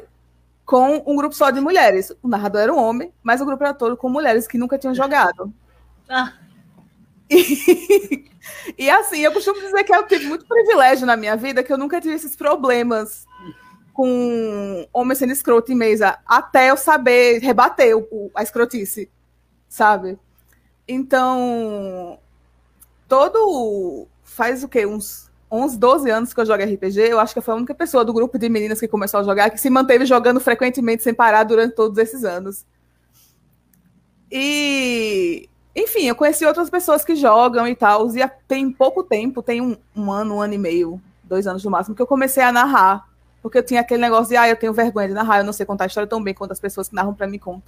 com 0.71 1.03
um 1.05 1.17
grupo 1.17 1.35
só 1.35 1.51
de 1.51 1.59
mulheres. 1.59 2.13
O 2.23 2.29
narrador 2.29 2.61
era 2.61 2.73
um 2.73 2.77
homem, 2.77 3.13
mas 3.21 3.41
o 3.41 3.45
grupo 3.45 3.61
era 3.61 3.73
todo 3.73 3.97
com 3.97 4.07
mulheres 4.07 4.47
que 4.47 4.57
nunca 4.57 4.77
tinham 4.77 4.95
jogado. 4.95 5.53
Ah. 6.07 6.31
E, 7.29 8.25
e 8.77 8.89
assim, 8.89 9.19
eu 9.19 9.31
costumo 9.31 9.59
dizer 9.61 9.83
que 9.83 9.93
eu 9.93 10.05
tive 10.07 10.27
muito 10.27 10.45
privilégio 10.45 11.05
na 11.05 11.15
minha 11.15 11.37
vida, 11.37 11.63
que 11.63 11.71
eu 11.71 11.77
nunca 11.77 12.01
tive 12.01 12.15
esses 12.15 12.35
problemas 12.35 13.25
com 13.93 14.87
homem 14.91 15.15
sendo 15.15 15.31
escroto 15.31 15.71
em 15.71 15.75
mesa, 15.75 16.17
até 16.25 16.69
eu 16.71 16.75
saber 16.75 17.39
rebater 17.39 17.95
o, 17.95 18.29
a 18.35 18.43
escrotice, 18.43 19.09
sabe? 19.69 20.19
Então, 20.87 22.19
todo. 23.07 24.07
Faz 24.23 24.63
o 24.63 24.67
quê? 24.67 24.85
Uns 24.85 25.30
11, 25.51 25.77
12 25.77 26.09
anos 26.09 26.33
que 26.33 26.39
eu 26.39 26.45
jogo 26.45 26.63
RPG, 26.63 26.99
eu 27.09 27.19
acho 27.19 27.33
que 27.33 27.41
foi 27.41 27.53
a 27.53 27.57
única 27.57 27.75
pessoa 27.75 28.05
do 28.05 28.13
grupo 28.13 28.39
de 28.39 28.47
meninas 28.47 28.79
que 28.79 28.87
começou 28.87 29.19
a 29.19 29.23
jogar 29.23 29.49
que 29.49 29.59
se 29.59 29.69
manteve 29.69 30.05
jogando 30.05 30.39
frequentemente 30.39 31.03
sem 31.03 31.13
parar 31.13 31.43
durante 31.43 31.75
todos 31.75 31.97
esses 31.97 32.23
anos. 32.23 32.65
E, 34.31 35.49
enfim, 35.75 36.05
eu 36.05 36.15
conheci 36.15 36.45
outras 36.45 36.69
pessoas 36.69 37.03
que 37.03 37.15
jogam 37.15 37.67
e 37.67 37.75
tal, 37.75 38.07
e 38.15 38.21
tem 38.47 38.71
pouco 38.71 39.03
tempo, 39.03 39.43
tem 39.43 39.59
um, 39.59 39.75
um 39.93 40.09
ano, 40.09 40.35
um 40.35 40.41
ano 40.41 40.53
e 40.53 40.57
meio, 40.57 41.01
dois 41.25 41.45
anos 41.45 41.63
no 41.65 41.69
máximo, 41.69 41.95
que 41.95 42.01
eu 42.01 42.07
comecei 42.07 42.41
a 42.41 42.51
narrar. 42.51 43.05
Porque 43.41 43.57
eu 43.57 43.63
tinha 43.63 43.81
aquele 43.81 44.01
negócio 44.01 44.29
de, 44.29 44.37
ah, 44.37 44.47
eu 44.47 44.55
tenho 44.55 44.71
vergonha 44.71 45.09
de 45.09 45.13
narrar, 45.13 45.39
eu 45.39 45.43
não 45.43 45.51
sei 45.51 45.65
contar 45.65 45.83
a 45.85 45.87
história 45.87 46.07
tão 46.07 46.23
bem 46.23 46.33
quanto 46.33 46.51
as 46.51 46.59
pessoas 46.59 46.87
que 46.87 46.95
narram 46.95 47.13
para 47.13 47.27
mim 47.27 47.39
contam. 47.39 47.63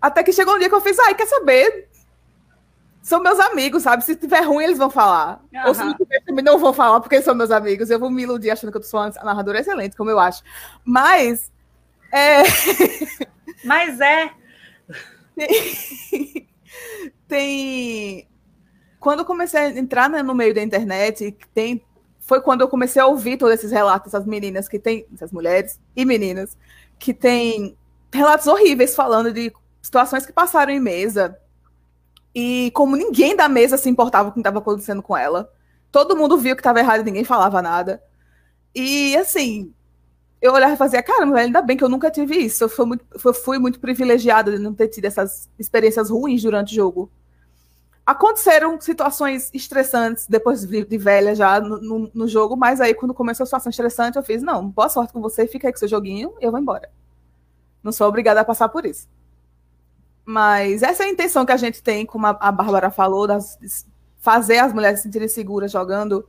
Até 0.00 0.22
que 0.22 0.32
chegou 0.32 0.56
um 0.56 0.58
dia 0.58 0.68
que 0.68 0.74
eu 0.74 0.80
fiz, 0.80 0.98
ai, 0.98 1.14
quer 1.14 1.26
saber? 1.26 1.88
São 3.02 3.20
meus 3.20 3.38
amigos, 3.40 3.82
sabe? 3.82 4.04
Se 4.04 4.14
tiver 4.14 4.42
ruim, 4.42 4.64
eles 4.64 4.78
vão 4.78 4.88
falar. 4.88 5.42
Uhum. 5.52 5.66
Ou 5.66 5.74
se 5.74 5.84
não 5.84 5.94
tiver, 5.94 6.20
também 6.24 6.44
não 6.44 6.58
vou 6.58 6.72
falar, 6.72 7.00
porque 7.00 7.20
são 7.20 7.34
meus 7.34 7.50
amigos. 7.50 7.90
Eu 7.90 7.98
vou 7.98 8.08
me 8.08 8.22
iludir 8.22 8.50
achando 8.50 8.70
que 8.70 8.78
eu 8.78 8.82
sou 8.82 9.00
uma 9.00 9.10
narradora 9.24 9.60
excelente, 9.60 9.96
como 9.96 10.08
eu 10.08 10.18
acho. 10.18 10.42
Mas. 10.84 11.50
É... 12.12 12.42
Mas 13.64 14.00
é. 14.00 14.30
Tem... 15.36 16.48
tem. 17.28 18.28
Quando 19.00 19.20
eu 19.20 19.24
comecei 19.24 19.60
a 19.60 19.68
entrar 19.70 20.08
né, 20.08 20.22
no 20.22 20.34
meio 20.34 20.54
da 20.54 20.62
internet, 20.62 21.36
tem 21.52 21.84
foi 22.24 22.40
quando 22.40 22.60
eu 22.60 22.68
comecei 22.68 23.02
a 23.02 23.06
ouvir 23.06 23.36
todos 23.36 23.54
esses 23.54 23.72
relatos, 23.72 24.14
essas 24.14 24.24
meninas 24.24 24.68
que 24.68 24.78
têm, 24.78 25.04
essas 25.12 25.32
mulheres 25.32 25.80
e 25.94 26.04
meninas, 26.04 26.56
que 26.98 27.12
têm 27.12 27.76
relatos 28.12 28.46
horríveis 28.46 28.94
falando 28.94 29.32
de 29.32 29.52
situações 29.82 30.24
que 30.24 30.32
passaram 30.32 30.72
em 30.72 30.80
mesa. 30.80 31.36
E 32.34 32.70
como 32.72 32.96
ninguém 32.96 33.36
da 33.36 33.48
mesa 33.48 33.76
se 33.76 33.88
importava 33.88 34.30
com 34.30 34.30
o 34.30 34.34
que 34.34 34.40
estava 34.40 34.58
acontecendo 34.58 35.02
com 35.02 35.16
ela, 35.16 35.52
todo 35.90 36.16
mundo 36.16 36.38
viu 36.38 36.56
que 36.56 36.60
estava 36.60 36.80
errado 36.80 37.00
e 37.00 37.04
ninguém 37.04 37.24
falava 37.24 37.60
nada. 37.60 38.02
E 38.74 39.16
assim, 39.16 39.72
eu 40.40 40.52
olhava 40.52 40.74
e 40.74 40.76
fazia, 40.76 41.02
cara, 41.02 41.24
ainda 41.38 41.62
bem 41.62 41.76
que 41.76 41.84
eu 41.84 41.88
nunca 41.88 42.10
tive 42.10 42.36
isso. 42.36 42.64
Eu 42.64 42.68
fui 42.68 42.86
muito, 42.86 43.04
fui 43.34 43.58
muito 43.58 43.80
privilegiada 43.80 44.50
de 44.50 44.58
não 44.58 44.74
ter 44.74 44.88
tido 44.88 45.04
essas 45.04 45.50
experiências 45.58 46.10
ruins 46.10 46.42
durante 46.42 46.72
o 46.72 46.76
jogo 46.76 47.10
aconteceram 48.04 48.80
situações 48.80 49.50
estressantes 49.54 50.26
depois 50.26 50.66
de, 50.66 50.84
de 50.84 50.98
velha 50.98 51.34
já 51.34 51.60
no, 51.60 51.80
no, 51.80 52.10
no, 52.12 52.28
jogo, 52.28 52.56
mas 52.56 52.80
aí 52.80 52.94
quando 52.94 53.14
começou 53.14 53.44
a 53.44 53.46
situação 53.46 53.70
estressante, 53.70 54.16
eu 54.16 54.22
fiz, 54.22 54.42
não, 54.42 54.68
boa 54.68 54.88
sorte 54.88 55.12
com 55.12 55.20
você, 55.20 55.46
fica 55.46 55.68
aí 55.68 55.72
com 55.72 55.78
seu 55.78 55.88
joguinho 55.88 56.34
e 56.40 56.44
eu 56.44 56.50
vou 56.50 56.60
embora. 56.60 56.90
Não 57.82 57.92
sou 57.92 58.08
obrigada 58.08 58.40
a 58.40 58.44
passar 58.44 58.68
por 58.68 58.84
isso. 58.84 59.08
Mas 60.24 60.82
essa 60.82 61.02
é 61.02 61.06
a 61.06 61.10
intenção 61.10 61.44
que 61.44 61.52
a 61.52 61.56
gente 61.56 61.82
tem, 61.82 62.06
como 62.06 62.26
a, 62.26 62.36
a 62.40 62.52
Bárbara 62.52 62.90
falou, 62.90 63.26
das, 63.26 63.58
fazer 64.18 64.58
as 64.58 64.72
mulheres 64.72 65.00
se 65.00 65.04
sentirem 65.04 65.28
seguras 65.28 65.72
jogando. 65.72 66.28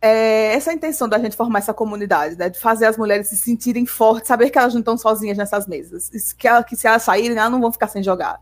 É 0.00 0.54
essa 0.54 0.70
é 0.70 0.72
a 0.72 0.76
intenção 0.76 1.08
da 1.08 1.18
gente 1.18 1.36
formar 1.36 1.60
essa 1.60 1.72
comunidade, 1.72 2.36
né? 2.36 2.48
De 2.48 2.58
fazer 2.58 2.86
as 2.86 2.96
mulheres 2.96 3.28
se 3.28 3.36
sentirem 3.36 3.86
fortes, 3.86 4.28
saber 4.28 4.50
que 4.50 4.58
elas 4.58 4.74
não 4.74 4.80
estão 4.80 4.98
sozinhas 4.98 5.38
nessas 5.38 5.66
mesas. 5.66 6.10
Que, 6.36 6.48
ela, 6.48 6.62
que 6.62 6.76
se 6.76 6.86
elas 6.86 7.02
saírem, 7.02 7.38
elas 7.38 7.50
não 7.50 7.60
vão 7.60 7.72
ficar 7.72 7.88
sem 7.88 8.02
jogar 8.02 8.40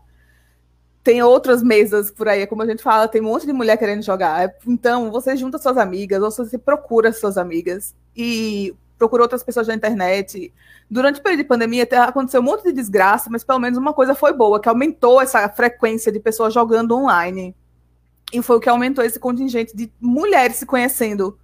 tem 1.03 1.21
outras 1.21 1.61
mesas 1.61 2.09
por 2.09 2.29
aí, 2.29 2.47
como 2.47 2.63
a 2.63 2.65
gente 2.65 2.81
fala, 2.81 3.09
tem 3.09 3.21
um 3.21 3.25
monte 3.25 3.45
de 3.45 3.51
mulher 3.51 3.77
querendo 3.77 4.01
jogar. 4.01 4.53
Então, 4.65 5.11
você 5.11 5.35
junta 5.35 5.57
suas 5.57 5.77
amigas, 5.77 6.23
ou 6.23 6.31
você 6.31 6.57
procura 6.57 7.11
suas 7.11 7.37
amigas 7.37 7.93
e 8.15 8.73
procura 8.97 9.23
outras 9.23 9.43
pessoas 9.43 9.67
na 9.67 9.73
internet. 9.73 10.53
Durante 10.89 11.19
o 11.19 11.23
período 11.23 11.41
de 11.41 11.47
pandemia, 11.47 11.87
aconteceu 12.07 12.41
um 12.41 12.43
monte 12.43 12.63
de 12.63 12.71
desgraça, 12.71 13.29
mas 13.29 13.43
pelo 13.43 13.59
menos 13.59 13.77
uma 13.77 13.93
coisa 13.93 14.15
foi 14.15 14.33
boa, 14.33 14.59
que 14.59 14.69
aumentou 14.69 15.21
essa 15.21 15.47
frequência 15.49 16.11
de 16.11 16.19
pessoas 16.19 16.53
jogando 16.53 16.95
online. 16.95 17.55
E 18.31 18.41
foi 18.41 18.57
o 18.57 18.59
que 18.59 18.69
aumentou 18.69 19.03
esse 19.03 19.19
contingente 19.19 19.75
de 19.75 19.91
mulheres 19.99 20.57
se 20.57 20.65
conhecendo 20.65 21.37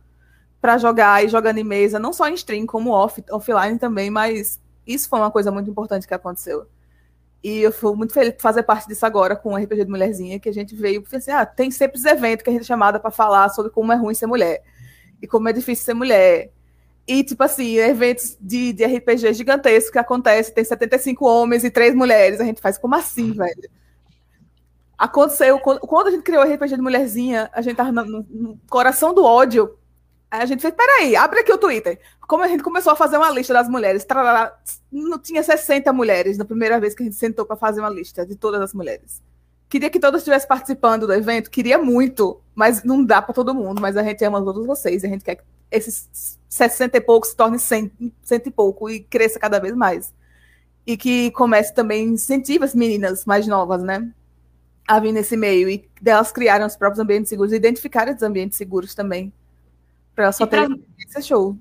para 0.62 0.78
jogar 0.78 1.24
e 1.24 1.30
jogando 1.30 1.58
em 1.58 1.64
mesa, 1.64 2.00
não 2.00 2.12
só 2.12 2.28
em 2.28 2.34
stream, 2.34 2.66
como 2.66 2.92
off, 2.92 3.24
offline 3.32 3.78
também, 3.78 4.10
mas 4.10 4.60
isso 4.86 5.08
foi 5.08 5.20
uma 5.20 5.32
coisa 5.32 5.52
muito 5.52 5.70
importante 5.70 6.08
que 6.08 6.14
aconteceu. 6.14 6.68
E 7.42 7.60
eu 7.60 7.72
fui 7.72 7.96
muito 7.96 8.14
feliz 8.14 8.34
de 8.34 8.42
fazer 8.42 8.64
parte 8.64 8.88
disso 8.88 9.06
agora 9.06 9.36
com 9.36 9.54
o 9.54 9.56
RPG 9.56 9.86
de 9.86 9.90
Mulherzinha, 9.90 10.40
que 10.40 10.50
a 10.50 10.54
gente 10.54 10.76
veio 10.76 11.04
assim, 11.14 11.32
ah, 11.32 11.46
tem 11.46 11.72
sempre 11.72 11.98
os 11.98 12.06
eventos 12.06 12.44
que 12.44 12.50
a 12.50 12.54
gente 12.54 12.64
é 12.64 12.66
chamada 12.66 13.00
para 13.00 13.12
falar 13.12 13.50
sobre 13.50 13.72
como 13.72 13.94
é 13.94 13.96
ruim 13.96 14.14
ser 14.14 14.26
mulher 14.26 14.62
e 15.22 15.28
como 15.28 15.48
é 15.48 15.54
difícil 15.54 15.86
ser 15.86 15.94
mulher. 15.94 16.52
E, 17.10 17.24
tipo 17.24 17.44
assim, 17.44 17.78
eventos 17.78 18.38
de, 18.40 18.72
de 18.72 18.86
RPG 18.86 19.34
gigantescos 19.34 19.90
que 19.90 19.98
acontecem, 19.98 20.54
tem 20.54 20.64
75 20.64 21.26
homens 21.26 21.64
e 21.64 21.72
3 21.72 21.96
mulheres. 21.96 22.40
A 22.40 22.44
gente 22.44 22.62
faz, 22.62 22.78
como 22.78 22.94
assim, 22.94 23.32
velho? 23.32 23.70
Aconteceu, 24.96 25.60
quando, 25.60 25.80
quando 25.80 26.08
a 26.08 26.12
gente 26.12 26.24
criou 26.24 26.44
o 26.44 26.54
RPG 26.54 26.76
de 26.76 26.82
Mulherzinha, 26.82 27.50
a 27.52 27.62
gente 27.62 27.78
tava 27.78 27.92
no, 27.92 28.26
no 28.30 28.60
coração 28.70 29.14
do 29.14 29.24
ódio 29.24 29.76
Aí 30.32 30.42
a 30.44 30.46
gente 30.46 30.62
fez, 30.62 30.74
peraí, 30.76 31.16
abre 31.16 31.40
aqui 31.40 31.52
o 31.52 31.58
Twitter. 31.58 32.00
Como 32.28 32.44
a 32.44 32.48
gente 32.48 32.62
começou 32.62 32.94
a 32.94 32.96
fazer 32.96 33.18
uma 33.18 33.32
lista 33.32 33.52
das 33.52 33.68
mulheres, 33.68 34.06
trará, 34.06 34.56
não 34.92 35.18
tinha 35.18 35.42
60 35.42 35.92
mulheres 35.92 36.38
na 36.38 36.46
primeira 36.46 36.80
vez 36.80 36.94
que 36.94 37.02
a 37.02 37.06
gente 37.06 37.16
sentou 37.16 37.46
para 37.46 37.56
fazer 37.56 37.80
uma 37.80 37.90
lista 37.90 38.24
de 38.26 38.36
todas 38.36 38.62
as 38.62 38.74
mulheres. 38.74 39.24
Queria 39.68 39.90
que 39.90 40.00
todas 40.00 40.22
estivessem 40.22 40.48
participando 40.48 41.08
do 41.08 41.14
evento, 41.14 41.50
queria 41.50 41.80
muito, 41.80 42.40
mas 42.54 42.84
não 42.84 43.04
dá 43.04 43.22
para 43.22 43.34
todo 43.34 43.56
mundo. 43.56 43.82
Mas 43.82 43.98
a 43.98 44.04
gente 44.04 44.24
ama 44.24 44.44
todos 44.44 44.68
vocês, 44.68 45.04
a 45.04 45.08
gente 45.08 45.24
quer 45.24 45.36
que 45.36 45.44
esses 45.72 46.38
60 46.48 46.98
e 46.98 47.02
poucos 47.02 47.30
se 47.30 47.36
tornem 47.36 47.60
100, 47.60 47.92
100 48.24 48.42
e 48.46 48.52
pouco 48.52 48.90
e 48.90 49.00
cresça 49.02 49.40
cada 49.40 49.60
vez 49.60 49.76
mais. 49.76 50.14
E 50.86 50.98
que 50.98 51.32
comece 51.32 51.74
também, 51.74 52.08
incentive 52.08 52.64
as 52.64 52.74
meninas 52.74 53.26
mais 53.26 53.46
novas, 53.46 53.84
né? 53.84 54.10
A 54.88 55.00
vir 55.00 55.12
nesse 55.12 55.38
meio 55.38 55.70
e 55.70 55.88
delas 56.02 56.32
criarem 56.32 56.66
os 56.66 56.76
próprios 56.76 57.00
ambientes 57.00 57.30
seguros, 57.30 57.54
identificarem 57.54 58.16
os 58.16 58.24
ambientes 58.24 58.58
seguros 58.58 58.96
também 58.96 59.32
para 60.16 60.32
só 60.32 60.46
ter 60.46 60.68
esse 61.08 61.22
show. 61.28 61.56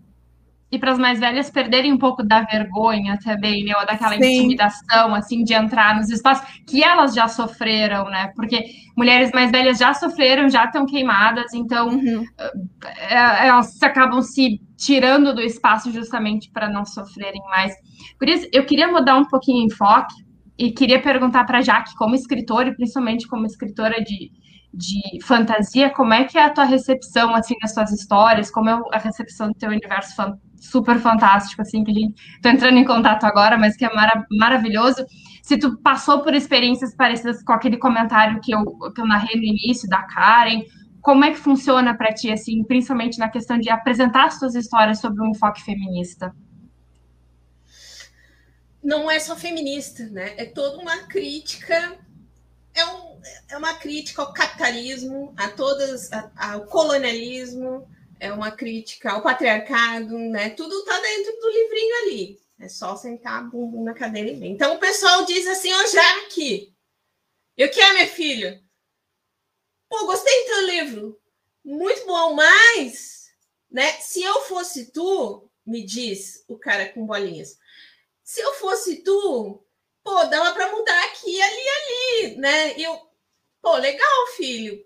E 0.71 0.79
para 0.79 0.93
as 0.93 0.99
mais 0.99 1.19
velhas 1.19 1.51
perderem 1.51 1.93
um 1.93 1.99
pouco 1.99 2.23
da 2.23 2.43
vergonha 2.43 3.19
também, 3.25 3.65
né? 3.65 3.73
Ou 3.79 3.87
daquela 3.87 4.17
Sim. 4.19 4.39
intimidação, 4.39 5.15
assim, 5.15 5.43
de 5.43 5.55
entrar 5.55 5.97
nos 5.97 6.11
espaços 6.11 6.47
que 6.67 6.85
elas 6.85 7.15
já 7.15 7.27
sofreram, 7.27 8.05
né? 8.11 8.31
Porque 8.37 8.65
mulheres 8.97 9.31
mais 9.33 9.51
velhas 9.51 9.79
já 9.79 9.95
sofreram, 9.95 10.49
já 10.49 10.67
estão 10.67 10.85
queimadas, 10.85 11.55
então 11.55 11.89
uhum. 11.89 12.25
Eh, 12.39 13.47
elas 13.47 13.83
acabam 13.83 14.21
se 14.21 14.61
tirando 14.77 15.35
do 15.35 15.41
espaço 15.41 15.91
justamente 15.91 16.51
para 16.51 16.69
não 16.69 16.85
sofrerem 16.85 17.43
mais. 17.49 17.75
Por 18.19 18.29
isso, 18.29 18.47
eu 18.53 18.65
queria 18.67 18.89
mudar 18.89 19.17
um 19.17 19.25
pouquinho 19.25 19.63
o 19.63 19.67
enfoque 19.67 20.15
e 20.59 20.71
queria 20.73 21.01
perguntar 21.01 21.45
para 21.45 21.59
a 21.59 21.63
Jaque, 21.63 21.95
como 21.95 22.15
escritora, 22.15 22.69
e 22.69 22.75
principalmente 22.75 23.27
como 23.29 23.47
escritora 23.47 24.03
de, 24.03 24.31
de 24.75 25.25
fantasia, 25.25 25.89
como 25.91 26.13
é 26.13 26.25
que 26.25 26.37
é 26.37 26.45
a 26.45 26.51
tua 26.51 26.65
recepção, 26.65 27.35
assim, 27.35 27.55
das 27.63 27.73
suas 27.73 27.93
histórias, 27.93 28.51
como 28.51 28.69
é 28.69 28.81
a 28.93 28.99
recepção 28.99 29.49
do 29.49 29.55
teu 29.55 29.71
universo 29.71 30.15
fan 30.17 30.37
super 30.61 30.99
fantástico, 30.99 31.63
assim, 31.63 31.85
que 31.85 31.91
a 31.91 31.95
gente 31.95 32.41
tô 32.43 32.49
entrando 32.49 32.79
em 32.79 32.85
contato 32.85 33.25
agora, 33.25 33.57
mas 33.57 33.77
que 33.77 33.85
é 33.85 33.95
mara 33.95 34.27
maravilhoso. 34.31 35.05
Se 35.43 35.57
tu 35.57 35.79
passou 35.79 36.21
por 36.23 36.35
experiências 36.35 36.95
parecidas 36.95 37.43
com 37.43 37.53
aquele 37.53 37.79
comentário 37.79 38.41
que 38.41 38.53
eu, 38.53 38.65
que 38.95 39.01
eu 39.01 39.07
narrei 39.07 39.37
no 39.37 39.45
início, 39.45 39.89
da 39.89 40.03
Karen, 40.03 40.63
como 41.01 41.25
é 41.25 41.31
que 41.31 41.39
funciona 41.39 41.97
para 41.97 42.13
ti, 42.13 42.31
assim, 42.31 42.63
principalmente 42.65 43.19
na 43.19 43.29
questão 43.29 43.59
de 43.59 43.71
apresentar 43.71 44.27
as 44.27 44.39
tuas 44.39 44.55
histórias 44.55 45.01
sobre 45.01 45.23
um 45.23 45.31
enfoque 45.31 45.63
feminista? 45.63 46.35
Não 48.83 49.11
é 49.11 49.19
só 49.19 49.37
feminista, 49.37 50.07
né? 50.07 50.35
É 50.37 50.45
toda 50.45 50.79
uma 50.79 50.99
crítica, 50.99 51.97
é 52.75 52.85
um 52.85 53.09
é 53.49 53.57
uma 53.57 53.75
crítica 53.75 54.23
ao 54.23 54.33
capitalismo, 54.33 55.33
a 55.37 55.49
todas, 55.49 56.13
a, 56.13 56.31
ao 56.53 56.63
colonialismo, 56.67 57.87
é 58.21 58.33
uma 58.33 58.51
crítica 58.51 59.13
ao 59.13 59.23
patriarcado, 59.23 60.19
né? 60.19 60.51
Tudo 60.51 60.79
está 60.79 60.99
dentro 61.01 61.33
do 61.41 61.51
livrinho 61.51 61.97
ali. 62.03 62.41
É 62.61 62.69
só 62.69 62.97
sentar 62.97 63.41
a 63.41 63.43
bumbum 63.43 63.85
na 63.85 63.95
cadeira 63.95 64.31
e 64.31 64.35
ver. 64.35 64.47
Então 64.47 64.75
o 64.75 64.79
pessoal 64.79 65.25
diz 65.25 65.47
assim, 65.47 65.73
ó, 65.73 65.83
oh, 65.83 65.87
Jaque, 65.87 66.75
eu 67.57 67.71
quero, 67.71 67.95
meu 67.95 68.07
filho. 68.07 68.61
Pô, 69.89 70.07
gostei 70.07 70.41
do 70.41 70.47
teu 70.47 70.67
livro. 70.67 71.21
Muito 71.65 72.07
bom, 72.07 72.35
mas, 72.35 73.31
né? 73.71 73.93
Se 74.01 74.23
eu 74.23 74.43
fosse 74.43 74.91
tu, 74.93 75.49
me 75.65 75.85
diz 75.85 76.45
o 76.49 76.59
cara 76.59 76.89
com 76.89 77.07
bolinhas. 77.07 77.59
Se 78.25 78.41
eu 78.41 78.53
fosse 78.55 79.03
tu, 79.03 79.65
pô, 80.03 80.25
dava 80.25 80.53
para 80.53 80.73
mudar 80.73 81.05
aqui, 81.05 81.41
ali, 81.41 81.63
ali, 81.69 82.37
né? 82.37 82.81
Eu, 82.81 83.09
Pô, 83.61 83.77
legal, 83.77 84.27
filho. 84.37 84.85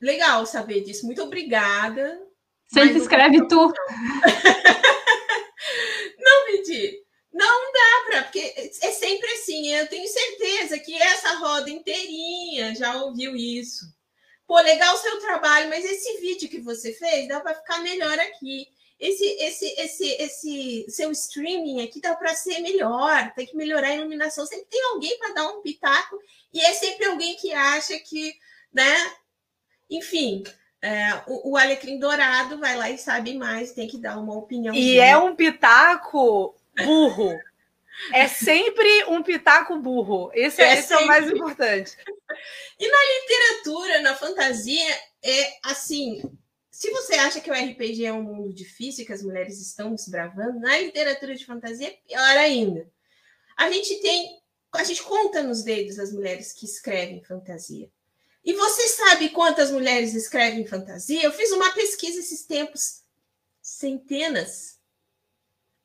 Legal 0.00 0.46
saber 0.46 0.82
disso. 0.82 1.06
Muito 1.06 1.22
obrigada. 1.22 2.20
Sempre 2.66 2.98
escreve 2.98 3.46
tu. 3.48 3.72
Não, 6.18 6.46
Midi. 6.46 7.04
Não 7.32 7.72
dá 7.72 8.04
para, 8.06 8.22
porque 8.22 8.38
é 8.38 8.90
sempre 8.92 9.28
assim. 9.32 9.68
Eu 9.74 9.88
tenho 9.88 10.06
certeza 10.06 10.78
que 10.78 10.94
essa 10.94 11.34
roda 11.36 11.68
inteirinha 11.68 12.74
já 12.74 13.02
ouviu 13.02 13.34
isso. 13.34 13.86
Pô, 14.46 14.60
legal 14.60 14.94
o 14.94 14.98
seu 14.98 15.18
trabalho, 15.20 15.68
mas 15.68 15.84
esse 15.84 16.20
vídeo 16.20 16.48
que 16.48 16.60
você 16.60 16.92
fez 16.92 17.26
dá 17.26 17.40
para 17.40 17.54
ficar 17.54 17.80
melhor 17.80 18.18
aqui. 18.20 18.68
Esse, 19.00 19.24
esse, 19.24 19.66
esse, 19.80 20.08
esse 20.12 20.86
seu 20.88 21.10
streaming 21.10 21.82
aqui 21.82 22.00
dá 22.00 22.14
para 22.14 22.34
ser 22.34 22.60
melhor, 22.60 23.32
tem 23.34 23.46
que 23.46 23.56
melhorar 23.56 23.88
a 23.88 23.96
iluminação. 23.96 24.46
Sempre 24.46 24.66
tem 24.70 24.82
alguém 24.84 25.18
para 25.18 25.34
dar 25.34 25.48
um 25.48 25.62
pitaco 25.62 26.18
e 26.52 26.60
é 26.60 26.72
sempre 26.72 27.06
alguém 27.06 27.34
que 27.36 27.52
acha 27.52 27.98
que, 27.98 28.32
né? 28.72 29.12
Enfim, 29.90 30.44
é, 30.84 31.22
o, 31.26 31.52
o, 31.52 31.56
Alecrim 31.56 31.98
Dourado 31.98 32.58
vai 32.58 32.76
lá 32.76 32.90
e 32.90 32.98
sabe 32.98 33.32
mais, 33.38 33.72
tem 33.72 33.88
que 33.88 33.96
dar 33.96 34.18
uma 34.18 34.36
opinião. 34.36 34.74
E 34.74 34.98
é 34.98 35.16
um 35.16 35.34
pitaco 35.34 36.54
burro. 36.76 37.34
É 38.12 38.28
sempre 38.28 39.04
um 39.04 39.22
pitaco 39.22 39.78
burro. 39.78 40.30
Esse 40.34 40.60
é, 40.60 40.74
esse 40.74 40.92
é 40.92 40.98
o 40.98 41.06
mais 41.06 41.30
importante. 41.30 41.96
E 42.78 42.86
na 42.86 42.98
literatura, 43.20 44.02
na 44.02 44.14
fantasia, 44.14 45.00
é 45.22 45.56
assim: 45.62 46.20
se 46.70 46.90
você 46.90 47.14
acha 47.14 47.40
que 47.40 47.50
o 47.50 47.54
RPG 47.54 48.04
é 48.04 48.12
um 48.12 48.22
mundo 48.22 48.52
difícil, 48.52 49.06
que 49.06 49.12
as 49.12 49.22
mulheres 49.22 49.58
estão 49.62 49.94
desbravando, 49.94 50.60
na 50.60 50.76
literatura 50.76 51.34
de 51.34 51.46
fantasia 51.46 51.88
é 51.88 51.98
pior 52.06 52.36
ainda. 52.36 52.86
A 53.56 53.70
gente 53.70 54.02
tem, 54.02 54.38
a 54.74 54.84
gente 54.84 55.02
conta 55.02 55.42
nos 55.42 55.62
dedos 55.62 55.98
as 55.98 56.12
mulheres 56.12 56.52
que 56.52 56.66
escrevem 56.66 57.24
fantasia. 57.24 57.88
E 58.44 58.52
você 58.52 58.88
sabe 58.88 59.30
quantas 59.30 59.70
mulheres 59.70 60.14
escrevem 60.14 60.66
fantasia? 60.66 61.22
Eu 61.22 61.32
fiz 61.32 61.50
uma 61.52 61.72
pesquisa 61.72 62.20
esses 62.20 62.44
tempos, 62.44 63.02
centenas. 63.62 64.78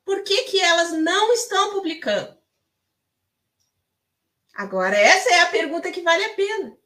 Por 0.03 0.23
que, 0.23 0.43
que 0.43 0.59
elas 0.59 0.91
não 0.91 1.31
estão 1.33 1.71
publicando? 1.71 2.37
Agora, 4.53 4.97
essa 4.97 5.29
é 5.29 5.39
a 5.41 5.49
pergunta 5.49 5.91
que 5.91 6.01
vale 6.01 6.25
a 6.25 6.33
pena. 6.33 6.77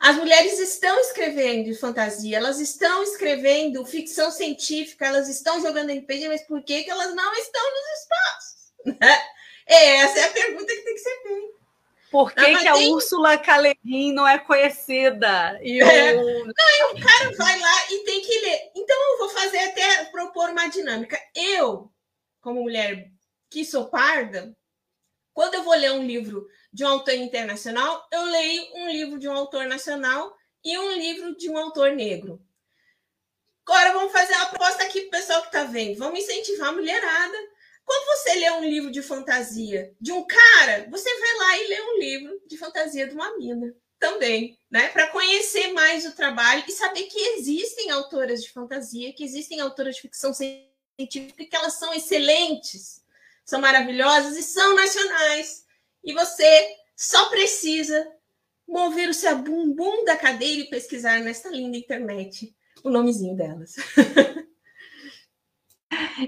As 0.00 0.16
mulheres 0.16 0.58
estão 0.58 0.98
escrevendo 0.98 1.78
fantasia, 1.78 2.38
elas 2.38 2.58
estão 2.58 3.02
escrevendo 3.02 3.84
ficção 3.84 4.30
científica, 4.30 5.06
elas 5.06 5.28
estão 5.28 5.60
jogando 5.60 5.92
RPG, 5.92 6.26
mas 6.26 6.42
por 6.42 6.64
que, 6.64 6.82
que 6.82 6.90
elas 6.90 7.14
não 7.14 7.34
estão 7.34 7.62
nos 7.70 8.00
espaços? 8.00 9.30
É, 9.66 9.98
essa 9.98 10.18
é 10.18 10.24
a 10.24 10.32
pergunta 10.32 10.66
que 10.66 10.82
tem 10.82 10.94
que 10.94 11.00
ser 11.00 11.22
feita. 11.22 11.59
Por 12.10 12.32
que, 12.32 12.56
que 12.56 12.68
a 12.68 12.72
tem... 12.74 12.92
Úrsula 12.92 13.38
Caleguin 13.38 14.12
não 14.12 14.26
é 14.26 14.38
conhecida? 14.38 15.58
E 15.62 15.80
é. 15.80 16.16
o... 16.16 16.44
Não, 16.44 16.92
o 16.92 17.00
cara 17.00 17.30
vai 17.36 17.58
lá 17.58 17.86
e 17.90 18.04
tem 18.04 18.20
que 18.20 18.40
ler. 18.40 18.70
Então, 18.74 18.96
eu 19.12 19.18
vou 19.18 19.28
fazer 19.28 19.58
até 19.58 20.04
propor 20.06 20.50
uma 20.50 20.66
dinâmica. 20.66 21.16
Eu, 21.34 21.92
como 22.40 22.62
mulher 22.62 23.10
que 23.48 23.64
sou 23.64 23.88
parda, 23.88 24.56
quando 25.32 25.54
eu 25.54 25.62
vou 25.62 25.74
ler 25.74 25.92
um 25.92 26.04
livro 26.04 26.46
de 26.72 26.84
um 26.84 26.88
autor 26.88 27.14
internacional, 27.14 28.06
eu 28.12 28.24
leio 28.24 28.66
um 28.74 28.88
livro 28.88 29.18
de 29.18 29.28
um 29.28 29.32
autor 29.32 29.66
nacional 29.66 30.34
e 30.64 30.76
um 30.76 30.92
livro 30.92 31.36
de 31.36 31.48
um 31.48 31.56
autor 31.56 31.92
negro. 31.92 32.40
Agora 33.64 33.92
vamos 33.92 34.12
fazer 34.12 34.34
uma 34.34 34.46
proposta 34.46 34.82
aqui 34.82 35.02
para 35.02 35.18
o 35.18 35.20
pessoal 35.20 35.40
que 35.42 35.46
está 35.46 35.62
vendo. 35.64 35.98
Vamos 35.98 36.18
incentivar 36.18 36.70
a 36.70 36.72
mulherada. 36.72 37.36
Quando 37.90 38.06
você 38.06 38.34
lê 38.36 38.50
um 38.52 38.64
livro 38.64 38.88
de 38.92 39.02
fantasia 39.02 39.92
de 40.00 40.12
um 40.12 40.24
cara, 40.24 40.86
você 40.88 41.10
vai 41.18 41.36
lá 41.38 41.58
e 41.58 41.66
lê 41.66 41.82
um 41.82 41.98
livro 41.98 42.40
de 42.46 42.56
fantasia 42.56 43.08
de 43.08 43.14
uma 43.16 43.36
mina 43.36 43.74
também, 43.98 44.56
né? 44.70 44.90
Para 44.90 45.08
conhecer 45.08 45.72
mais 45.72 46.06
o 46.06 46.14
trabalho 46.14 46.62
e 46.68 46.70
saber 46.70 47.02
que 47.06 47.18
existem 47.18 47.90
autoras 47.90 48.44
de 48.44 48.52
fantasia, 48.52 49.12
que 49.12 49.24
existem 49.24 49.58
autoras 49.58 49.96
de 49.96 50.02
ficção 50.02 50.32
científica, 50.32 51.44
que 51.44 51.56
elas 51.56 51.80
são 51.80 51.92
excelentes, 51.92 53.02
são 53.44 53.60
maravilhosas 53.60 54.36
e 54.36 54.42
são 54.44 54.76
nacionais. 54.76 55.66
E 56.04 56.14
você 56.14 56.76
só 56.94 57.28
precisa 57.28 58.08
mover 58.68 59.08
o 59.08 59.14
seu 59.14 59.36
bumbum 59.36 60.04
da 60.04 60.16
cadeira 60.16 60.62
e 60.62 60.70
pesquisar 60.70 61.18
nesta 61.18 61.48
linda 61.48 61.76
internet 61.76 62.54
o 62.84 62.88
nomezinho 62.88 63.34
delas. 63.34 63.74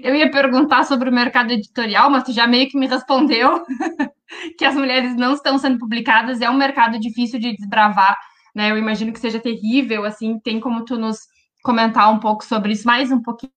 Eu 0.01 0.15
ia 0.15 0.31
perguntar 0.31 0.83
sobre 0.85 1.09
o 1.09 1.13
mercado 1.13 1.51
editorial, 1.51 2.09
mas 2.09 2.23
tu 2.23 2.31
já 2.31 2.47
meio 2.47 2.69
que 2.69 2.77
me 2.77 2.87
respondeu 2.87 3.63
que 4.57 4.65
as 4.65 4.75
mulheres 4.75 5.15
não 5.15 5.33
estão 5.33 5.57
sendo 5.57 5.77
publicadas, 5.77 6.41
é 6.41 6.49
um 6.49 6.57
mercado 6.57 6.99
difícil 6.99 7.39
de 7.39 7.55
desbravar, 7.55 8.17
né? 8.55 8.71
Eu 8.71 8.77
imagino 8.77 9.11
que 9.11 9.19
seja 9.19 9.39
terrível, 9.39 10.05
assim, 10.05 10.39
tem 10.39 10.59
como 10.59 10.85
tu 10.85 10.97
nos 10.97 11.19
comentar 11.61 12.11
um 12.11 12.19
pouco 12.19 12.43
sobre 12.43 12.73
isso, 12.73 12.87
mais 12.87 13.11
um 13.11 13.21
pouquinho? 13.21 13.51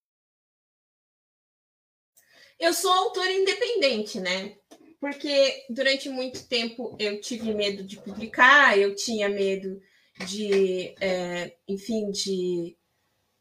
Eu 2.58 2.72
sou 2.72 2.90
autora 2.90 3.32
independente, 3.32 4.18
né? 4.18 4.56
porque 5.00 5.64
durante 5.70 6.08
muito 6.08 6.48
tempo 6.48 6.96
eu 6.98 7.20
tive 7.20 7.54
medo 7.54 7.82
de 7.84 7.96
publicar, 7.96 8.78
eu 8.78 8.94
tinha 8.94 9.28
medo 9.28 9.80
de, 10.26 10.94
é, 11.00 11.54
enfim, 11.68 12.10
de 12.10 12.75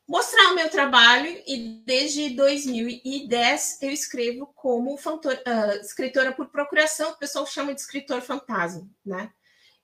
mostrar 0.08 0.51
o 0.51 0.56
meu 0.56 0.70
trabalho 0.70 1.41
e 1.47 1.82
desde 1.86 2.30
2010 2.32 3.80
eu 3.82 3.91
escrevo 3.91 4.47
como 4.56 4.97
fantor, 4.97 5.34
uh, 5.34 5.82
escritora 5.82 6.32
por 6.32 6.47
procuração, 6.47 7.12
o 7.12 7.18
pessoal 7.18 7.45
chama 7.45 7.74
de 7.74 7.82
escritor 7.82 8.22
fantasma, 8.22 8.88
né? 9.06 9.32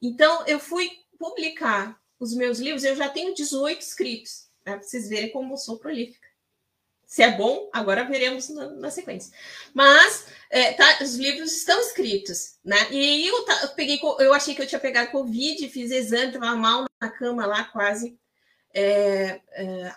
Então 0.02 0.46
eu 0.48 0.60
fui 0.60 0.90
publicar 1.18 2.00
os 2.20 2.36
meus 2.36 2.60
livros, 2.60 2.84
eu 2.84 2.96
já 2.96 3.10
tenho 3.10 3.34
18 3.34 3.82
escritos, 3.82 4.48
né? 4.66 4.78
Vocês 4.78 5.10
verem 5.10 5.32
como 5.32 5.54
eu 5.54 5.58
sou 5.58 5.80
prolífica. 5.80 6.32
Se 7.12 7.22
é 7.24 7.30
bom, 7.30 7.70
agora 7.74 8.06
veremos 8.06 8.48
na, 8.48 8.70
na 8.70 8.90
sequência. 8.90 9.34
Mas 9.74 10.28
é, 10.50 10.72
tá, 10.72 11.00
os 11.02 11.16
livros 11.16 11.52
estão 11.52 11.78
escritos, 11.82 12.56
né? 12.64 12.78
E 12.90 13.28
eu, 13.28 13.46
eu, 13.64 13.68
peguei, 13.76 14.00
eu 14.20 14.34
achei 14.34 14.56
que 14.56 14.62
eu 14.62 14.68
tinha 14.68 14.80
pegado 14.80 15.12
Covid, 15.12 15.68
fiz 15.68 15.92
exame, 15.92 16.28
estava 16.28 16.56
mal 16.56 16.86
na 17.02 17.10
cama 17.10 17.46
lá, 17.46 17.66
quase. 17.66 18.18
É, 18.74 19.42
é, 19.52 19.94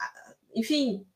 enfim, 0.54 1.06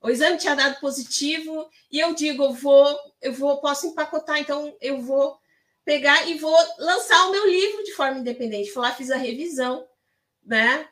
o 0.00 0.08
exame 0.08 0.38
tinha 0.38 0.54
dado 0.54 0.80
positivo, 0.80 1.68
e 1.90 1.98
eu 2.00 2.14
digo, 2.14 2.44
eu 2.44 2.52
vou, 2.52 2.98
eu 3.20 3.32
vou, 3.32 3.60
posso 3.60 3.86
empacotar, 3.86 4.38
então 4.38 4.74
eu 4.80 5.00
vou 5.00 5.38
pegar 5.84 6.28
e 6.28 6.38
vou 6.38 6.56
lançar 6.78 7.26
o 7.26 7.32
meu 7.32 7.46
livro 7.46 7.84
de 7.84 7.92
forma 7.92 8.18
independente. 8.18 8.70
Fui 8.70 8.82
lá, 8.82 8.94
fiz 8.94 9.10
a 9.10 9.16
revisão, 9.16 9.86
né? 10.44 10.88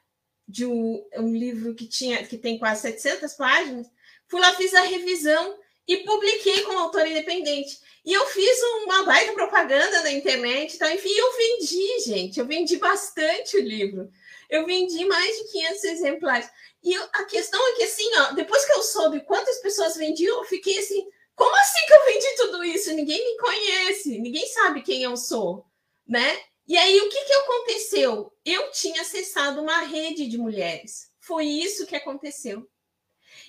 De 0.47 0.65
um, 0.67 1.07
um 1.17 1.35
livro 1.35 1.75
que 1.75 1.87
tinha, 1.87 2.27
que 2.27 2.39
tem 2.39 2.59
quase 2.59 2.83
700 2.83 3.35
páginas 3.35 3.91
Fui 4.29 4.41
lá, 4.41 4.55
fiz 4.55 4.75
a 4.75 4.83
revisão 4.83 5.59
e 5.87 5.97
publiquei 5.99 6.63
como 6.63 6.79
autor 6.79 7.07
independente. 7.07 7.79
E 8.05 8.13
eu 8.13 8.27
fiz 8.27 8.59
uma 8.85 9.05
baita 9.05 9.33
propaganda 9.33 10.03
na 10.03 10.13
internet, 10.13 10.77
então, 10.77 10.91
enfim, 10.91 11.11
eu 11.11 11.37
vendi, 11.37 12.01
gente, 12.05 12.39
eu 12.39 12.47
vendi 12.47 12.77
bastante 12.77 13.57
o 13.57 13.63
livro. 13.63 14.11
Eu 14.49 14.65
vendi 14.65 15.05
mais 15.05 15.37
de 15.37 15.45
500 15.53 15.85
exemplares. 15.85 16.51
E 16.83 16.93
eu, 16.93 17.03
a 17.13 17.25
questão 17.25 17.61
é 17.69 17.73
que, 17.73 17.83
assim, 17.83 18.09
ó, 18.17 18.33
depois 18.33 18.65
que 18.65 18.73
eu 18.73 18.83
soube 18.83 19.25
quantas 19.25 19.59
pessoas 19.59 19.97
vendiam, 19.97 20.39
eu 20.39 20.45
fiquei 20.45 20.79
assim, 20.79 21.07
como 21.35 21.55
assim 21.57 21.87
que 21.87 21.93
eu 21.93 22.05
vendi 22.07 22.37
tudo 22.37 22.65
isso? 22.65 22.93
Ninguém 22.93 23.25
me 23.25 23.39
conhece, 23.39 24.19
ninguém 24.19 24.47
sabe 24.47 24.83
quem 24.83 25.03
eu 25.03 25.17
sou, 25.17 25.65
né? 26.07 26.41
E 26.67 26.77
aí, 26.77 27.01
o 27.01 27.09
que, 27.09 27.25
que 27.25 27.33
aconteceu? 27.33 28.33
Eu 28.45 28.71
tinha 28.73 29.01
acessado 29.01 29.61
uma 29.61 29.81
rede 29.81 30.27
de 30.27 30.37
mulheres. 30.37 31.11
Foi 31.21 31.47
isso 31.47 31.87
que 31.87 31.97
aconteceu. 31.97 32.69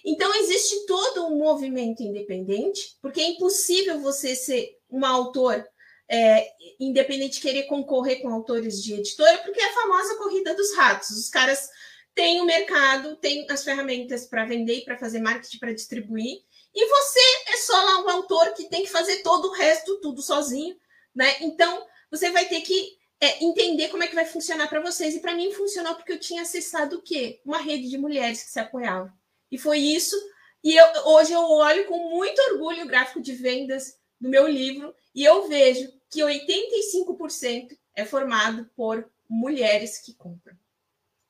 Então, 0.05 0.33
existe 0.35 0.85
todo 0.85 1.25
um 1.25 1.37
movimento 1.37 2.01
independente, 2.01 2.97
porque 3.01 3.19
é 3.19 3.27
impossível 3.27 3.99
você 3.99 4.35
ser 4.35 4.77
um 4.89 5.05
autor 5.05 5.65
é, 6.09 6.51
independente 6.79 7.39
querer 7.39 7.63
concorrer 7.63 8.21
com 8.21 8.29
autores 8.29 8.81
de 8.81 8.93
editora, 8.93 9.37
porque 9.39 9.59
é 9.59 9.69
a 9.69 9.73
famosa 9.73 10.17
corrida 10.17 10.55
dos 10.55 10.75
ratos. 10.75 11.09
Os 11.11 11.29
caras 11.29 11.69
têm 12.15 12.41
o 12.41 12.45
mercado, 12.45 13.15
têm 13.17 13.45
as 13.49 13.63
ferramentas 13.63 14.25
para 14.25 14.45
vender 14.45 14.83
para 14.83 14.97
fazer 14.97 15.19
marketing, 15.19 15.59
para 15.59 15.73
distribuir, 15.73 16.39
e 16.73 16.85
você 16.85 17.19
é 17.47 17.57
só 17.57 17.75
lá 17.75 18.03
o 18.03 18.09
autor 18.09 18.53
que 18.53 18.69
tem 18.69 18.83
que 18.83 18.89
fazer 18.89 19.17
todo 19.17 19.49
o 19.49 19.53
resto, 19.53 19.99
tudo 20.01 20.21
sozinho, 20.21 20.75
né? 21.15 21.35
Então, 21.41 21.85
você 22.11 22.29
vai 22.31 22.45
ter 22.45 22.61
que 22.61 22.97
é, 23.19 23.43
entender 23.43 23.89
como 23.89 24.03
é 24.03 24.07
que 24.07 24.15
vai 24.15 24.25
funcionar 24.25 24.67
para 24.67 24.81
vocês. 24.81 25.15
E 25.15 25.19
para 25.19 25.35
mim 25.35 25.51
funcionou 25.51 25.95
porque 25.95 26.13
eu 26.13 26.19
tinha 26.19 26.41
acessado 26.41 26.97
o 26.97 27.01
quê? 27.01 27.41
Uma 27.45 27.57
rede 27.59 27.89
de 27.89 27.97
mulheres 27.97 28.43
que 28.43 28.51
se 28.51 28.59
apoiavam. 28.59 29.11
E 29.51 29.57
foi 29.57 29.79
isso. 29.79 30.15
E 30.63 30.75
eu, 30.75 30.85
hoje 31.05 31.33
eu 31.33 31.41
olho 31.41 31.85
com 31.85 32.09
muito 32.09 32.39
orgulho 32.51 32.83
o 32.83 32.87
gráfico 32.87 33.21
de 33.21 33.33
vendas 33.33 33.97
do 34.19 34.29
meu 34.29 34.47
livro 34.47 34.93
e 35.15 35.23
eu 35.23 35.47
vejo 35.47 35.91
que 36.09 36.21
85% 36.21 37.77
é 37.95 38.05
formado 38.05 38.69
por 38.75 39.09
mulheres 39.29 39.99
que 39.99 40.13
compram, 40.13 40.55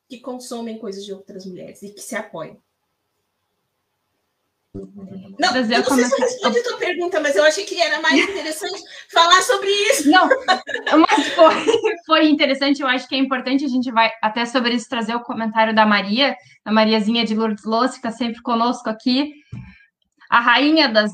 que 0.08 0.18
consomem 0.20 0.78
coisas 0.78 1.04
de 1.04 1.12
outras 1.12 1.44
mulheres 1.44 1.82
e 1.82 1.90
que 1.90 2.00
se 2.00 2.16
apoiam. 2.16 2.60
Não, 4.72 5.56
eu 5.56 5.82
não 5.82 5.84
sei 5.84 6.04
se 6.04 6.14
eu 6.14 6.20
respondi 6.20 6.58
a 6.60 6.62
tua 6.62 6.78
pergunta, 6.78 7.20
mas 7.20 7.34
eu 7.34 7.42
achei 7.42 7.64
que 7.64 7.80
era 7.80 8.00
mais 8.00 8.16
interessante 8.22 8.80
falar 9.12 9.42
sobre 9.42 9.68
isso. 9.68 10.08
Não, 10.08 10.28
mas 11.00 11.28
foi, 11.34 11.54
foi 12.06 12.28
interessante, 12.28 12.80
eu 12.80 12.86
acho 12.86 13.08
que 13.08 13.16
é 13.16 13.18
importante, 13.18 13.64
a 13.64 13.68
gente 13.68 13.90
vai 13.90 14.10
até 14.22 14.46
sobre 14.46 14.74
isso 14.74 14.88
trazer 14.88 15.14
o 15.14 15.24
comentário 15.24 15.74
da 15.74 15.84
Maria, 15.84 16.36
a 16.64 16.72
Mariazinha 16.72 17.24
de 17.24 17.34
Lourdes 17.34 17.64
Loss, 17.64 17.92
que 17.92 17.96
está 17.96 18.12
sempre 18.12 18.40
conosco 18.42 18.88
aqui, 18.88 19.32
a 20.30 20.38
rainha 20.40 20.88
das 20.88 21.10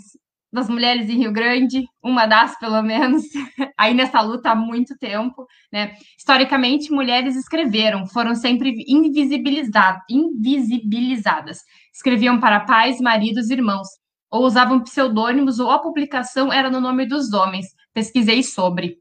das 0.57 0.69
mulheres 0.71 1.09
em 1.11 1.19
Rio 1.19 1.31
Grande, 1.31 1.87
uma 2.03 2.25
das 2.27 2.59
pelo 2.59 2.83
menos, 2.83 3.23
aí 3.79 3.93
nessa 3.93 4.23
luta 4.23 4.51
há 4.51 4.55
muito 4.55 4.97
tempo, 4.99 5.47
né? 5.71 5.95
Historicamente, 6.19 6.91
mulheres 6.91 7.37
escreveram, 7.37 8.07
foram 8.07 8.35
sempre 8.35 8.75
invisibilizadas, 8.89 10.03
invisibilizadas. 10.11 11.59
Escreviam 11.95 12.41
para 12.41 12.61
pais, 12.61 13.01
maridos, 13.01 13.51
irmãos, 13.51 13.87
ou 14.31 14.45
usavam 14.45 14.83
pseudônimos, 14.83 15.61
ou 15.61 15.71
a 15.71 15.79
publicação 15.79 16.51
era 16.51 16.71
no 16.71 16.81
nome 16.81 17.07
dos 17.07 17.35
homens. 17.35 17.67
Pesquisei 17.93 18.43
sobre. 18.43 18.99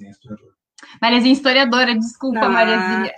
Historiadora. 0.00 0.55
Mariazinha 1.00 1.32
historiadora, 1.32 1.94
desculpa, 1.94 2.40
ah. 2.40 2.48
Mariazinha. 2.48 3.14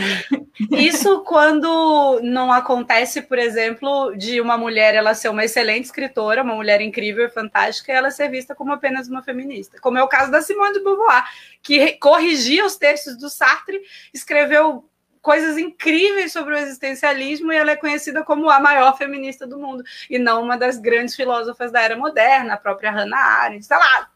Isso 0.70 1.20
quando 1.20 2.20
não 2.22 2.52
acontece, 2.52 3.22
por 3.22 3.38
exemplo, 3.38 4.14
de 4.16 4.40
uma 4.40 4.56
mulher 4.56 4.94
ela 4.94 5.14
ser 5.14 5.28
uma 5.28 5.44
excelente 5.44 5.84
escritora, 5.84 6.42
uma 6.42 6.54
mulher 6.54 6.80
incrível 6.80 7.26
e 7.26 7.30
fantástica, 7.30 7.92
e 7.92 7.94
ela 7.94 8.10
ser 8.10 8.30
vista 8.30 8.54
como 8.54 8.72
apenas 8.72 9.08
uma 9.08 9.22
feminista. 9.22 9.78
Como 9.80 9.98
é 9.98 10.02
o 10.02 10.08
caso 10.08 10.30
da 10.30 10.42
Simone 10.42 10.74
de 10.74 10.84
Beauvoir, 10.84 11.24
que 11.62 11.92
corrigia 11.92 12.64
os 12.64 12.76
textos 12.76 13.16
do 13.16 13.28
Sartre, 13.28 13.80
escreveu 14.12 14.84
coisas 15.20 15.58
incríveis 15.58 16.32
sobre 16.32 16.54
o 16.54 16.58
existencialismo 16.58 17.52
e 17.52 17.56
ela 17.56 17.72
é 17.72 17.76
conhecida 17.76 18.24
como 18.24 18.48
a 18.48 18.58
maior 18.58 18.96
feminista 18.96 19.46
do 19.46 19.58
mundo 19.58 19.84
e 20.08 20.18
não 20.18 20.42
uma 20.42 20.56
das 20.56 20.78
grandes 20.78 21.14
filósofas 21.14 21.70
da 21.70 21.82
era 21.82 21.96
moderna, 21.96 22.54
a 22.54 22.56
própria 22.56 22.90
Hannah 22.90 23.18
Arendt, 23.18 23.66
sei 23.66 23.76
lá, 23.76 24.10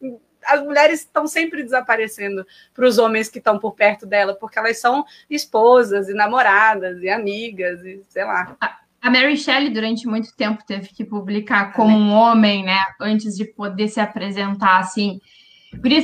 as 0.45 0.63
mulheres 0.63 1.01
estão 1.01 1.27
sempre 1.27 1.63
desaparecendo 1.63 2.45
para 2.73 2.87
os 2.87 2.97
homens 2.97 3.29
que 3.29 3.39
estão 3.39 3.57
por 3.59 3.73
perto 3.73 4.05
dela, 4.05 4.33
porque 4.35 4.59
elas 4.59 4.79
são 4.79 5.05
esposas 5.29 6.09
e 6.09 6.13
namoradas 6.13 7.01
e 7.01 7.09
amigas 7.09 7.83
e 7.83 8.03
sei 8.07 8.23
lá. 8.23 8.55
A 9.01 9.09
Mary 9.11 9.37
Shelley, 9.37 9.69
durante 9.69 10.07
muito 10.07 10.35
tempo, 10.35 10.63
teve 10.65 10.87
que 10.87 11.05
publicar 11.05 11.73
como 11.73 11.95
um 11.95 12.11
homem, 12.11 12.63
né? 12.63 12.79
Antes 12.99 13.35
de 13.37 13.45
poder 13.45 13.87
se 13.87 13.99
apresentar 13.99 14.79
assim. 14.79 15.21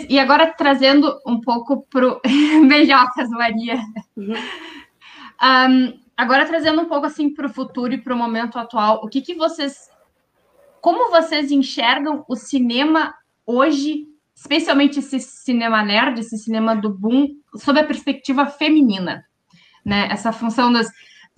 E 0.08 0.20
agora 0.20 0.54
trazendo 0.54 1.20
um 1.26 1.42
pouco 1.42 1.86
para 1.90 2.08
o. 2.08 2.22
Beijocas, 2.68 3.30
Maria. 3.32 3.80
Uhum. 4.16 4.34
Um, 5.42 6.00
agora 6.16 6.46
trazendo 6.46 6.82
um 6.82 6.86
pouco 6.86 7.08
assim 7.08 7.34
para 7.34 7.48
o 7.48 7.54
futuro 7.54 7.94
e 7.94 7.98
para 7.98 8.14
o 8.14 8.18
momento 8.18 8.60
atual, 8.60 9.02
o 9.04 9.08
que, 9.08 9.22
que 9.22 9.34
vocês. 9.34 9.90
Como 10.80 11.10
vocês 11.10 11.52
enxergam 11.52 12.24
o 12.28 12.36
cinema 12.36 13.16
hoje 13.46 14.11
especialmente 14.42 14.98
esse 14.98 15.20
cinema 15.20 15.84
nerd, 15.84 16.20
esse 16.20 16.36
cinema 16.36 16.76
do 16.76 16.90
boom, 16.90 17.28
sob 17.58 17.80
a 17.80 17.86
perspectiva 17.86 18.48
feminina, 18.48 19.24
né? 19.86 20.08
Essa 20.12 20.32
função 20.32 20.74
das, 20.74 20.88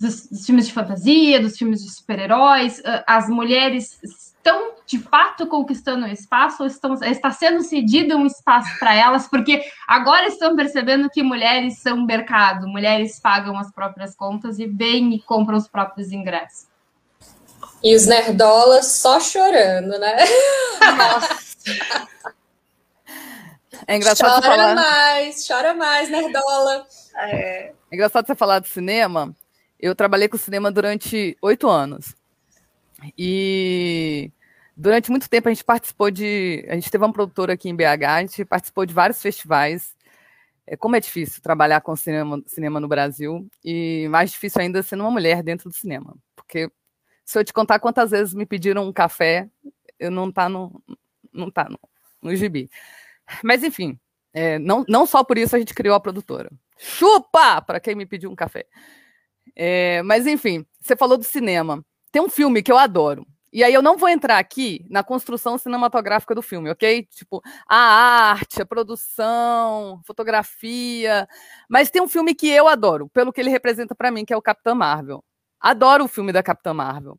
dos, 0.00 0.26
dos 0.26 0.46
filmes 0.46 0.66
de 0.66 0.72
fantasia, 0.72 1.38
dos 1.38 1.56
filmes 1.56 1.84
de 1.84 1.90
super-heróis, 1.90 2.82
as 3.06 3.28
mulheres 3.28 3.98
estão 4.02 4.72
de 4.86 4.98
fato 4.98 5.46
conquistando 5.46 6.06
um 6.06 6.10
espaço 6.10 6.62
ou 6.62 6.66
estão, 6.66 6.94
está 6.94 7.30
sendo 7.30 7.62
cedido 7.62 8.16
um 8.16 8.24
espaço 8.24 8.70
para 8.78 8.94
elas, 8.94 9.28
porque 9.28 9.62
agora 9.86 10.26
estão 10.26 10.56
percebendo 10.56 11.10
que 11.10 11.22
mulheres 11.22 11.80
são 11.80 12.06
mercado, 12.06 12.66
mulheres 12.66 13.20
pagam 13.20 13.58
as 13.58 13.70
próprias 13.70 14.16
contas 14.16 14.58
e 14.58 14.66
bem 14.66 15.14
e 15.14 15.20
compram 15.20 15.58
os 15.58 15.68
próprios 15.68 16.10
ingressos. 16.10 16.68
E 17.82 17.94
os 17.94 18.06
nerdolas 18.06 18.86
só 18.92 19.20
chorando, 19.20 19.98
né? 19.98 20.16
Nossa. 20.80 21.44
É 23.86 23.96
engraçado 23.96 24.30
chora 24.30 24.42
você 24.42 24.48
falar... 24.48 24.74
mais, 24.74 25.46
chora 25.46 25.74
mais, 25.74 26.10
nerdola. 26.10 26.86
É... 27.16 27.66
é 27.68 27.74
engraçado 27.92 28.26
você 28.26 28.34
falar 28.34 28.60
de 28.60 28.68
cinema. 28.68 29.34
Eu 29.78 29.94
trabalhei 29.94 30.28
com 30.28 30.36
cinema 30.36 30.70
durante 30.70 31.36
oito 31.42 31.68
anos. 31.68 32.14
E 33.18 34.30
durante 34.76 35.10
muito 35.10 35.28
tempo 35.28 35.48
a 35.48 35.52
gente 35.52 35.64
participou 35.64 36.10
de. 36.10 36.64
A 36.68 36.74
gente 36.74 36.90
teve 36.90 37.04
uma 37.04 37.12
produtora 37.12 37.52
aqui 37.52 37.68
em 37.68 37.76
BH, 37.76 38.04
a 38.04 38.20
gente 38.20 38.44
participou 38.44 38.86
de 38.86 38.94
vários 38.94 39.20
festivais. 39.20 39.94
É, 40.66 40.76
como 40.76 40.96
é 40.96 41.00
difícil 41.00 41.42
trabalhar 41.42 41.82
com 41.82 41.94
cinema, 41.94 42.42
cinema 42.46 42.80
no 42.80 42.88
Brasil, 42.88 43.46
e 43.62 44.08
mais 44.08 44.30
difícil 44.30 44.62
ainda 44.62 44.82
sendo 44.82 45.02
uma 45.02 45.10
mulher 45.10 45.42
dentro 45.42 45.68
do 45.68 45.74
cinema. 45.74 46.16
Porque 46.34 46.70
se 47.24 47.38
eu 47.38 47.44
te 47.44 47.52
contar 47.52 47.78
quantas 47.78 48.10
vezes 48.12 48.32
me 48.32 48.46
pediram 48.46 48.88
um 48.88 48.92
café, 48.92 49.48
eu 49.98 50.10
não 50.10 50.32
tá 50.32 50.48
no, 50.48 50.82
não 51.32 51.50
tá 51.50 51.68
no, 51.68 51.78
no 52.22 52.34
gibi. 52.34 52.70
Mas, 53.42 53.62
enfim, 53.62 53.98
é, 54.32 54.58
não, 54.58 54.84
não 54.88 55.06
só 55.06 55.22
por 55.22 55.38
isso 55.38 55.54
a 55.54 55.58
gente 55.58 55.74
criou 55.74 55.94
a 55.94 56.00
produtora. 56.00 56.50
Chupa! 56.78 57.62
Para 57.62 57.80
quem 57.80 57.94
me 57.94 58.06
pediu 58.06 58.30
um 58.30 58.36
café. 58.36 58.66
É, 59.56 60.02
mas, 60.02 60.26
enfim, 60.26 60.66
você 60.80 60.96
falou 60.96 61.16
do 61.16 61.24
cinema. 61.24 61.84
Tem 62.10 62.20
um 62.22 62.28
filme 62.28 62.62
que 62.62 62.72
eu 62.72 62.78
adoro. 62.78 63.26
E 63.52 63.62
aí 63.62 63.72
eu 63.72 63.82
não 63.82 63.96
vou 63.96 64.08
entrar 64.08 64.38
aqui 64.38 64.84
na 64.90 65.04
construção 65.04 65.56
cinematográfica 65.56 66.34
do 66.34 66.42
filme, 66.42 66.68
ok? 66.70 67.04
Tipo, 67.04 67.40
a 67.68 67.76
arte, 67.76 68.60
a 68.60 68.66
produção, 68.66 70.00
fotografia. 70.04 71.28
Mas 71.68 71.88
tem 71.88 72.02
um 72.02 72.08
filme 72.08 72.34
que 72.34 72.48
eu 72.48 72.66
adoro, 72.66 73.08
pelo 73.10 73.32
que 73.32 73.40
ele 73.40 73.50
representa 73.50 73.94
para 73.94 74.10
mim, 74.10 74.24
que 74.24 74.32
é 74.32 74.36
o 74.36 74.42
Capitã 74.42 74.74
Marvel. 74.74 75.22
Adoro 75.60 76.04
o 76.04 76.08
filme 76.08 76.32
da 76.32 76.42
Capitã 76.42 76.74
Marvel. 76.74 77.16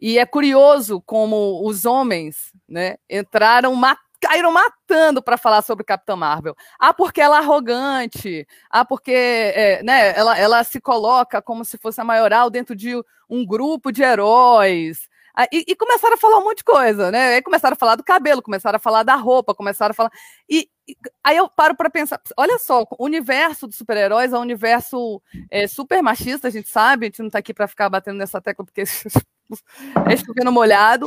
E 0.00 0.18
é 0.18 0.24
curioso 0.24 1.02
como 1.04 1.66
os 1.66 1.84
homens 1.84 2.52
né, 2.68 2.96
entraram 3.10 3.74
matando 3.74 4.05
caíram 4.26 4.52
matando 4.52 5.22
para 5.22 5.36
falar 5.36 5.62
sobre 5.62 5.84
Capitã 5.84 6.16
Marvel. 6.16 6.56
Ah, 6.78 6.92
porque 6.92 7.20
ela 7.20 7.36
é 7.36 7.38
arrogante. 7.38 8.46
Ah, 8.68 8.84
porque 8.84 9.12
é, 9.12 9.82
né, 9.82 10.16
ela, 10.16 10.38
ela 10.38 10.64
se 10.64 10.80
coloca 10.80 11.40
como 11.40 11.64
se 11.64 11.78
fosse 11.78 12.00
a 12.00 12.04
maioral 12.04 12.50
dentro 12.50 12.74
de 12.74 12.94
um 13.30 13.46
grupo 13.46 13.92
de 13.92 14.02
heróis. 14.02 15.08
Ah, 15.38 15.46
e, 15.52 15.64
e, 15.68 15.76
começaram 15.76 16.14
a 16.14 16.16
falar 16.16 16.38
um 16.38 16.44
monte 16.44 16.58
de 16.58 16.64
coisa, 16.64 17.10
né? 17.10 17.34
Aí 17.34 17.42
começaram 17.42 17.74
a 17.74 17.78
falar 17.78 17.94
do 17.94 18.02
cabelo, 18.02 18.40
começaram 18.40 18.76
a 18.76 18.80
falar 18.80 19.02
da 19.02 19.16
roupa, 19.16 19.54
começaram 19.54 19.90
a 19.90 19.94
falar. 19.94 20.10
E, 20.48 20.66
e 20.88 20.96
aí 21.22 21.36
eu 21.36 21.46
paro 21.46 21.76
para 21.76 21.90
pensar: 21.90 22.18
olha 22.38 22.58
só, 22.58 22.86
o 22.98 23.04
universo 23.04 23.66
dos 23.66 23.76
super-heróis 23.76 24.32
é 24.32 24.38
um 24.38 24.40
universo 24.40 25.20
é, 25.50 25.66
super 25.66 26.02
machista, 26.02 26.48
a 26.48 26.50
gente 26.50 26.70
sabe, 26.70 27.04
a 27.04 27.08
gente 27.08 27.18
não 27.18 27.26
está 27.26 27.38
aqui 27.38 27.52
para 27.52 27.68
ficar 27.68 27.90
batendo 27.90 28.16
nessa 28.16 28.40
tecla 28.40 28.64
porque 28.64 28.80
é 28.80 28.86
chovendo 30.16 30.50
molhado. 30.50 31.06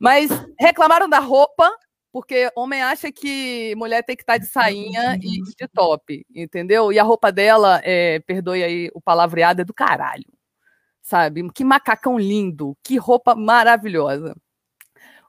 Mas 0.00 0.30
reclamaram 0.58 1.08
da 1.08 1.18
roupa, 1.18 1.70
porque 2.16 2.50
homem 2.56 2.80
acha 2.80 3.12
que 3.12 3.74
mulher 3.76 4.02
tem 4.02 4.16
que 4.16 4.22
estar 4.22 4.38
de 4.38 4.46
sainha 4.46 5.16
e 5.16 5.42
de 5.42 5.68
top, 5.68 6.24
entendeu? 6.34 6.90
E 6.90 6.98
a 6.98 7.02
roupa 7.02 7.30
dela, 7.30 7.78
é, 7.84 8.20
perdoe 8.20 8.64
aí 8.64 8.90
o 8.94 9.02
palavreado, 9.02 9.60
é 9.60 9.64
do 9.66 9.74
caralho, 9.74 10.24
sabe? 11.02 11.46
Que 11.52 11.62
macacão 11.62 12.18
lindo, 12.18 12.74
que 12.82 12.96
roupa 12.96 13.34
maravilhosa. 13.34 14.34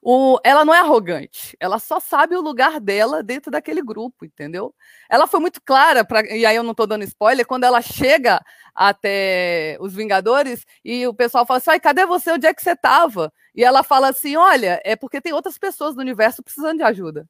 O, 0.01 0.39
ela 0.43 0.63
não 0.63 0.73
é 0.73 0.79
arrogante, 0.79 1.55
ela 1.59 1.79
só 1.79 1.99
sabe 1.99 2.35
o 2.35 2.41
lugar 2.41 2.79
dela 2.79 3.23
dentro 3.23 3.51
daquele 3.51 3.81
grupo, 3.81 4.25
entendeu? 4.25 4.73
Ela 5.09 5.27
foi 5.27 5.39
muito 5.39 5.61
clara, 5.61 6.05
pra, 6.05 6.21
e 6.33 6.45
aí 6.45 6.55
eu 6.55 6.63
não 6.63 6.71
estou 6.71 6.87
dando 6.87 7.03
spoiler, 7.03 7.45
quando 7.45 7.63
ela 7.63 7.81
chega 7.81 8.39
até 8.75 9.77
os 9.79 9.93
Vingadores 9.93 10.65
e 10.85 11.05
o 11.07 11.13
pessoal 11.13 11.45
fala 11.45 11.57
assim: 11.57 11.79
cadê 11.79 12.05
você? 12.05 12.31
Onde 12.31 12.47
é 12.47 12.53
que 12.53 12.61
você 12.61 12.71
estava? 12.71 13.31
E 13.55 13.63
ela 13.63 13.83
fala 13.83 14.09
assim: 14.09 14.35
olha, 14.35 14.79
é 14.85 14.95
porque 14.95 15.19
tem 15.19 15.33
outras 15.33 15.57
pessoas 15.57 15.95
do 15.95 16.01
universo 16.01 16.43
precisando 16.43 16.77
de 16.77 16.83
ajuda. 16.83 17.27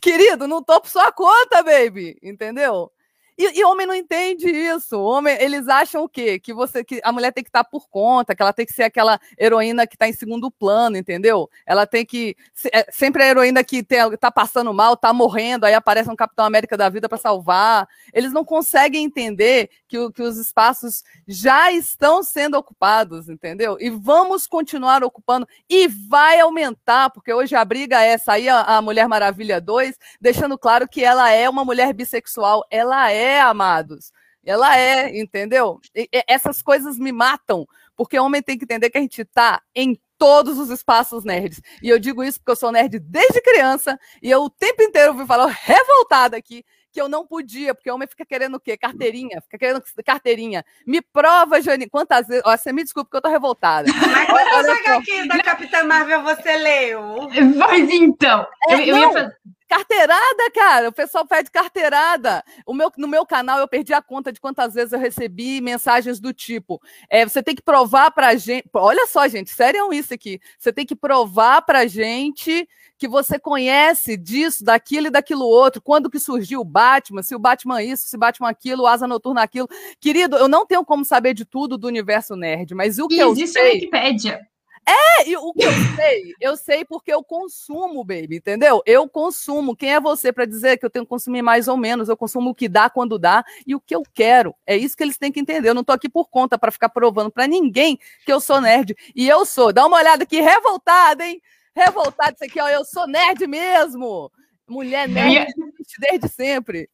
Querido, 0.00 0.46
não 0.46 0.62
tô 0.62 0.80
por 0.80 0.88
sua 0.88 1.10
conta, 1.12 1.62
baby, 1.62 2.16
entendeu? 2.22 2.92
E, 3.40 3.58
e, 3.58 3.64
homem 3.64 3.86
não 3.86 3.94
entende 3.94 4.50
isso. 4.50 5.00
Homem, 5.00 5.34
eles 5.40 5.66
acham 5.66 6.04
o 6.04 6.08
quê? 6.08 6.38
Que 6.38 6.52
você, 6.52 6.84
que 6.84 7.00
a 7.02 7.10
mulher 7.10 7.32
tem 7.32 7.42
que 7.42 7.48
estar 7.48 7.64
tá 7.64 7.70
por 7.70 7.88
conta, 7.88 8.34
que 8.36 8.42
ela 8.42 8.52
tem 8.52 8.66
que 8.66 8.72
ser 8.74 8.82
aquela 8.82 9.18
heroína 9.38 9.86
que 9.86 9.94
está 9.94 10.06
em 10.06 10.12
segundo 10.12 10.50
plano, 10.50 10.98
entendeu? 10.98 11.48
Ela 11.64 11.86
tem 11.86 12.04
que 12.04 12.36
é, 12.70 12.92
sempre 12.92 13.22
a 13.22 13.26
heroína 13.26 13.64
que 13.64 13.78
está 13.78 14.30
passando 14.30 14.74
mal, 14.74 14.92
está 14.92 15.10
morrendo, 15.14 15.64
aí 15.64 15.72
aparece 15.72 16.10
um 16.10 16.16
Capitão 16.16 16.44
América 16.44 16.76
da 16.76 16.90
vida 16.90 17.08
para 17.08 17.16
salvar. 17.16 17.88
Eles 18.12 18.30
não 18.30 18.44
conseguem 18.44 19.06
entender 19.06 19.70
que, 19.88 20.12
que 20.12 20.22
os 20.22 20.36
espaços 20.36 21.02
já 21.26 21.72
estão 21.72 22.22
sendo 22.22 22.58
ocupados, 22.58 23.30
entendeu? 23.30 23.78
E 23.80 23.88
vamos 23.88 24.46
continuar 24.46 25.02
ocupando 25.02 25.48
e 25.66 25.88
vai 25.88 26.40
aumentar, 26.40 27.08
porque 27.08 27.32
hoje 27.32 27.54
a 27.54 27.64
briga 27.64 28.02
é 28.02 28.18
sair 28.18 28.50
a, 28.50 28.76
a 28.76 28.82
Mulher 28.82 29.08
Maravilha 29.08 29.62
2, 29.62 29.96
deixando 30.20 30.58
claro 30.58 30.86
que 30.86 31.02
ela 31.02 31.30
é 31.30 31.48
uma 31.48 31.64
mulher 31.64 31.94
bissexual, 31.94 32.66
ela 32.70 33.10
é 33.10 33.29
é, 33.30 33.40
amados. 33.40 34.12
Ela 34.44 34.76
é, 34.76 35.18
entendeu? 35.18 35.80
E, 35.94 36.08
e, 36.12 36.24
essas 36.26 36.62
coisas 36.62 36.98
me 36.98 37.12
matam, 37.12 37.66
porque 37.96 38.18
homem 38.18 38.42
tem 38.42 38.56
que 38.56 38.64
entender 38.64 38.90
que 38.90 38.98
a 38.98 39.00
gente 39.00 39.22
está 39.22 39.62
em 39.74 39.98
todos 40.16 40.58
os 40.58 40.70
espaços 40.70 41.24
nerds. 41.24 41.60
E 41.82 41.88
eu 41.88 41.98
digo 41.98 42.22
isso 42.22 42.38
porque 42.38 42.52
eu 42.52 42.56
sou 42.56 42.72
nerd 42.72 42.98
desde 42.98 43.40
criança 43.40 43.98
e 44.22 44.30
eu 44.30 44.42
o 44.42 44.50
tempo 44.50 44.82
inteiro 44.82 45.14
fui 45.14 45.26
falar 45.26 45.46
revoltada 45.46 46.36
aqui 46.36 46.64
que 46.92 47.00
eu 47.00 47.08
não 47.08 47.26
podia, 47.26 47.74
porque 47.74 47.90
o 47.90 47.94
homem 47.94 48.08
fica 48.08 48.26
querendo 48.26 48.56
o 48.56 48.60
quê? 48.60 48.76
Carteirinha, 48.76 49.40
fica 49.40 49.56
querendo 49.56 49.82
carteirinha. 50.04 50.64
Me 50.86 51.00
prova, 51.00 51.60
Jane, 51.62 51.88
quantas 51.88 52.26
vezes. 52.26 52.42
Ó, 52.44 52.56
você 52.56 52.72
me 52.72 52.82
desculpa 52.82 53.10
que 53.10 53.16
eu 53.16 53.22
tô 53.22 53.28
revoltada. 53.28 53.88
Mas 53.92 54.26
quantas 54.26 54.66
HQs 54.66 55.28
da 55.28 55.42
Capitã 55.42 55.84
Marvel 55.84 56.22
você 56.22 56.56
leu? 56.56 57.28
Mas 57.56 57.88
então, 57.90 58.46
é, 58.68 58.74
eu, 58.74 58.78
eu 58.80 58.98
ia 58.98 59.12
fazer. 59.12 59.36
Carteirada, 59.70 60.50
cara. 60.52 60.88
O 60.88 60.92
pessoal 60.92 61.24
pede 61.24 61.48
carteirada. 61.48 62.42
O 62.66 62.74
meu, 62.74 62.90
no 62.96 63.06
meu 63.06 63.24
canal 63.24 63.60
eu 63.60 63.68
perdi 63.68 63.94
a 63.94 64.02
conta 64.02 64.32
de 64.32 64.40
quantas 64.40 64.74
vezes 64.74 64.92
eu 64.92 64.98
recebi 64.98 65.60
mensagens 65.60 66.18
do 66.18 66.32
tipo: 66.32 66.82
é, 67.08 67.24
você 67.24 67.40
tem 67.40 67.54
que 67.54 67.62
provar 67.62 68.10
pra 68.10 68.34
gente. 68.34 68.68
Olha 68.74 69.06
só, 69.06 69.28
gente, 69.28 69.50
sério 69.50 69.92
isso 69.92 70.12
aqui. 70.12 70.40
Você 70.58 70.72
tem 70.72 70.84
que 70.84 70.96
provar 70.96 71.62
pra 71.62 71.86
gente 71.86 72.68
que 72.98 73.06
você 73.06 73.38
conhece 73.38 74.16
disso, 74.16 74.64
daquilo 74.64 75.06
e 75.06 75.10
daquilo 75.10 75.46
outro. 75.46 75.80
Quando 75.80 76.10
que 76.10 76.18
surgiu 76.18 76.62
o 76.62 76.64
Batman? 76.64 77.22
Se 77.22 77.36
o 77.36 77.38
Batman 77.38 77.80
isso, 77.80 78.08
se 78.08 78.16
o 78.16 78.18
Batman 78.18 78.50
aquilo, 78.50 78.82
o 78.82 78.86
Asa 78.88 79.06
Noturna 79.06 79.40
aquilo. 79.40 79.68
Querido, 80.00 80.36
eu 80.36 80.48
não 80.48 80.66
tenho 80.66 80.84
como 80.84 81.04
saber 81.04 81.32
de 81.32 81.44
tudo 81.44 81.78
do 81.78 81.86
universo 81.86 82.34
nerd, 82.34 82.74
mas 82.74 82.98
o 82.98 83.06
que 83.06 83.14
e 83.14 83.20
eu 83.20 83.30
existe 83.30 83.52
sei... 83.52 83.70
a 83.70 83.74
Wikipédia. 83.74 84.49
É, 84.86 85.28
e 85.28 85.36
o 85.36 85.52
que 85.52 85.64
eu 85.64 85.72
sei, 85.94 86.34
eu 86.40 86.56
sei 86.56 86.84
porque 86.84 87.12
eu 87.12 87.22
consumo, 87.22 88.04
baby, 88.04 88.36
entendeu? 88.36 88.82
Eu 88.84 89.08
consumo. 89.08 89.76
Quem 89.76 89.94
é 89.94 90.00
você 90.00 90.32
para 90.32 90.46
dizer 90.46 90.78
que 90.78 90.86
eu 90.86 90.90
tenho 90.90 91.04
que 91.04 91.08
consumir 91.10 91.42
mais 91.42 91.68
ou 91.68 91.76
menos? 91.76 92.08
Eu 92.08 92.16
consumo 92.16 92.50
o 92.50 92.54
que 92.54 92.68
dá 92.68 92.90
quando 92.90 93.18
dá 93.18 93.44
e 93.66 93.74
o 93.74 93.80
que 93.80 93.94
eu 93.94 94.02
quero. 94.14 94.54
É 94.66 94.76
isso 94.76 94.96
que 94.96 95.02
eles 95.02 95.18
têm 95.18 95.30
que 95.30 95.40
entender. 95.40 95.68
Eu 95.68 95.74
não 95.74 95.84
tô 95.84 95.92
aqui 95.92 96.08
por 96.08 96.28
conta 96.28 96.58
para 96.58 96.72
ficar 96.72 96.88
provando 96.88 97.30
para 97.30 97.46
ninguém 97.46 97.98
que 98.24 98.32
eu 98.32 98.40
sou 98.40 98.60
nerd. 98.60 98.96
E 99.14 99.28
eu 99.28 99.44
sou. 99.46 99.72
Dá 99.72 99.86
uma 99.86 99.98
olhada 99.98 100.24
aqui, 100.24 100.40
revoltada, 100.40 101.24
hein? 101.24 101.40
Revoltada 101.74 102.32
isso 102.32 102.44
aqui, 102.44 102.60
ó. 102.60 102.68
Eu 102.68 102.84
sou 102.84 103.06
nerd 103.06 103.46
mesmo. 103.46 104.30
Mulher 104.68 105.08
nerd 105.08 105.52
desde 105.98 106.28
sempre. 106.28 106.88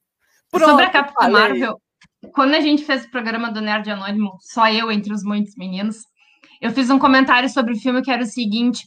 Pronto, 0.50 0.70
Sobre 0.70 0.84
a 0.84 0.90
Capitã 0.90 1.28
Marvel, 1.28 1.80
quando 2.32 2.54
a 2.54 2.60
gente 2.60 2.84
fez 2.84 3.04
o 3.04 3.10
programa 3.10 3.50
do 3.50 3.60
Nerd 3.60 3.90
Anônimo, 3.90 4.36
só 4.40 4.68
eu 4.70 4.90
entre 4.90 5.12
os 5.12 5.22
muitos 5.22 5.54
meninos, 5.56 5.98
eu 6.60 6.70
fiz 6.70 6.90
um 6.90 6.98
comentário 6.98 7.48
sobre 7.48 7.72
o 7.74 7.78
filme 7.78 8.02
que 8.02 8.10
era 8.10 8.22
o 8.22 8.26
seguinte: 8.26 8.84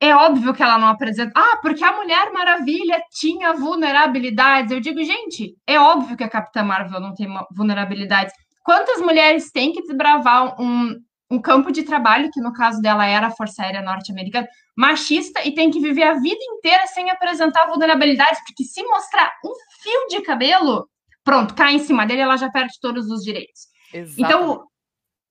é 0.00 0.14
óbvio 0.14 0.52
que 0.52 0.62
ela 0.62 0.78
não 0.78 0.88
apresenta. 0.88 1.32
Ah, 1.34 1.58
porque 1.62 1.84
a 1.84 1.96
Mulher 1.96 2.32
Maravilha 2.32 3.00
tinha 3.10 3.54
vulnerabilidades. 3.54 4.70
Eu 4.70 4.80
digo, 4.80 5.02
gente, 5.02 5.54
é 5.66 5.78
óbvio 5.78 6.16
que 6.16 6.24
a 6.24 6.28
Capitã 6.28 6.62
Marvel 6.62 7.00
não 7.00 7.14
tem 7.14 7.28
vulnerabilidades. 7.54 8.32
Quantas 8.62 9.00
mulheres 9.00 9.50
têm 9.50 9.72
que 9.72 9.82
desbravar 9.82 10.60
um, 10.60 10.94
um 11.30 11.40
campo 11.40 11.72
de 11.72 11.82
trabalho, 11.82 12.30
que 12.30 12.40
no 12.40 12.52
caso 12.52 12.80
dela 12.80 13.06
era 13.06 13.28
a 13.28 13.30
Força 13.30 13.62
Aérea 13.62 13.80
Norte-Americana, 13.80 14.46
machista, 14.76 15.46
e 15.46 15.54
tem 15.54 15.70
que 15.70 15.80
viver 15.80 16.02
a 16.02 16.14
vida 16.14 16.40
inteira 16.52 16.86
sem 16.88 17.10
apresentar 17.10 17.66
vulnerabilidades, 17.66 18.40
porque 18.44 18.64
se 18.64 18.82
mostrar 18.82 19.32
um 19.44 19.52
fio 19.82 20.06
de 20.08 20.20
cabelo, 20.22 20.88
pronto, 21.24 21.54
cai 21.54 21.74
em 21.74 21.78
cima 21.78 22.06
dele, 22.06 22.20
ela 22.20 22.36
já 22.36 22.50
perde 22.50 22.74
todos 22.80 23.10
os 23.10 23.22
direitos. 23.22 23.62
Exato. 23.92 24.20
Então, 24.20 24.64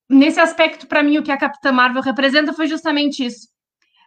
nesse 0.08 0.40
aspecto, 0.40 0.86
para 0.86 1.02
mim, 1.02 1.18
o 1.18 1.22
que 1.22 1.32
a 1.32 1.38
Capitã 1.38 1.72
Marvel 1.72 2.02
representa 2.02 2.52
foi 2.52 2.66
justamente 2.66 3.24
isso 3.24 3.48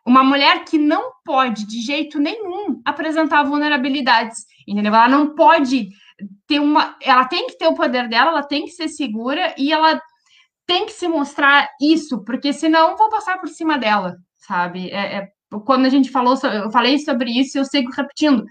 uma 0.05 0.23
mulher 0.23 0.65
que 0.65 0.77
não 0.77 1.11
pode, 1.23 1.67
de 1.67 1.81
jeito 1.81 2.19
nenhum, 2.19 2.81
apresentar 2.85 3.43
vulnerabilidades, 3.43 4.45
entendeu? 4.67 4.93
Ela 4.93 5.07
não 5.07 5.35
pode 5.35 5.89
ter 6.47 6.59
uma. 6.59 6.97
Ela 7.01 7.25
tem 7.25 7.47
que 7.47 7.57
ter 7.57 7.67
o 7.67 7.75
poder 7.75 8.07
dela, 8.09 8.31
ela 8.31 8.43
tem 8.43 8.65
que 8.65 8.71
ser 8.71 8.87
segura 8.87 9.53
e 9.57 9.71
ela 9.71 10.01
tem 10.65 10.85
que 10.85 10.91
se 10.93 11.07
mostrar 11.07 11.69
isso, 11.81 12.23
porque 12.23 12.53
senão 12.53 12.97
vou 12.97 13.09
passar 13.09 13.39
por 13.39 13.49
cima 13.49 13.77
dela, 13.77 14.15
sabe? 14.37 14.89
É, 14.91 15.17
é, 15.17 15.27
quando 15.65 15.85
a 15.85 15.89
gente 15.89 16.11
falou, 16.11 16.37
eu 16.43 16.71
falei 16.71 16.99
sobre 16.99 17.31
isso, 17.31 17.57
eu 17.57 17.65
sigo 17.65 17.91
repetindo. 17.91 18.45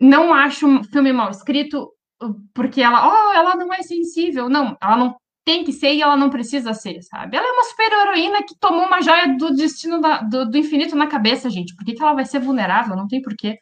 Não 0.00 0.34
acho 0.34 0.66
um 0.66 0.82
filme 0.84 1.12
mal 1.12 1.30
escrito 1.30 1.90
porque 2.52 2.80
ela, 2.80 3.08
oh, 3.08 3.32
ela 3.32 3.54
não 3.54 3.72
é 3.72 3.82
sensível. 3.82 4.48
Não, 4.48 4.76
ela 4.82 4.96
não 4.96 5.16
tem 5.44 5.62
que 5.62 5.72
ser 5.72 5.92
e 5.94 6.02
ela 6.02 6.16
não 6.16 6.30
precisa 6.30 6.72
ser, 6.72 7.02
sabe? 7.02 7.36
Ela 7.36 7.46
é 7.46 7.52
uma 7.52 7.64
super 7.64 7.92
heroína 7.92 8.42
que 8.42 8.54
tomou 8.58 8.86
uma 8.86 9.02
joia 9.02 9.36
do 9.36 9.54
destino 9.54 10.00
da, 10.00 10.22
do, 10.22 10.50
do, 10.50 10.56
infinito 10.56 10.96
na 10.96 11.06
cabeça, 11.06 11.50
gente. 11.50 11.74
Por 11.76 11.84
que, 11.84 11.94
que 11.94 12.02
ela 12.02 12.14
vai 12.14 12.24
ser 12.24 12.40
vulnerável? 12.40 12.96
Não 12.96 13.06
tem 13.06 13.20
porquê. 13.20 13.58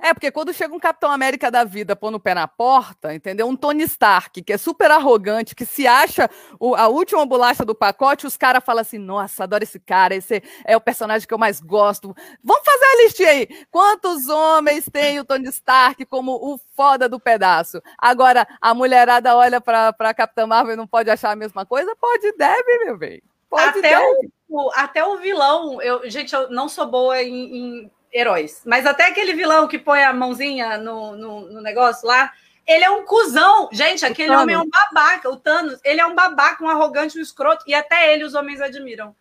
É, 0.00 0.12
porque 0.12 0.30
quando 0.30 0.52
chega 0.52 0.74
um 0.74 0.78
Capitão 0.78 1.10
América 1.10 1.50
da 1.50 1.64
vida 1.64 1.96
pondo 1.96 2.16
o 2.16 2.20
pé 2.20 2.34
na 2.34 2.46
porta, 2.46 3.14
entendeu? 3.14 3.46
Um 3.48 3.56
Tony 3.56 3.84
Stark, 3.84 4.42
que 4.42 4.52
é 4.52 4.58
super 4.58 4.90
arrogante, 4.90 5.54
que 5.54 5.64
se 5.64 5.86
acha 5.86 6.28
o, 6.58 6.74
a 6.74 6.88
última 6.88 7.24
bolacha 7.24 7.64
do 7.64 7.74
pacote, 7.74 8.26
os 8.26 8.36
caras 8.36 8.64
falam 8.64 8.82
assim: 8.82 8.98
nossa, 8.98 9.44
adoro 9.44 9.62
esse 9.62 9.80
cara, 9.80 10.14
esse 10.14 10.42
é 10.64 10.76
o 10.76 10.80
personagem 10.80 11.26
que 11.26 11.34
eu 11.34 11.38
mais 11.38 11.60
gosto. 11.60 12.14
Vamos 12.42 12.64
fazer 12.64 12.84
a 12.84 13.02
listinha 13.02 13.30
aí. 13.30 13.48
Quantos 13.70 14.28
homens 14.28 14.88
tem 14.90 15.18
o 15.20 15.24
Tony 15.24 15.48
Stark 15.48 16.04
como 16.06 16.32
o 16.32 16.60
foda 16.74 17.08
do 17.08 17.20
pedaço? 17.20 17.80
Agora, 17.98 18.46
a 18.60 18.74
mulherada 18.74 19.36
olha 19.36 19.60
pra, 19.60 19.92
pra 19.92 20.14
Capitã 20.14 20.46
Marvel 20.46 20.74
e 20.74 20.76
não 20.76 20.86
pode 20.86 21.10
achar 21.10 21.30
a 21.30 21.36
mesma 21.36 21.64
coisa? 21.64 21.94
Pode, 21.96 22.32
deve, 22.32 22.84
meu 22.84 22.96
bem. 22.96 23.22
Pode, 23.48 23.78
até, 23.78 23.90
deve. 23.90 24.30
O, 24.48 24.70
até 24.74 25.04
o 25.04 25.18
vilão, 25.18 25.80
eu, 25.80 26.08
gente, 26.10 26.34
eu 26.34 26.50
não 26.50 26.68
sou 26.68 26.86
boa 26.86 27.22
em, 27.22 27.56
em 27.56 27.90
heróis. 28.16 28.62
Mas 28.64 28.86
até 28.86 29.08
aquele 29.08 29.34
vilão 29.34 29.68
que 29.68 29.78
põe 29.78 30.02
a 30.02 30.12
mãozinha 30.12 30.78
no, 30.78 31.16
no, 31.16 31.40
no 31.52 31.60
negócio 31.60 32.06
lá, 32.08 32.32
ele 32.66 32.84
é 32.84 32.90
um 32.90 33.04
cuzão. 33.04 33.68
Gente, 33.72 34.04
aquele 34.04 34.34
homem 34.34 34.56
é 34.56 34.58
um 34.58 34.68
babaca. 34.68 35.28
O 35.30 35.36
Thanos, 35.36 35.78
ele 35.84 36.00
é 36.00 36.06
um 36.06 36.14
babaca, 36.14 36.64
um 36.64 36.68
arrogante, 36.68 37.18
um 37.18 37.22
escroto. 37.22 37.64
E 37.66 37.74
até 37.74 38.12
ele 38.12 38.24
os 38.24 38.34
homens 38.34 38.60
admiram. 38.60 39.14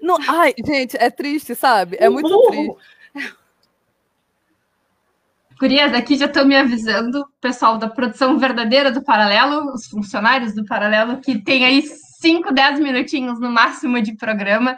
Não, 0.00 0.18
ai, 0.28 0.54
gente, 0.64 0.96
é 0.96 1.10
triste, 1.10 1.54
sabe? 1.54 1.96
É 1.98 2.08
muito 2.08 2.28
triste. 2.48 2.76
Gurias, 5.58 5.94
aqui 5.94 6.16
já 6.16 6.26
estão 6.26 6.44
me 6.44 6.56
avisando, 6.56 7.24
pessoal 7.40 7.78
da 7.78 7.88
produção 7.88 8.36
verdadeira 8.36 8.90
do 8.90 9.00
Paralelo, 9.00 9.72
os 9.72 9.86
funcionários 9.86 10.54
do 10.54 10.64
Paralelo, 10.64 11.20
que 11.20 11.40
tem 11.40 11.64
aí 11.64 11.84
5, 12.22 12.54
10 12.54 12.78
minutinhos 12.78 13.40
no 13.40 13.50
máximo 13.50 14.00
de 14.00 14.16
programa. 14.16 14.76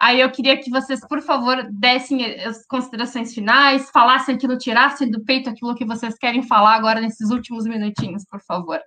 Aí 0.00 0.20
eu 0.20 0.30
queria 0.30 0.56
que 0.56 0.70
vocês, 0.70 1.06
por 1.06 1.20
favor, 1.20 1.68
dessem 1.70 2.24
as 2.42 2.66
considerações 2.66 3.34
finais, 3.34 3.90
falassem 3.90 4.34
aquilo, 4.34 4.56
tirassem 4.56 5.10
do 5.10 5.22
peito 5.22 5.50
aquilo 5.50 5.74
que 5.74 5.84
vocês 5.84 6.16
querem 6.16 6.42
falar 6.42 6.74
agora 6.74 7.00
nesses 7.00 7.30
últimos 7.30 7.64
minutinhos, 7.64 8.24
por 8.24 8.40
favor. 8.40 8.80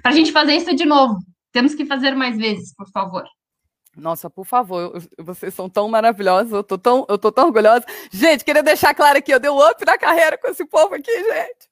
Para 0.00 0.12
a 0.12 0.14
gente 0.14 0.30
fazer 0.30 0.54
isso 0.54 0.74
de 0.74 0.84
novo. 0.84 1.18
Temos 1.50 1.74
que 1.74 1.84
fazer 1.84 2.14
mais 2.14 2.36
vezes, 2.36 2.72
por 2.74 2.88
favor. 2.90 3.24
Nossa, 3.96 4.30
por 4.30 4.46
favor, 4.46 4.92
vocês 5.18 5.52
são 5.52 5.68
tão 5.68 5.88
maravilhosos, 5.88 6.52
eu 6.52 6.62
tô 6.62 6.78
tão, 6.78 7.04
eu 7.08 7.18
tô 7.18 7.32
tão 7.32 7.46
orgulhosa. 7.46 7.84
Gente, 8.12 8.44
queria 8.44 8.62
deixar 8.62 8.94
claro 8.94 9.18
aqui, 9.18 9.32
eu 9.32 9.40
dei 9.40 9.50
um 9.50 9.58
up 9.58 9.84
na 9.84 9.98
carreira 9.98 10.38
com 10.38 10.46
esse 10.46 10.64
povo 10.64 10.94
aqui, 10.94 11.10
gente. 11.10 11.67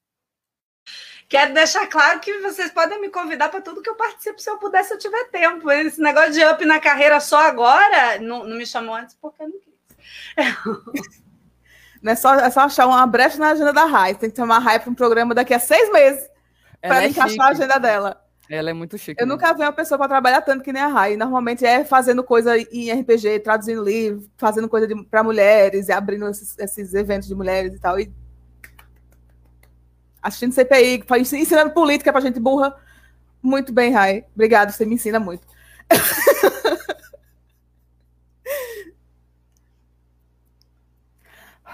Quero 1.29 1.53
deixar 1.53 1.87
claro 1.87 2.19
que 2.19 2.39
vocês 2.39 2.71
podem 2.71 3.01
me 3.01 3.09
convidar 3.09 3.49
para 3.49 3.61
tudo 3.61 3.81
que 3.81 3.89
eu 3.89 3.95
participo 3.95 4.39
se 4.39 4.49
eu 4.49 4.57
puder, 4.57 4.83
se 4.83 4.93
eu 4.93 4.97
tiver 4.97 5.25
tempo. 5.25 5.69
Esse 5.69 6.01
negócio 6.01 6.31
de 6.31 6.43
up 6.45 6.63
na 6.63 6.79
carreira 6.79 7.19
só 7.19 7.39
agora, 7.39 8.17
não, 8.19 8.45
não 8.45 8.57
me 8.57 8.65
chamou 8.65 8.95
antes 8.95 9.15
porque 9.21 9.43
eu 9.43 9.49
não 9.49 9.59
quis. 9.59 9.77
Não 11.99 12.11
é 12.11 12.15
só, 12.15 12.35
é 12.35 12.49
só 12.51 12.61
achar 12.61 12.85
uma 12.85 13.05
brecha 13.07 13.39
na 13.39 13.49
agenda 13.49 13.73
da 13.73 13.85
Rai. 13.85 14.13
Tem 14.13 14.29
que 14.29 14.35
chamar 14.37 14.57
a 14.57 14.59
Rai 14.59 14.79
para 14.79 14.89
um 14.89 14.93
programa 14.93 15.33
daqui 15.33 15.51
a 15.51 15.59
seis 15.59 15.91
meses 15.91 16.29
para 16.79 17.03
é 17.03 17.07
encaixar 17.07 17.29
chique. 17.29 17.41
a 17.41 17.47
agenda 17.47 17.79
dela. 17.79 18.23
Ela 18.49 18.69
é 18.69 18.73
muito 18.73 18.97
chique. 18.97 19.21
Eu 19.21 19.27
nunca 19.27 19.53
vi 19.53 19.61
uma 19.61 19.73
pessoa 19.73 19.97
para 19.97 20.07
trabalhar 20.07 20.41
tanto 20.41 20.63
que 20.63 20.71
nem 20.71 20.81
a 20.81 20.87
Rai. 20.87 21.17
Normalmente 21.17 21.65
é 21.65 21.83
fazendo 21.83 22.23
coisa 22.23 22.57
em 22.57 22.91
RPG, 22.91 23.39
traduzindo 23.39 23.83
livro, 23.83 24.29
fazendo 24.37 24.69
coisa 24.69 24.87
para 25.09 25.23
mulheres 25.23 25.89
e 25.89 25.91
abrindo 25.91 26.29
esses, 26.29 26.57
esses, 26.57 26.93
eventos 26.93 27.27
de 27.27 27.35
mulheres 27.35 27.73
e 27.73 27.79
tal. 27.79 27.99
E 27.99 28.13
assistindo 30.21 30.53
CPI, 30.53 31.03
ensinando 31.33 31.71
política 31.71 32.11
pra 32.11 32.21
gente 32.21 32.39
burra. 32.39 32.75
Muito 33.41 33.71
bem, 33.71 33.91
Rai. 33.91 34.25
Obrigado, 34.33 34.71
você 34.71 34.85
me 34.85 34.95
ensina 34.95 35.19
muito. 35.19 35.45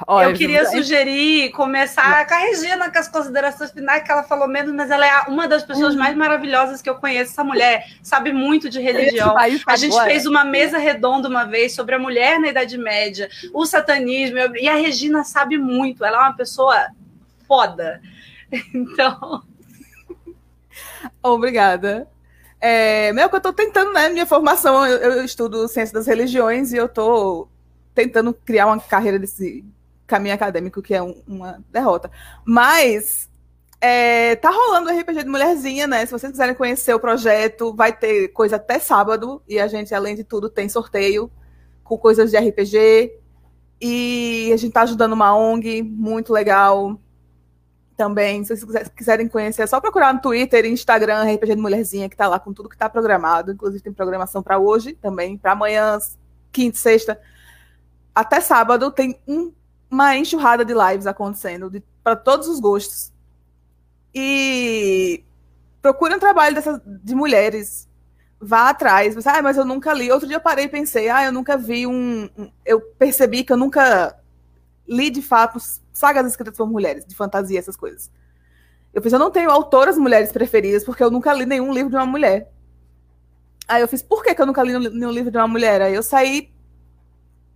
Olha, 0.08 0.30
eu 0.30 0.34
queria 0.34 0.66
sugerir 0.66 1.52
começar 1.52 2.28
com 2.28 2.34
a 2.34 2.38
Regina 2.38 2.92
com 2.92 3.00
as 3.00 3.08
considerações 3.08 3.72
finais, 3.72 4.04
que 4.04 4.12
ela 4.12 4.24
falou 4.24 4.48
menos, 4.48 4.74
mas 4.74 4.90
ela 4.92 5.06
é 5.06 5.22
uma 5.30 5.48
das 5.48 5.64
pessoas 5.64 5.94
uhum. 5.94 6.00
mais 6.00 6.16
maravilhosas 6.16 6.82
que 6.82 6.90
eu 6.90 6.96
conheço. 6.96 7.32
Essa 7.32 7.44
mulher 7.44 7.86
sabe 8.02 8.34
muito 8.34 8.70
de 8.70 8.82
religião. 8.82 9.36
A 9.38 9.76
gente 9.76 10.00
fez 10.04 10.26
uma 10.26 10.44
mesa 10.44 10.78
redonda 10.78 11.30
uma 11.30 11.46
vez 11.46 11.74
sobre 11.74 11.96
a 11.96 12.00
mulher 12.00 12.40
na 12.40 12.50
Idade 12.50 12.78
Média, 12.78 13.30
o 13.54 13.66
satanismo, 13.66 14.38
e 14.58 14.68
a 14.68 14.76
Regina 14.76 15.24
sabe 15.24 15.58
muito. 15.58 16.04
Ela 16.04 16.18
é 16.18 16.22
uma 16.22 16.36
pessoa 16.36 16.88
foda. 17.48 18.02
Então. 18.74 19.44
Obrigada. 21.22 22.08
É, 22.60 23.12
meu, 23.12 23.30
que 23.30 23.36
eu 23.36 23.38
estou 23.38 23.54
tentando, 23.54 23.92
né? 23.92 24.10
Minha 24.10 24.26
formação, 24.26 24.86
eu, 24.86 24.98
eu, 24.98 25.26
estudo 25.26 25.68
ciência 25.68 25.94
das 25.94 26.08
religiões 26.08 26.72
e 26.72 26.78
eu 26.78 26.86
estou 26.86 27.50
tentando 27.94 28.34
criar 28.34 28.68
uma 28.68 28.80
carreira 28.80 29.20
desse 29.20 29.66
caminho 30.08 30.34
acadêmico 30.36 30.82
que 30.82 30.94
é 30.94 31.02
um, 31.02 31.22
uma 31.28 31.62
derrota. 31.70 32.10
Mas 32.46 33.30
é, 33.82 34.36
tá 34.38 34.50
rolando 34.50 34.90
o 34.90 34.98
RPG 34.98 35.24
de 35.24 35.30
Mulherzinha, 35.30 35.88
né? 35.88 36.06
Se 36.06 36.12
vocês 36.12 36.32
quiserem 36.32 36.56
conhecer 36.56 36.94
o 36.94 37.00
projeto, 37.00 37.74
vai 37.76 37.92
ter 37.92 38.30
coisa 38.30 38.56
até 38.56 38.80
sábado. 38.80 39.42
E 39.48 39.60
a 39.60 39.68
gente, 39.68 39.94
além 39.94 40.16
de 40.16 40.24
tudo, 40.24 40.50
tem 40.50 40.70
sorteio 40.70 41.30
com 41.84 41.98
coisas 41.98 42.32
de 42.32 42.38
RPG. 42.38 43.14
E 43.82 44.52
a 44.54 44.58
gente 44.58 44.72
tá 44.72 44.84
ajudando 44.84 45.12
uma 45.12 45.36
ONG 45.36 45.84
muito 45.84 46.32
legal 46.32 46.98
também, 47.96 48.44
se 48.44 48.56
vocês 48.56 48.90
quiserem 48.90 49.28
conhecer, 49.28 49.64
é 49.64 49.68
só 49.68 49.80
procurar 49.80 50.14
no 50.14 50.22
Twitter 50.22 50.66
e 50.66 50.70
Instagram 50.70 51.24
RPG 51.34 51.56
de 51.56 51.62
Mulherzinha, 51.62 52.10
que 52.10 52.18
tá 52.18 52.28
lá 52.28 52.40
com 52.40 52.54
tudo 52.54 52.70
que 52.70 52.78
tá 52.78 52.90
programado. 52.90 53.52
Inclusive 53.52 53.84
tem 53.84 53.94
programação 53.94 54.42
para 54.42 54.60
hoje 54.60 54.94
também, 54.94 55.38
para 55.38 55.52
amanhã, 55.52 55.98
quinta, 56.52 56.78
sexta, 56.78 57.20
até 58.14 58.40
sábado 58.40 58.92
tem 58.92 59.20
um, 59.28 59.52
uma 59.90 60.16
enxurrada 60.16 60.64
de 60.64 60.74
lives 60.74 61.08
acontecendo 61.08 61.72
para 62.04 62.16
todos 62.16 62.48
os 62.48 62.60
gostos. 62.60 63.12
E 64.14 65.24
procure 65.82 66.14
um 66.14 66.20
trabalho 66.20 66.56
dessas, 66.56 66.80
de 66.86 67.16
mulheres. 67.16 67.88
Vá 68.40 68.70
atrás. 68.70 69.16
Você, 69.16 69.30
ah, 69.30 69.42
mas 69.42 69.58
eu 69.58 69.66
nunca 69.66 69.94
li. 69.94 70.12
Outro 70.12 70.28
dia 70.28 70.38
eu 70.38 70.42
parei 70.42 70.66
e 70.66 70.70
pensei, 70.70 71.10
ah, 71.10 71.26
eu 71.26 71.32
nunca 71.32 71.58
vi 71.58 71.88
um 71.88 72.30
eu 72.66 72.80
percebi 72.82 73.44
que 73.44 73.54
eu 73.54 73.58
nunca 73.58 74.16
li 74.88 75.10
de 75.10 75.22
fato 75.22 75.60
sagas 75.92 76.26
escritas 76.28 76.58
por 76.58 76.70
mulheres, 76.70 77.06
de 77.06 77.16
fantasia, 77.16 77.60
essas 77.60 77.76
coisas. 77.76 78.12
Eu 78.94 79.02
fiz, 79.02 79.12
eu 79.12 79.20
não 79.20 79.32
tenho 79.32 79.50
autoras 79.50 79.98
mulheres 79.98 80.32
preferidas, 80.32 80.84
porque 80.84 81.04
eu 81.04 81.10
nunca 81.10 81.34
li 81.34 81.46
nenhum 81.46 81.74
livro 81.74 81.90
de 81.90 81.96
uma 81.96 82.06
mulher. 82.06 82.52
Aí 83.68 83.82
eu 83.82 83.88
fiz, 83.88 84.04
por 84.04 84.24
que, 84.24 84.36
que 84.36 84.42
eu 84.42 84.46
nunca 84.46 84.62
li 84.62 84.78
nenhum 84.90 85.12
livro 85.12 85.32
de 85.32 85.38
uma 85.38 85.48
mulher? 85.48 85.82
Aí 85.82 85.94
eu 85.94 86.04
saí 86.04 86.54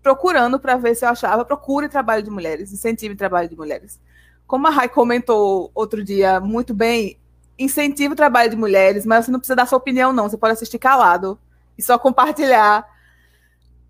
procurando 0.01 0.59
para 0.59 0.78
ver 0.78 0.95
se 0.95 1.05
eu 1.05 1.09
achava, 1.09 1.43
procure 1.43 1.89
trabalho 1.89 2.23
de 2.23 2.30
mulheres, 2.30 2.71
incentive 2.71 3.15
trabalho 3.15 3.49
de 3.49 3.57
mulheres. 3.57 3.99
Como 4.47 4.65
a 4.65 4.69
Rai 4.69 4.88
comentou 4.88 5.69
outro 5.75 6.03
dia 6.03 6.39
muito 6.39 6.73
bem, 6.73 7.19
incentive 7.59 8.13
o 8.13 8.15
trabalho 8.15 8.49
de 8.49 8.55
mulheres, 8.55 9.05
mas 9.05 9.25
você 9.25 9.32
não 9.32 9.39
precisa 9.39 9.55
dar 9.55 9.67
sua 9.67 9.78
opinião, 9.78 10.13
não. 10.13 10.30
Você 10.30 10.38
pode 10.38 10.53
assistir 10.53 10.80
calado 10.80 11.38
e 11.78 11.84
só 11.84 11.99
compartilhar 11.99 12.88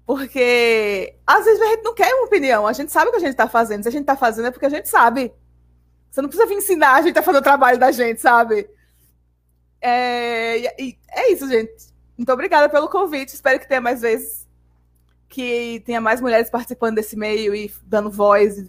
porque 0.08 1.16
às 1.28 1.44
vezes 1.44 1.62
a 1.62 1.66
gente 1.66 1.84
não 1.84 1.94
quer 1.94 2.14
uma 2.14 2.28
opinião, 2.28 2.66
a 2.66 2.72
gente 2.72 2.94
sabe 2.94 3.10
o 3.10 3.12
que 3.12 3.18
a 3.18 3.20
gente 3.20 3.32
está 3.32 3.50
fazendo. 3.50 3.84
Se 3.84 3.90
a 3.90 3.92
gente 3.92 4.04
está 4.04 4.16
fazendo 4.16 4.48
é 4.48 4.52
porque 4.52 4.66
a 4.66 4.70
gente 4.70 4.88
sabe. 4.88 5.34
Você 6.10 6.22
não 6.22 6.30
precisa 6.30 6.48
vir 6.48 6.56
ensinar 6.56 6.96
a 6.96 7.02
gente 7.02 7.20
a 7.20 7.22
fazer 7.22 7.40
o 7.40 7.42
trabalho 7.42 7.78
da 7.78 7.92
gente, 7.92 8.22
sabe? 8.22 8.70
É, 9.82 10.66
é 11.12 11.32
isso, 11.34 11.46
gente. 11.50 11.94
Muito 12.18 12.32
obrigada 12.32 12.70
pelo 12.70 12.88
convite. 12.88 13.34
Espero 13.34 13.60
que 13.60 13.68
tenha 13.68 13.82
mais 13.82 14.00
vezes. 14.00 14.48
Que 15.28 15.84
tenha 15.86 16.00
mais 16.00 16.22
mulheres 16.22 16.50
participando 16.50 16.96
desse 16.96 17.18
meio 17.18 17.54
e 17.54 17.70
dando 17.84 18.10
voz, 18.10 18.66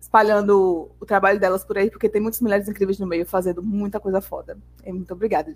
espalhando 0.00 0.90
o 0.98 1.06
trabalho 1.06 1.38
delas 1.38 1.64
por 1.64 1.78
aí, 1.78 1.88
porque 1.88 2.08
tem 2.08 2.20
muitas 2.20 2.40
mulheres 2.40 2.68
incríveis 2.68 2.98
no 2.98 3.06
meio 3.06 3.24
fazendo 3.24 3.62
muita 3.62 4.00
coisa 4.00 4.20
foda. 4.20 4.58
Muito 4.84 5.14
obrigada. 5.14 5.54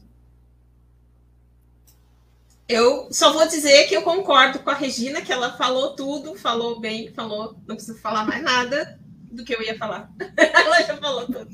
Eu 2.68 3.12
só 3.12 3.32
vou 3.32 3.46
dizer 3.46 3.86
que 3.86 3.94
eu 3.94 4.02
concordo 4.02 4.58
com 4.60 4.70
a 4.70 4.74
Regina, 4.74 5.20
que 5.20 5.32
ela 5.32 5.56
falou 5.56 5.94
tudo, 5.94 6.34
falou 6.34 6.80
bem, 6.80 7.12
falou, 7.12 7.56
não 7.66 7.76
preciso 7.76 7.98
falar 7.98 8.24
mais 8.24 8.42
nada 8.42 8.98
do 9.30 9.44
que 9.44 9.54
eu 9.54 9.62
ia 9.62 9.76
falar. 9.76 10.10
ela 10.36 10.82
já 10.82 10.96
falou 10.96 11.26
tudo. 11.26 11.50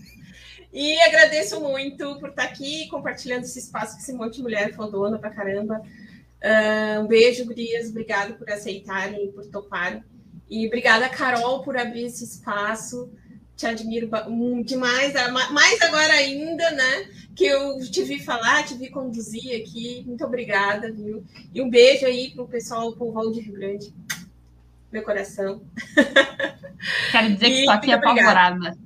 E 0.72 1.00
agradeço 1.00 1.60
muito 1.60 2.18
por 2.20 2.28
estar 2.28 2.44
aqui 2.44 2.86
compartilhando 2.88 3.42
esse 3.42 3.58
espaço 3.58 3.94
com 3.94 4.00
esse 4.00 4.12
monte 4.12 4.36
de 4.36 4.42
mulher 4.42 4.72
fodona 4.74 5.18
pra 5.18 5.30
caramba. 5.30 5.82
Uh, 6.42 7.00
um 7.00 7.06
beijo, 7.08 7.44
Gurias. 7.44 7.90
Obrado 7.90 8.34
por 8.34 8.48
aceitarem, 8.48 9.32
por 9.32 9.44
toparem. 9.46 10.04
E 10.48 10.66
obrigada, 10.66 11.08
Carol, 11.08 11.62
por 11.62 11.76
abrir 11.76 12.04
esse 12.04 12.24
espaço. 12.24 13.10
Te 13.60 13.66
admiro 13.66 14.08
demais, 14.64 15.12
mais 15.52 15.82
agora 15.82 16.14
ainda, 16.14 16.70
né? 16.70 17.10
Que 17.36 17.44
eu 17.44 17.78
te 17.90 18.02
vi 18.02 18.18
falar, 18.18 18.64
te 18.64 18.72
vi 18.72 18.88
conduzir 18.88 19.54
aqui. 19.60 20.02
Muito 20.06 20.24
obrigada, 20.24 20.90
viu? 20.90 21.22
E 21.52 21.60
um 21.60 21.68
beijo 21.68 22.06
aí 22.06 22.30
pro 22.30 22.48
pessoal 22.48 22.90
do 22.90 22.96
Povão 22.96 23.30
de 23.30 23.40
Rio 23.40 23.52
Grande. 23.52 23.94
Meu 24.90 25.02
coração. 25.02 25.60
Quero 27.12 27.34
dizer 27.34 27.46
que 27.48 27.58
estou 27.58 27.74
aqui 27.74 27.92
apavorada. 27.92 28.78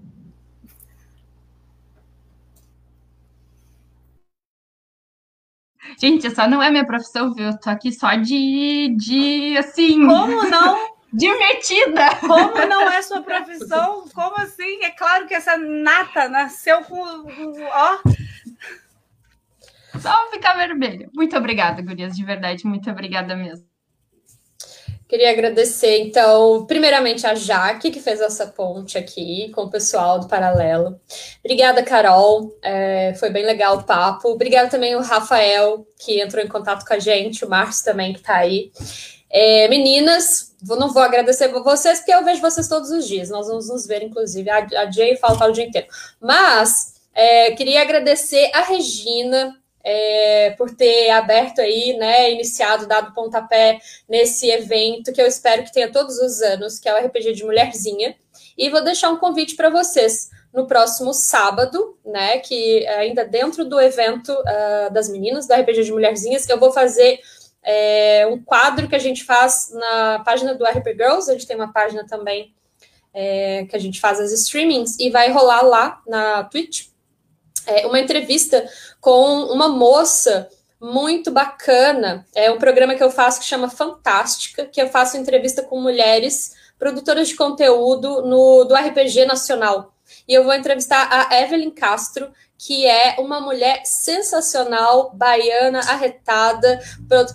Gente, 6.00 6.26
essa 6.26 6.48
não 6.48 6.60
é 6.60 6.68
minha 6.68 6.84
profissão, 6.84 7.32
viu? 7.32 7.44
Eu 7.44 7.60
tô 7.60 7.70
aqui 7.70 7.92
só 7.92 8.16
de, 8.16 8.92
de 8.96 9.56
assim. 9.56 10.04
Como 10.04 10.50
não? 10.50 10.93
Divertida! 11.14 12.16
Como 12.20 12.66
não 12.66 12.90
é 12.90 13.00
sua 13.02 13.22
profissão? 13.22 14.04
Como 14.12 14.36
assim? 14.38 14.82
É 14.82 14.90
claro 14.90 15.26
que 15.26 15.34
essa 15.34 15.56
nata 15.56 16.28
nasceu 16.28 16.82
com. 16.82 17.00
Ó. 17.00 17.98
Só 20.00 20.30
ficar 20.30 20.54
vermelho. 20.54 21.08
Muito 21.14 21.36
obrigada, 21.36 21.80
Gurias, 21.80 22.16
de 22.16 22.24
verdade. 22.24 22.66
Muito 22.66 22.90
obrigada 22.90 23.36
mesmo. 23.36 23.64
Queria 25.06 25.30
agradecer, 25.30 26.00
então, 26.00 26.64
primeiramente 26.66 27.26
a 27.26 27.34
Jaque, 27.34 27.90
que 27.90 28.00
fez 28.00 28.20
essa 28.20 28.46
ponte 28.46 28.98
aqui 28.98 29.50
com 29.54 29.62
o 29.62 29.70
pessoal 29.70 30.18
do 30.18 30.26
Paralelo. 30.26 30.98
Obrigada, 31.44 31.82
Carol. 31.82 32.58
É, 32.62 33.14
foi 33.14 33.30
bem 33.30 33.44
legal 33.44 33.76
o 33.76 33.84
papo. 33.84 34.30
Obrigada 34.30 34.70
também 34.70 34.96
o 34.96 35.02
Rafael, 35.02 35.86
que 36.00 36.20
entrou 36.20 36.42
em 36.42 36.48
contato 36.48 36.84
com 36.84 36.94
a 36.94 36.98
gente, 36.98 37.44
o 37.44 37.48
Márcio 37.48 37.84
também, 37.84 38.12
que 38.12 38.20
está 38.20 38.36
aí. 38.36 38.72
É, 39.30 39.66
meninas, 39.68 40.54
não 40.62 40.92
vou 40.92 41.02
agradecer 41.02 41.48
vocês, 41.48 41.98
porque 41.98 42.14
eu 42.14 42.24
vejo 42.24 42.40
vocês 42.40 42.68
todos 42.68 42.90
os 42.90 43.06
dias. 43.06 43.30
Nós 43.30 43.48
vamos 43.48 43.68
nos 43.68 43.86
ver, 43.86 44.02
inclusive. 44.02 44.48
A, 44.48 44.58
a 44.58 44.90
Jay 44.90 45.16
fala 45.16 45.48
o 45.48 45.52
dia 45.52 45.64
inteiro. 45.64 45.88
Mas 46.20 46.94
é, 47.14 47.52
queria 47.52 47.82
agradecer 47.82 48.50
a 48.54 48.62
Regina, 48.62 49.56
é, 49.84 50.54
por 50.56 50.74
ter 50.74 51.10
aberto 51.10 51.60
aí, 51.60 51.94
né, 51.98 52.32
iniciado, 52.32 52.86
dado 52.86 53.12
pontapé 53.12 53.78
nesse 54.08 54.50
evento 54.50 55.12
que 55.12 55.20
eu 55.20 55.26
espero 55.26 55.62
que 55.62 55.72
tenha 55.72 55.92
todos 55.92 56.18
os 56.18 56.40
anos, 56.40 56.78
que 56.78 56.88
é 56.88 56.94
o 56.94 57.06
RPG 57.06 57.34
de 57.34 57.44
Mulherzinha. 57.44 58.16
E 58.56 58.70
vou 58.70 58.82
deixar 58.82 59.10
um 59.10 59.18
convite 59.18 59.54
para 59.54 59.68
vocês 59.68 60.30
no 60.52 60.66
próximo 60.66 61.12
sábado, 61.12 61.98
né, 62.04 62.38
que 62.38 62.86
ainda 62.86 63.24
dentro 63.24 63.64
do 63.64 63.78
evento 63.80 64.32
uh, 64.32 64.92
das 64.92 65.08
meninas 65.08 65.46
do 65.46 65.54
RPG 65.54 65.84
de 65.84 65.92
Mulherzinhas, 65.92 66.48
eu 66.48 66.58
vou 66.58 66.72
fazer 66.72 67.20
é, 67.64 68.26
um 68.30 68.42
quadro 68.42 68.88
que 68.88 68.94
a 68.94 68.98
gente 68.98 69.24
faz 69.24 69.70
na 69.72 70.22
página 70.24 70.54
do 70.54 70.64
RP 70.64 70.88
Girls, 70.88 71.30
a 71.30 71.32
gente 71.32 71.46
tem 71.46 71.56
uma 71.56 71.72
página 71.72 72.06
também 72.06 72.54
é, 73.12 73.64
que 73.64 73.76
a 73.76 73.78
gente 73.78 74.00
faz 74.00 74.20
as 74.20 74.32
streamings, 74.32 74.98
e 74.98 75.08
vai 75.08 75.30
rolar 75.30 75.62
lá 75.62 76.02
na 76.06 76.44
Twitch 76.44 76.88
é, 77.66 77.86
uma 77.86 78.00
entrevista 78.00 78.68
com 79.00 79.44
uma 79.44 79.68
moça 79.68 80.48
muito 80.80 81.30
bacana. 81.30 82.26
É 82.34 82.50
um 82.50 82.58
programa 82.58 82.94
que 82.94 83.02
eu 83.02 83.10
faço 83.10 83.40
que 83.40 83.46
chama 83.46 83.70
Fantástica, 83.70 84.66
que 84.66 84.82
eu 84.82 84.88
faço 84.88 85.16
entrevista 85.16 85.62
com 85.62 85.80
mulheres 85.80 86.52
produtoras 86.78 87.28
de 87.28 87.36
conteúdo 87.36 88.22
no, 88.22 88.64
do 88.64 88.74
RPG 88.74 89.24
Nacional. 89.24 89.93
E 90.26 90.32
eu 90.34 90.44
vou 90.44 90.54
entrevistar 90.54 91.08
a 91.10 91.40
Evelyn 91.40 91.70
Castro, 91.70 92.32
que 92.56 92.86
é 92.86 93.16
uma 93.18 93.40
mulher 93.40 93.82
sensacional, 93.84 95.10
baiana, 95.12 95.80
arretada, 95.80 96.80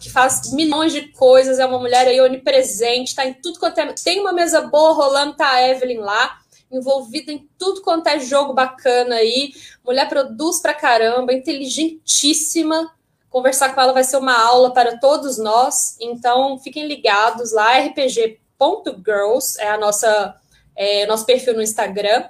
que 0.01 0.09
faz 0.09 0.51
milhões 0.53 0.91
de 0.91 1.09
coisas, 1.09 1.59
é 1.59 1.65
uma 1.65 1.77
mulher 1.77 2.07
aí 2.07 2.19
onipresente, 2.19 3.09
está 3.09 3.25
em 3.25 3.33
tudo 3.33 3.59
quanto 3.59 3.79
é. 3.79 3.93
Tem 3.93 4.19
uma 4.19 4.33
mesa 4.33 4.61
boa 4.61 4.93
rolando, 4.93 5.35
tá 5.35 5.49
a 5.51 5.67
Evelyn 5.67 5.99
lá 5.99 6.39
envolvida 6.71 7.31
em 7.31 7.49
tudo 7.57 7.81
quanto 7.81 8.07
é 8.07 8.19
jogo 8.19 8.53
bacana 8.53 9.15
aí. 9.15 9.51
Mulher 9.83 10.07
produz 10.07 10.61
pra 10.61 10.73
caramba, 10.73 11.33
inteligentíssima. 11.33 12.93
Conversar 13.29 13.73
com 13.73 13.81
ela 13.81 13.93
vai 13.93 14.03
ser 14.03 14.17
uma 14.17 14.39
aula 14.39 14.71
para 14.73 14.97
todos 14.99 15.37
nós. 15.37 15.97
Então, 15.99 16.57
fiquem 16.59 16.87
ligados 16.87 17.51
lá, 17.51 17.77
rpg.girls 17.79 19.59
é 19.59 19.69
a 19.69 19.77
nossa 19.77 20.35
é, 20.75 21.05
nosso 21.05 21.25
perfil 21.25 21.55
no 21.55 21.61
Instagram. 21.61 22.23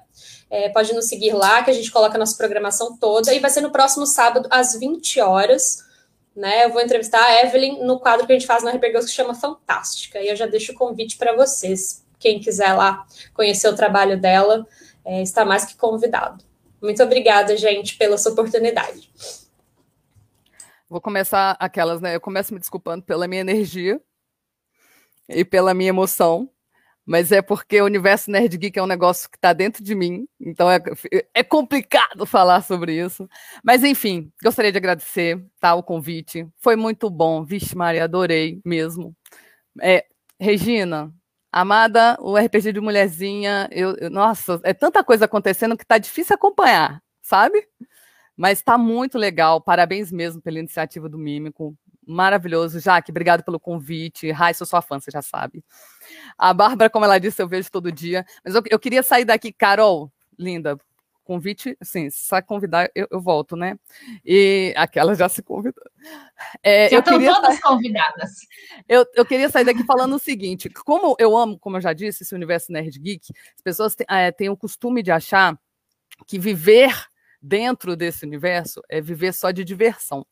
É, 0.49 0.69
pode 0.69 0.93
nos 0.93 1.05
seguir 1.05 1.33
lá, 1.33 1.63
que 1.63 1.69
a 1.69 1.73
gente 1.73 1.91
coloca 1.91 2.15
a 2.15 2.19
nossa 2.19 2.35
programação 2.35 2.97
toda. 2.97 3.33
E 3.33 3.39
vai 3.39 3.49
ser 3.49 3.61
no 3.61 3.71
próximo 3.71 4.05
sábado, 4.05 4.47
às 4.51 4.77
20 4.77 5.21
horas. 5.21 5.87
Né, 6.35 6.63
eu 6.63 6.71
vou 6.71 6.81
entrevistar 6.81 7.21
a 7.21 7.43
Evelyn 7.43 7.83
no 7.83 7.99
quadro 7.99 8.25
que 8.25 8.31
a 8.31 8.35
gente 8.35 8.47
faz 8.47 8.63
no 8.63 8.69
RPG 8.69 8.99
que 8.99 9.07
chama 9.09 9.35
Fantástica. 9.35 10.19
E 10.19 10.29
eu 10.29 10.35
já 10.35 10.45
deixo 10.45 10.71
o 10.71 10.75
convite 10.75 11.17
para 11.17 11.35
vocês 11.35 12.05
quem 12.19 12.39
quiser 12.39 12.73
lá 12.73 13.05
conhecer 13.33 13.67
o 13.69 13.75
trabalho 13.75 14.19
dela, 14.19 14.67
é, 15.05 15.21
está 15.21 15.45
mais 15.45 15.65
que 15.65 15.75
convidado. 15.75 16.43
Muito 16.81 17.01
obrigada, 17.01 17.57
gente, 17.57 17.97
pela 17.97 18.17
sua 18.17 18.33
oportunidade. 18.33 19.09
Vou 20.89 20.99
começar 21.01 21.55
aquelas, 21.59 22.01
né? 22.01 22.15
Eu 22.15 22.21
começo 22.21 22.53
me 22.53 22.59
desculpando 22.59 23.03
pela 23.03 23.27
minha 23.27 23.41
energia 23.41 24.01
e 25.27 25.45
pela 25.45 25.73
minha 25.73 25.89
emoção, 25.89 26.49
mas 27.09 27.31
é 27.31 27.41
porque 27.41 27.81
o 27.81 27.85
universo 27.85 28.29
Nerd 28.29 28.55
Geek 28.55 28.77
é 28.77 28.83
um 28.83 28.85
negócio 28.85 29.27
que 29.27 29.35
está 29.35 29.51
dentro 29.51 29.83
de 29.83 29.95
mim, 29.95 30.27
então 30.39 30.69
é, 30.69 30.79
é 31.33 31.43
complicado 31.43 32.23
falar 32.23 32.61
sobre 32.61 33.03
isso. 33.03 33.27
Mas, 33.63 33.83
enfim, 33.83 34.31
gostaria 34.43 34.71
de 34.71 34.77
agradecer 34.77 35.43
tá, 35.59 35.73
o 35.73 35.81
convite. 35.81 36.47
Foi 36.59 36.75
muito 36.75 37.09
bom. 37.09 37.43
Vixe, 37.43 37.75
Maria, 37.75 38.03
adorei 38.03 38.61
mesmo. 38.63 39.15
É, 39.81 40.05
Regina, 40.39 41.11
Amada, 41.51 42.15
o 42.21 42.37
RPG 42.37 42.73
de 42.73 42.79
mulherzinha, 42.79 43.67
eu, 43.71 43.95
eu, 43.97 44.11
nossa, 44.11 44.61
é 44.63 44.71
tanta 44.71 45.03
coisa 45.03 45.25
acontecendo 45.25 45.75
que 45.75 45.83
tá 45.83 45.97
difícil 45.97 46.35
acompanhar, 46.35 47.01
sabe? 47.23 47.67
Mas 48.37 48.61
tá 48.61 48.77
muito 48.77 49.17
legal. 49.17 49.59
Parabéns 49.59 50.11
mesmo 50.11 50.39
pela 50.43 50.59
iniciativa 50.59 51.09
do 51.09 51.17
Mímico. 51.17 51.75
Maravilhoso. 52.07 52.79
Jaque, 52.79 53.09
obrigado 53.11 53.43
pelo 53.43 53.59
convite. 53.59 54.31
Rai, 54.31 54.53
sou 54.53 54.67
sua 54.67 54.81
fã, 54.81 54.99
você 54.99 55.09
já 55.09 55.23
sabe. 55.23 55.63
A 56.37 56.53
Bárbara, 56.53 56.89
como 56.89 57.05
ela 57.05 57.19
disse, 57.19 57.41
eu 57.41 57.47
vejo 57.47 57.71
todo 57.71 57.91
dia. 57.91 58.25
Mas 58.43 58.55
eu, 58.55 58.63
eu 58.69 58.79
queria 58.79 59.03
sair 59.03 59.25
daqui, 59.25 59.51
Carol, 59.51 60.11
linda, 60.37 60.77
convite, 61.29 61.77
assim, 61.79 62.09
se 62.09 62.41
convidar, 62.41 62.89
eu, 62.95 63.07
eu, 63.11 63.21
volto, 63.21 63.55
né? 63.55 63.77
E 64.25 64.73
aquela 64.75 65.13
já 65.13 65.29
se 65.29 65.43
convidou. 65.43 65.83
É, 66.63 66.89
já 66.89 66.97
eu 66.97 67.03
queria 67.03 67.35
todas 67.35 67.59
convidadas. 67.59 68.31
Eu, 68.87 69.05
eu 69.13 69.23
queria 69.23 69.47
sair 69.47 69.63
daqui 69.63 69.83
falando 69.83 70.15
o 70.15 70.19
seguinte: 70.19 70.69
como 70.69 71.15
eu 71.19 71.37
amo, 71.37 71.59
como 71.59 71.77
eu 71.77 71.81
já 71.81 71.93
disse, 71.93 72.23
esse 72.23 72.33
universo 72.33 72.71
nerd 72.71 72.97
geek, 72.97 73.31
as 73.55 73.61
pessoas 73.61 73.93
têm, 73.93 74.07
é, 74.09 74.31
têm 74.31 74.49
o 74.49 74.57
costume 74.57 75.03
de 75.03 75.11
achar 75.11 75.55
que 76.25 76.39
viver 76.39 76.95
dentro 77.41 77.95
desse 77.95 78.25
universo 78.25 78.81
é 78.89 78.99
viver 78.99 79.33
só 79.33 79.51
de 79.51 79.63
diversão. 79.63 80.25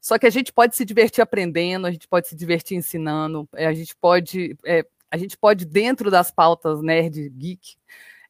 Só 0.00 0.18
que 0.18 0.26
a 0.26 0.30
gente 0.30 0.52
pode 0.52 0.74
se 0.76 0.84
divertir 0.84 1.22
aprendendo, 1.22 1.86
a 1.86 1.90
gente 1.90 2.08
pode 2.08 2.26
se 2.26 2.34
divertir 2.34 2.76
ensinando, 2.76 3.48
é, 3.54 3.66
a 3.66 3.72
gente 3.72 3.94
pode, 3.96 4.56
é, 4.64 4.84
a 5.10 5.16
gente 5.16 5.36
pode 5.36 5.64
dentro 5.64 6.10
das 6.10 6.30
pautas 6.30 6.80
nerd 6.82 7.28
geek 7.30 7.76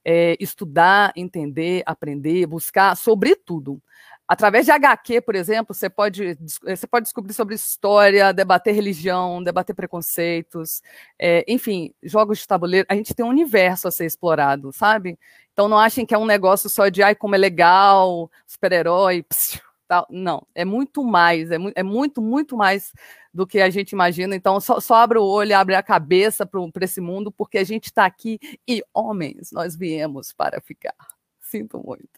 é, 0.04 0.36
estudar, 0.40 1.12
entender, 1.14 1.82
aprender, 1.86 2.46
buscar, 2.46 2.96
sobretudo. 2.96 3.82
Através 4.26 4.64
de 4.64 4.70
HQ, 4.70 5.22
por 5.22 5.34
exemplo, 5.34 5.74
você 5.74 5.90
pode, 5.90 6.38
você 6.62 6.86
pode 6.86 7.04
descobrir 7.04 7.34
sobre 7.34 7.56
história, 7.56 8.32
debater 8.32 8.72
religião, 8.72 9.42
debater 9.42 9.74
preconceitos, 9.74 10.82
é, 11.18 11.44
enfim, 11.48 11.92
jogos 12.00 12.38
de 12.38 12.46
tabuleiro. 12.46 12.86
A 12.88 12.94
gente 12.94 13.12
tem 13.12 13.26
um 13.26 13.28
universo 13.28 13.88
a 13.88 13.90
ser 13.90 14.06
explorado, 14.06 14.72
sabe? 14.72 15.18
Então 15.52 15.68
não 15.68 15.76
achem 15.78 16.06
que 16.06 16.14
é 16.14 16.18
um 16.18 16.24
negócio 16.24 16.70
só 16.70 16.88
de 16.88 17.02
ai, 17.02 17.14
como 17.14 17.34
é 17.34 17.38
legal, 17.38 18.30
super-herói. 18.46 19.26
Não, 20.08 20.46
é 20.54 20.64
muito 20.64 21.04
mais, 21.04 21.50
é, 21.50 21.58
mu 21.58 21.72
é 21.74 21.82
muito, 21.82 22.22
muito 22.22 22.56
mais 22.56 22.92
do 23.32 23.46
que 23.46 23.60
a 23.60 23.70
gente 23.70 23.92
imagina. 23.92 24.34
Então, 24.34 24.60
só, 24.60 24.80
só 24.80 24.96
abre 24.96 25.18
o 25.18 25.24
olho, 25.24 25.56
abre 25.56 25.74
a 25.74 25.82
cabeça 25.82 26.46
para 26.46 26.84
esse 26.84 27.00
mundo, 27.00 27.32
porque 27.32 27.58
a 27.58 27.64
gente 27.64 27.86
está 27.86 28.04
aqui 28.04 28.38
e, 28.66 28.82
homens, 28.94 29.50
nós 29.52 29.76
viemos 29.76 30.32
para 30.32 30.60
ficar. 30.60 30.94
Sinto 31.40 31.82
muito. 31.84 32.08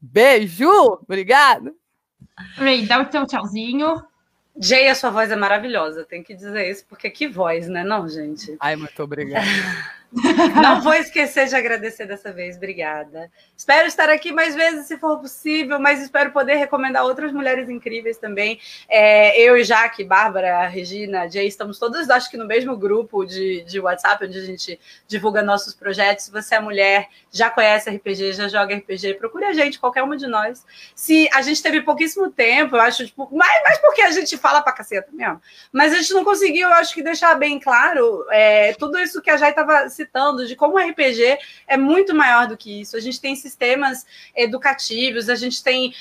Beijo! 0.00 0.70
Obrigada! 1.02 1.74
Ray, 2.56 2.86
dá 2.86 3.00
o 3.00 3.06
teu 3.06 3.26
tchauzinho. 3.26 4.02
Jay, 4.56 4.88
a 4.88 4.94
sua 4.94 5.10
voz 5.10 5.30
é 5.30 5.36
maravilhosa, 5.36 6.04
tem 6.04 6.22
que 6.22 6.34
dizer 6.34 6.70
isso, 6.70 6.84
porque 6.86 7.08
que 7.08 7.28
voz, 7.28 7.68
né, 7.68 7.84
não, 7.84 8.08
gente? 8.08 8.56
Ai, 8.60 8.76
muito 8.76 9.02
obrigada. 9.02 9.46
Não 10.60 10.80
vou 10.82 10.94
esquecer 10.94 11.46
de 11.46 11.54
agradecer 11.54 12.04
dessa 12.04 12.32
vez, 12.32 12.56
obrigada. 12.56 13.30
Espero 13.56 13.86
estar 13.86 14.08
aqui 14.08 14.32
mais 14.32 14.56
vezes, 14.56 14.86
se 14.86 14.98
for 14.98 15.18
possível, 15.18 15.78
mas 15.78 16.02
espero 16.02 16.32
poder 16.32 16.54
recomendar 16.54 17.04
outras 17.04 17.32
mulheres 17.32 17.68
incríveis 17.68 18.18
também. 18.18 18.58
É, 18.88 19.40
eu 19.40 19.56
e 19.56 19.62
Jaque, 19.62 20.02
Bárbara, 20.02 20.66
Regina, 20.66 21.28
Jay, 21.30 21.46
estamos 21.46 21.78
todas, 21.78 22.10
acho 22.10 22.28
que 22.28 22.36
no 22.36 22.44
mesmo 22.44 22.76
grupo 22.76 23.24
de, 23.24 23.62
de 23.62 23.78
WhatsApp, 23.78 24.24
onde 24.24 24.38
a 24.38 24.44
gente 24.44 24.80
divulga 25.06 25.42
nossos 25.42 25.74
projetos. 25.74 26.24
Se 26.24 26.32
você 26.32 26.56
é 26.56 26.60
mulher, 26.60 27.08
já 27.30 27.48
conhece 27.48 27.88
RPG, 27.88 28.32
já 28.32 28.48
joga 28.48 28.74
RPG, 28.74 29.14
procure 29.14 29.44
a 29.44 29.52
gente, 29.52 29.78
qualquer 29.78 30.02
uma 30.02 30.16
de 30.16 30.26
nós. 30.26 30.66
Se 30.94 31.28
a 31.32 31.40
gente 31.42 31.62
teve 31.62 31.82
pouquíssimo 31.82 32.30
tempo, 32.30 32.74
eu 32.74 32.80
acho, 32.80 33.06
tipo, 33.06 33.28
mais, 33.32 33.62
mais 33.62 33.78
porque 33.78 34.02
a 34.02 34.10
gente 34.10 34.36
fala 34.36 34.60
pra 34.60 34.72
caceta 34.72 35.08
mesmo, 35.12 35.40
mas 35.72 35.92
a 35.92 35.96
gente 35.96 36.12
não 36.12 36.24
conseguiu, 36.24 36.68
eu 36.68 36.74
acho 36.74 36.92
que 36.92 37.02
deixar 37.02 37.34
bem 37.36 37.60
claro 37.60 38.26
é, 38.30 38.72
tudo 38.74 38.98
isso 38.98 39.22
que 39.22 39.30
a 39.30 39.36
Jai 39.36 39.50
estava 39.50 39.88
citando, 40.00 40.46
de 40.46 40.56
como 40.56 40.76
o 40.76 40.78
RPG 40.78 41.38
é 41.66 41.76
muito 41.76 42.14
maior 42.14 42.46
do 42.46 42.56
que 42.56 42.80
isso. 42.80 42.96
A 42.96 43.00
gente 43.00 43.20
tem 43.20 43.36
sistemas 43.36 44.06
educativos, 44.34 45.28
a 45.28 45.34
gente 45.34 45.62
tem 45.62 45.94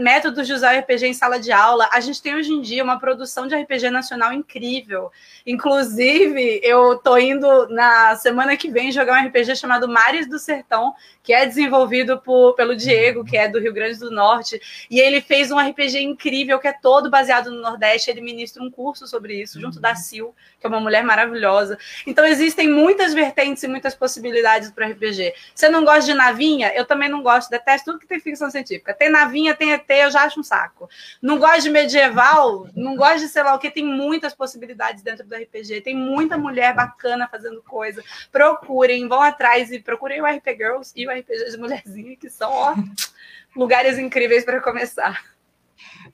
métodos 0.00 0.46
de 0.46 0.52
usar 0.52 0.76
RPG 0.78 1.06
em 1.06 1.14
sala 1.14 1.38
de 1.38 1.52
aula, 1.52 1.88
a 1.92 2.00
gente 2.00 2.20
tem 2.20 2.34
hoje 2.34 2.52
em 2.52 2.60
dia 2.60 2.82
uma 2.82 2.98
produção 2.98 3.46
de 3.46 3.54
RPG 3.54 3.90
nacional 3.90 4.32
incrível. 4.32 5.10
Inclusive, 5.46 6.60
eu 6.62 6.96
tô 6.98 7.16
indo 7.16 7.68
na 7.68 8.16
semana 8.16 8.56
que 8.56 8.70
vem 8.70 8.90
jogar 8.90 9.22
um 9.22 9.26
RPG 9.26 9.56
chamado 9.56 9.88
Mares 9.88 10.28
do 10.28 10.38
Sertão, 10.38 10.94
que 11.22 11.32
é 11.32 11.46
desenvolvido 11.46 12.18
por, 12.20 12.54
pelo 12.54 12.76
Diego, 12.76 13.24
que 13.24 13.36
é 13.36 13.48
do 13.48 13.58
Rio 13.58 13.72
Grande 13.72 13.98
do 13.98 14.10
Norte, 14.10 14.60
e 14.90 15.00
ele 15.00 15.20
fez 15.20 15.50
um 15.50 15.58
RPG 15.58 16.02
incrível 16.02 16.58
que 16.58 16.68
é 16.68 16.72
todo 16.72 17.10
baseado 17.10 17.50
no 17.50 17.60
Nordeste. 17.60 18.10
Ele 18.10 18.20
ministra 18.20 18.62
um 18.62 18.70
curso 18.70 19.06
sobre 19.06 19.40
isso, 19.40 19.60
junto 19.60 19.80
da 19.80 19.94
Sil, 19.96 20.34
que 20.60 20.66
é 20.66 20.68
uma 20.68 20.80
mulher 20.80 21.04
maravilhosa. 21.04 21.78
Então, 22.06 22.24
existem 22.24 22.68
muitas 22.68 23.14
vertentes 23.14 23.43
e 23.44 23.68
muitas 23.68 23.94
possibilidades 23.94 24.70
para 24.70 24.88
RPG. 24.88 25.34
Você 25.54 25.68
não 25.68 25.84
gosta 25.84 26.02
de 26.02 26.14
navinha? 26.14 26.72
Eu 26.74 26.84
também 26.84 27.08
não 27.08 27.22
gosto, 27.22 27.50
detesto 27.50 27.90
tudo 27.90 28.00
que 28.00 28.06
tem 28.06 28.20
ficção 28.20 28.50
científica. 28.50 28.94
Tem 28.94 29.10
navinha, 29.10 29.54
tem 29.54 29.72
ET, 29.72 29.84
eu 29.88 30.10
já 30.10 30.22
acho 30.22 30.40
um 30.40 30.42
saco. 30.42 30.88
Não 31.20 31.38
gosto 31.38 31.62
de 31.62 31.70
medieval, 31.70 32.66
não 32.74 32.96
gosto 32.96 33.20
de 33.20 33.28
sei 33.28 33.42
lá 33.42 33.54
o 33.54 33.58
que, 33.58 33.70
tem 33.70 33.84
muitas 33.84 34.34
possibilidades 34.34 35.02
dentro 35.02 35.26
do 35.26 35.34
RPG. 35.34 35.82
Tem 35.82 35.94
muita 35.94 36.38
mulher 36.38 36.74
bacana 36.74 37.28
fazendo 37.28 37.62
coisa. 37.62 38.02
Procurem, 38.32 39.06
vão 39.08 39.20
atrás 39.20 39.70
e 39.70 39.78
procurem 39.78 40.20
o 40.20 40.26
RP 40.26 40.46
Girls 40.56 40.92
e 40.96 41.06
o 41.06 41.10
RPG 41.10 41.50
de 41.50 41.56
Mulherzinha, 41.58 42.16
que 42.16 42.30
são 42.30 42.50
ó, 42.50 42.74
lugares 43.54 43.98
incríveis 43.98 44.44
para 44.44 44.60
começar. 44.60 45.33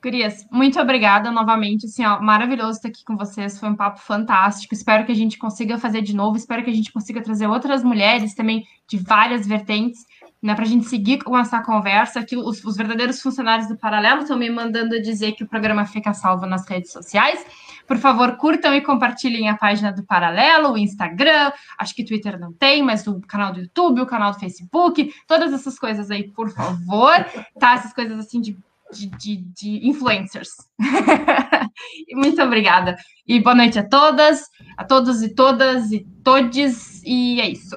Gurias, 0.03 0.47
muito 0.51 0.81
obrigada 0.81 1.31
novamente, 1.31 1.87
assim, 1.87 2.05
ó, 2.05 2.21
maravilhoso 2.21 2.79
estar 2.79 2.89
aqui 2.89 3.05
com 3.05 3.17
vocês, 3.17 3.59
foi 3.59 3.69
um 3.69 3.77
papo 3.77 4.01
fantástico, 4.01 4.75
espero 4.75 5.05
que 5.05 5.13
a 5.13 5.17
gente 5.17 5.39
consiga 5.39 5.79
fazer 5.79 6.03
de 6.03 6.15
novo, 6.15 6.37
espero 6.37 6.65
que 6.65 6.71
a 6.71 6.75
gente 6.75 6.93
consiga 6.93 7.23
trazer 7.23 7.47
outras 7.47 7.83
mulheres 7.83 8.35
também 8.35 8.67
de 8.89 8.97
várias 8.99 9.47
vertentes, 9.47 10.05
né, 10.43 10.55
para 10.55 10.65
a 10.65 10.69
gente 10.69 10.87
seguir 10.87 11.23
com 11.23 11.39
essa 11.39 11.63
conversa, 11.63 12.25
que 12.25 12.37
os, 12.37 12.65
os 12.65 12.77
verdadeiros 12.77 13.21
funcionários 13.21 13.69
do 13.69 13.77
Paralelo 13.77 14.23
estão 14.23 14.39
me 14.39 14.49
mandando 14.49 15.01
dizer 15.03 15.33
que 15.33 15.45
o 15.45 15.47
programa 15.47 15.85
fica 15.85 16.15
salvo 16.15 16.47
nas 16.47 16.67
redes 16.67 16.91
sociais, 16.91 17.45
por 17.87 17.99
favor, 17.99 18.37
curtam 18.37 18.75
e 18.75 18.81
compartilhem 18.81 19.49
a 19.49 19.57
página 19.57 19.93
do 19.93 20.03
Paralelo, 20.03 20.73
o 20.73 20.79
Instagram, 20.79 21.53
acho 21.77 21.95
que 21.95 22.05
Twitter 22.05 22.39
não 22.39 22.53
tem, 22.53 22.83
mas 22.83 23.07
o 23.07 23.21
canal 23.21 23.53
do 23.53 23.61
YouTube, 23.61 24.01
o 24.01 24.07
canal 24.07 24.33
do 24.33 24.39
Facebook, 24.39 25.13
todas 25.27 25.53
essas 25.53 25.79
coisas 25.79 26.11
aí, 26.11 26.31
por 26.31 26.51
favor, 26.51 27.27
tá? 27.59 27.75
Essas 27.75 27.93
coisas 27.93 28.19
assim 28.19 28.41
de, 28.41 28.57
de, 28.93 29.07
de, 29.07 29.37
de 29.37 29.89
influencers. 29.89 30.49
Muito 32.13 32.43
obrigada. 32.43 32.97
E 33.27 33.41
boa 33.41 33.55
noite 33.55 33.79
a 33.79 33.89
todas, 33.89 34.43
a 34.77 34.85
todos 34.85 35.23
e 35.23 35.35
todas 35.35 35.93
e 35.93 36.07
todes, 36.25 37.03
e 37.05 37.41
é 37.41 37.51
isso. 37.51 37.77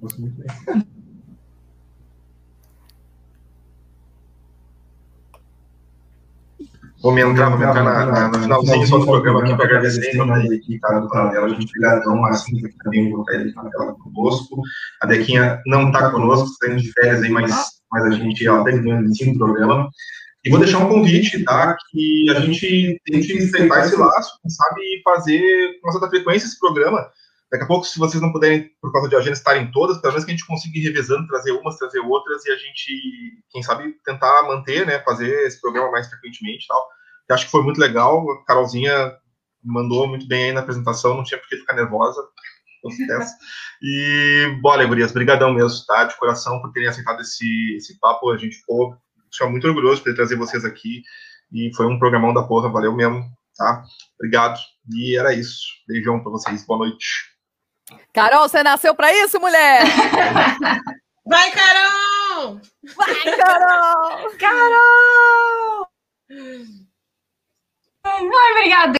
Vou 0.00 0.10
me 7.10 7.20
entrar, 7.20 7.50
vou 7.50 7.58
me 7.58 7.64
entrar 7.64 7.82
na, 7.82 8.06
na, 8.06 8.28
no 8.28 8.38
finalzinho 8.38 8.86
só 8.86 8.98
do 8.98 9.06
programa 9.06 9.42
aqui 9.42 9.56
para 9.56 9.64
agradecer 9.64 10.14
em 10.14 10.18
nome 10.18 10.48
da 10.48 10.54
equipe 10.54 10.78
tá, 10.78 11.00
do 11.00 11.08
Paralelo. 11.08 11.46
A 11.46 11.48
gente 11.48 11.64
obrigadão, 11.64 12.24
a 12.24 12.32
Cintia 12.34 12.68
que 12.68 12.78
também 12.78 13.10
colocar 13.10 13.34
ele 13.34 13.52
na 13.54 13.64
tela 13.70 13.94
conosco. 13.94 14.62
A 15.00 15.06
Dequinha 15.06 15.60
não 15.66 15.88
está 15.88 16.10
conosco, 16.12 16.46
está 16.46 16.68
indo 16.68 16.80
de 16.80 16.92
férias 16.92 17.22
aí, 17.22 17.30
mas, 17.30 17.50
mas 17.90 18.04
a 18.04 18.10
gente 18.10 18.40
está 18.40 18.62
terminando 18.62 19.10
o 19.10 19.38
programa. 19.38 19.90
E 20.44 20.50
vou 20.50 20.60
deixar 20.60 20.78
um 20.78 20.88
convite, 20.88 21.42
tá? 21.42 21.76
Que 21.90 22.30
a 22.30 22.40
gente 22.40 23.00
tente 23.04 23.36
estreitar 23.36 23.84
esse 23.84 23.96
laço, 23.96 24.38
quem 24.40 24.50
sabe 24.50 24.80
fazer 25.04 25.80
com 25.80 25.88
uma 25.88 25.92
certa 25.92 26.08
frequência 26.08 26.46
esse 26.46 26.58
programa 26.60 27.04
Daqui 27.52 27.64
a 27.64 27.66
pouco, 27.66 27.84
se 27.84 27.98
vocês 27.98 28.22
não 28.22 28.32
puderem, 28.32 28.70
por 28.80 28.90
causa 28.90 29.10
de 29.10 29.14
agenda, 29.14 29.34
estarem 29.34 29.70
todas, 29.70 29.98
pelo 29.98 30.14
menos 30.14 30.24
que 30.24 30.30
a 30.30 30.34
gente 30.34 30.46
consiga 30.46 30.78
ir 30.78 30.84
revezando, 30.84 31.26
trazer 31.26 31.52
umas, 31.52 31.76
trazer 31.76 31.98
outras, 31.98 32.46
e 32.46 32.50
a 32.50 32.56
gente, 32.56 33.44
quem 33.50 33.62
sabe, 33.62 33.92
tentar 34.06 34.44
manter, 34.44 34.86
né, 34.86 35.00
fazer 35.00 35.28
esse 35.46 35.60
programa 35.60 35.90
mais 35.90 36.08
frequentemente 36.08 36.64
e 36.64 36.66
tal. 36.66 36.82
Eu 37.28 37.34
acho 37.34 37.44
que 37.44 37.50
foi 37.50 37.62
muito 37.62 37.78
legal, 37.78 38.24
a 38.30 38.44
Carolzinha 38.46 39.14
mandou 39.62 40.08
muito 40.08 40.26
bem 40.26 40.44
aí 40.44 40.52
na 40.52 40.60
apresentação, 40.60 41.14
não 41.14 41.22
tinha 41.22 41.38
por 41.38 41.46
que 41.46 41.58
ficar 41.58 41.74
nervosa. 41.74 42.26
e, 43.82 44.58
bola, 44.62 44.86
gurias, 44.86 45.12
brigadão 45.12 45.52
mesmo, 45.52 45.84
tá, 45.86 46.04
de 46.04 46.16
coração, 46.16 46.58
por 46.62 46.72
terem 46.72 46.88
aceitado 46.88 47.20
esse, 47.20 47.76
esse 47.76 48.00
papo, 48.00 48.30
a 48.30 48.38
gente 48.38 48.56
ficou 48.56 48.96
muito 49.42 49.68
orgulhoso 49.68 49.96
de 49.96 50.04
poder 50.04 50.16
trazer 50.16 50.36
vocês 50.36 50.64
aqui, 50.64 51.02
e 51.52 51.70
foi 51.76 51.84
um 51.84 51.98
programão 51.98 52.32
da 52.32 52.44
porra, 52.44 52.70
valeu 52.70 52.96
mesmo, 52.96 53.22
tá? 53.58 53.84
Obrigado, 54.18 54.58
e 54.90 55.18
era 55.18 55.34
isso. 55.34 55.60
Beijão 55.86 56.18
pra 56.22 56.32
vocês, 56.32 56.64
boa 56.64 56.78
noite. 56.78 57.31
Carol, 58.12 58.48
você 58.48 58.62
nasceu 58.62 58.94
para 58.94 59.12
isso, 59.12 59.40
mulher? 59.40 59.82
Vai, 61.24 61.50
Carol! 61.52 62.60
Vai, 62.96 63.36
Carol! 63.36 64.30
Carol! 64.38 65.88
Ai, 68.04 68.22
obrigada. 68.52 68.90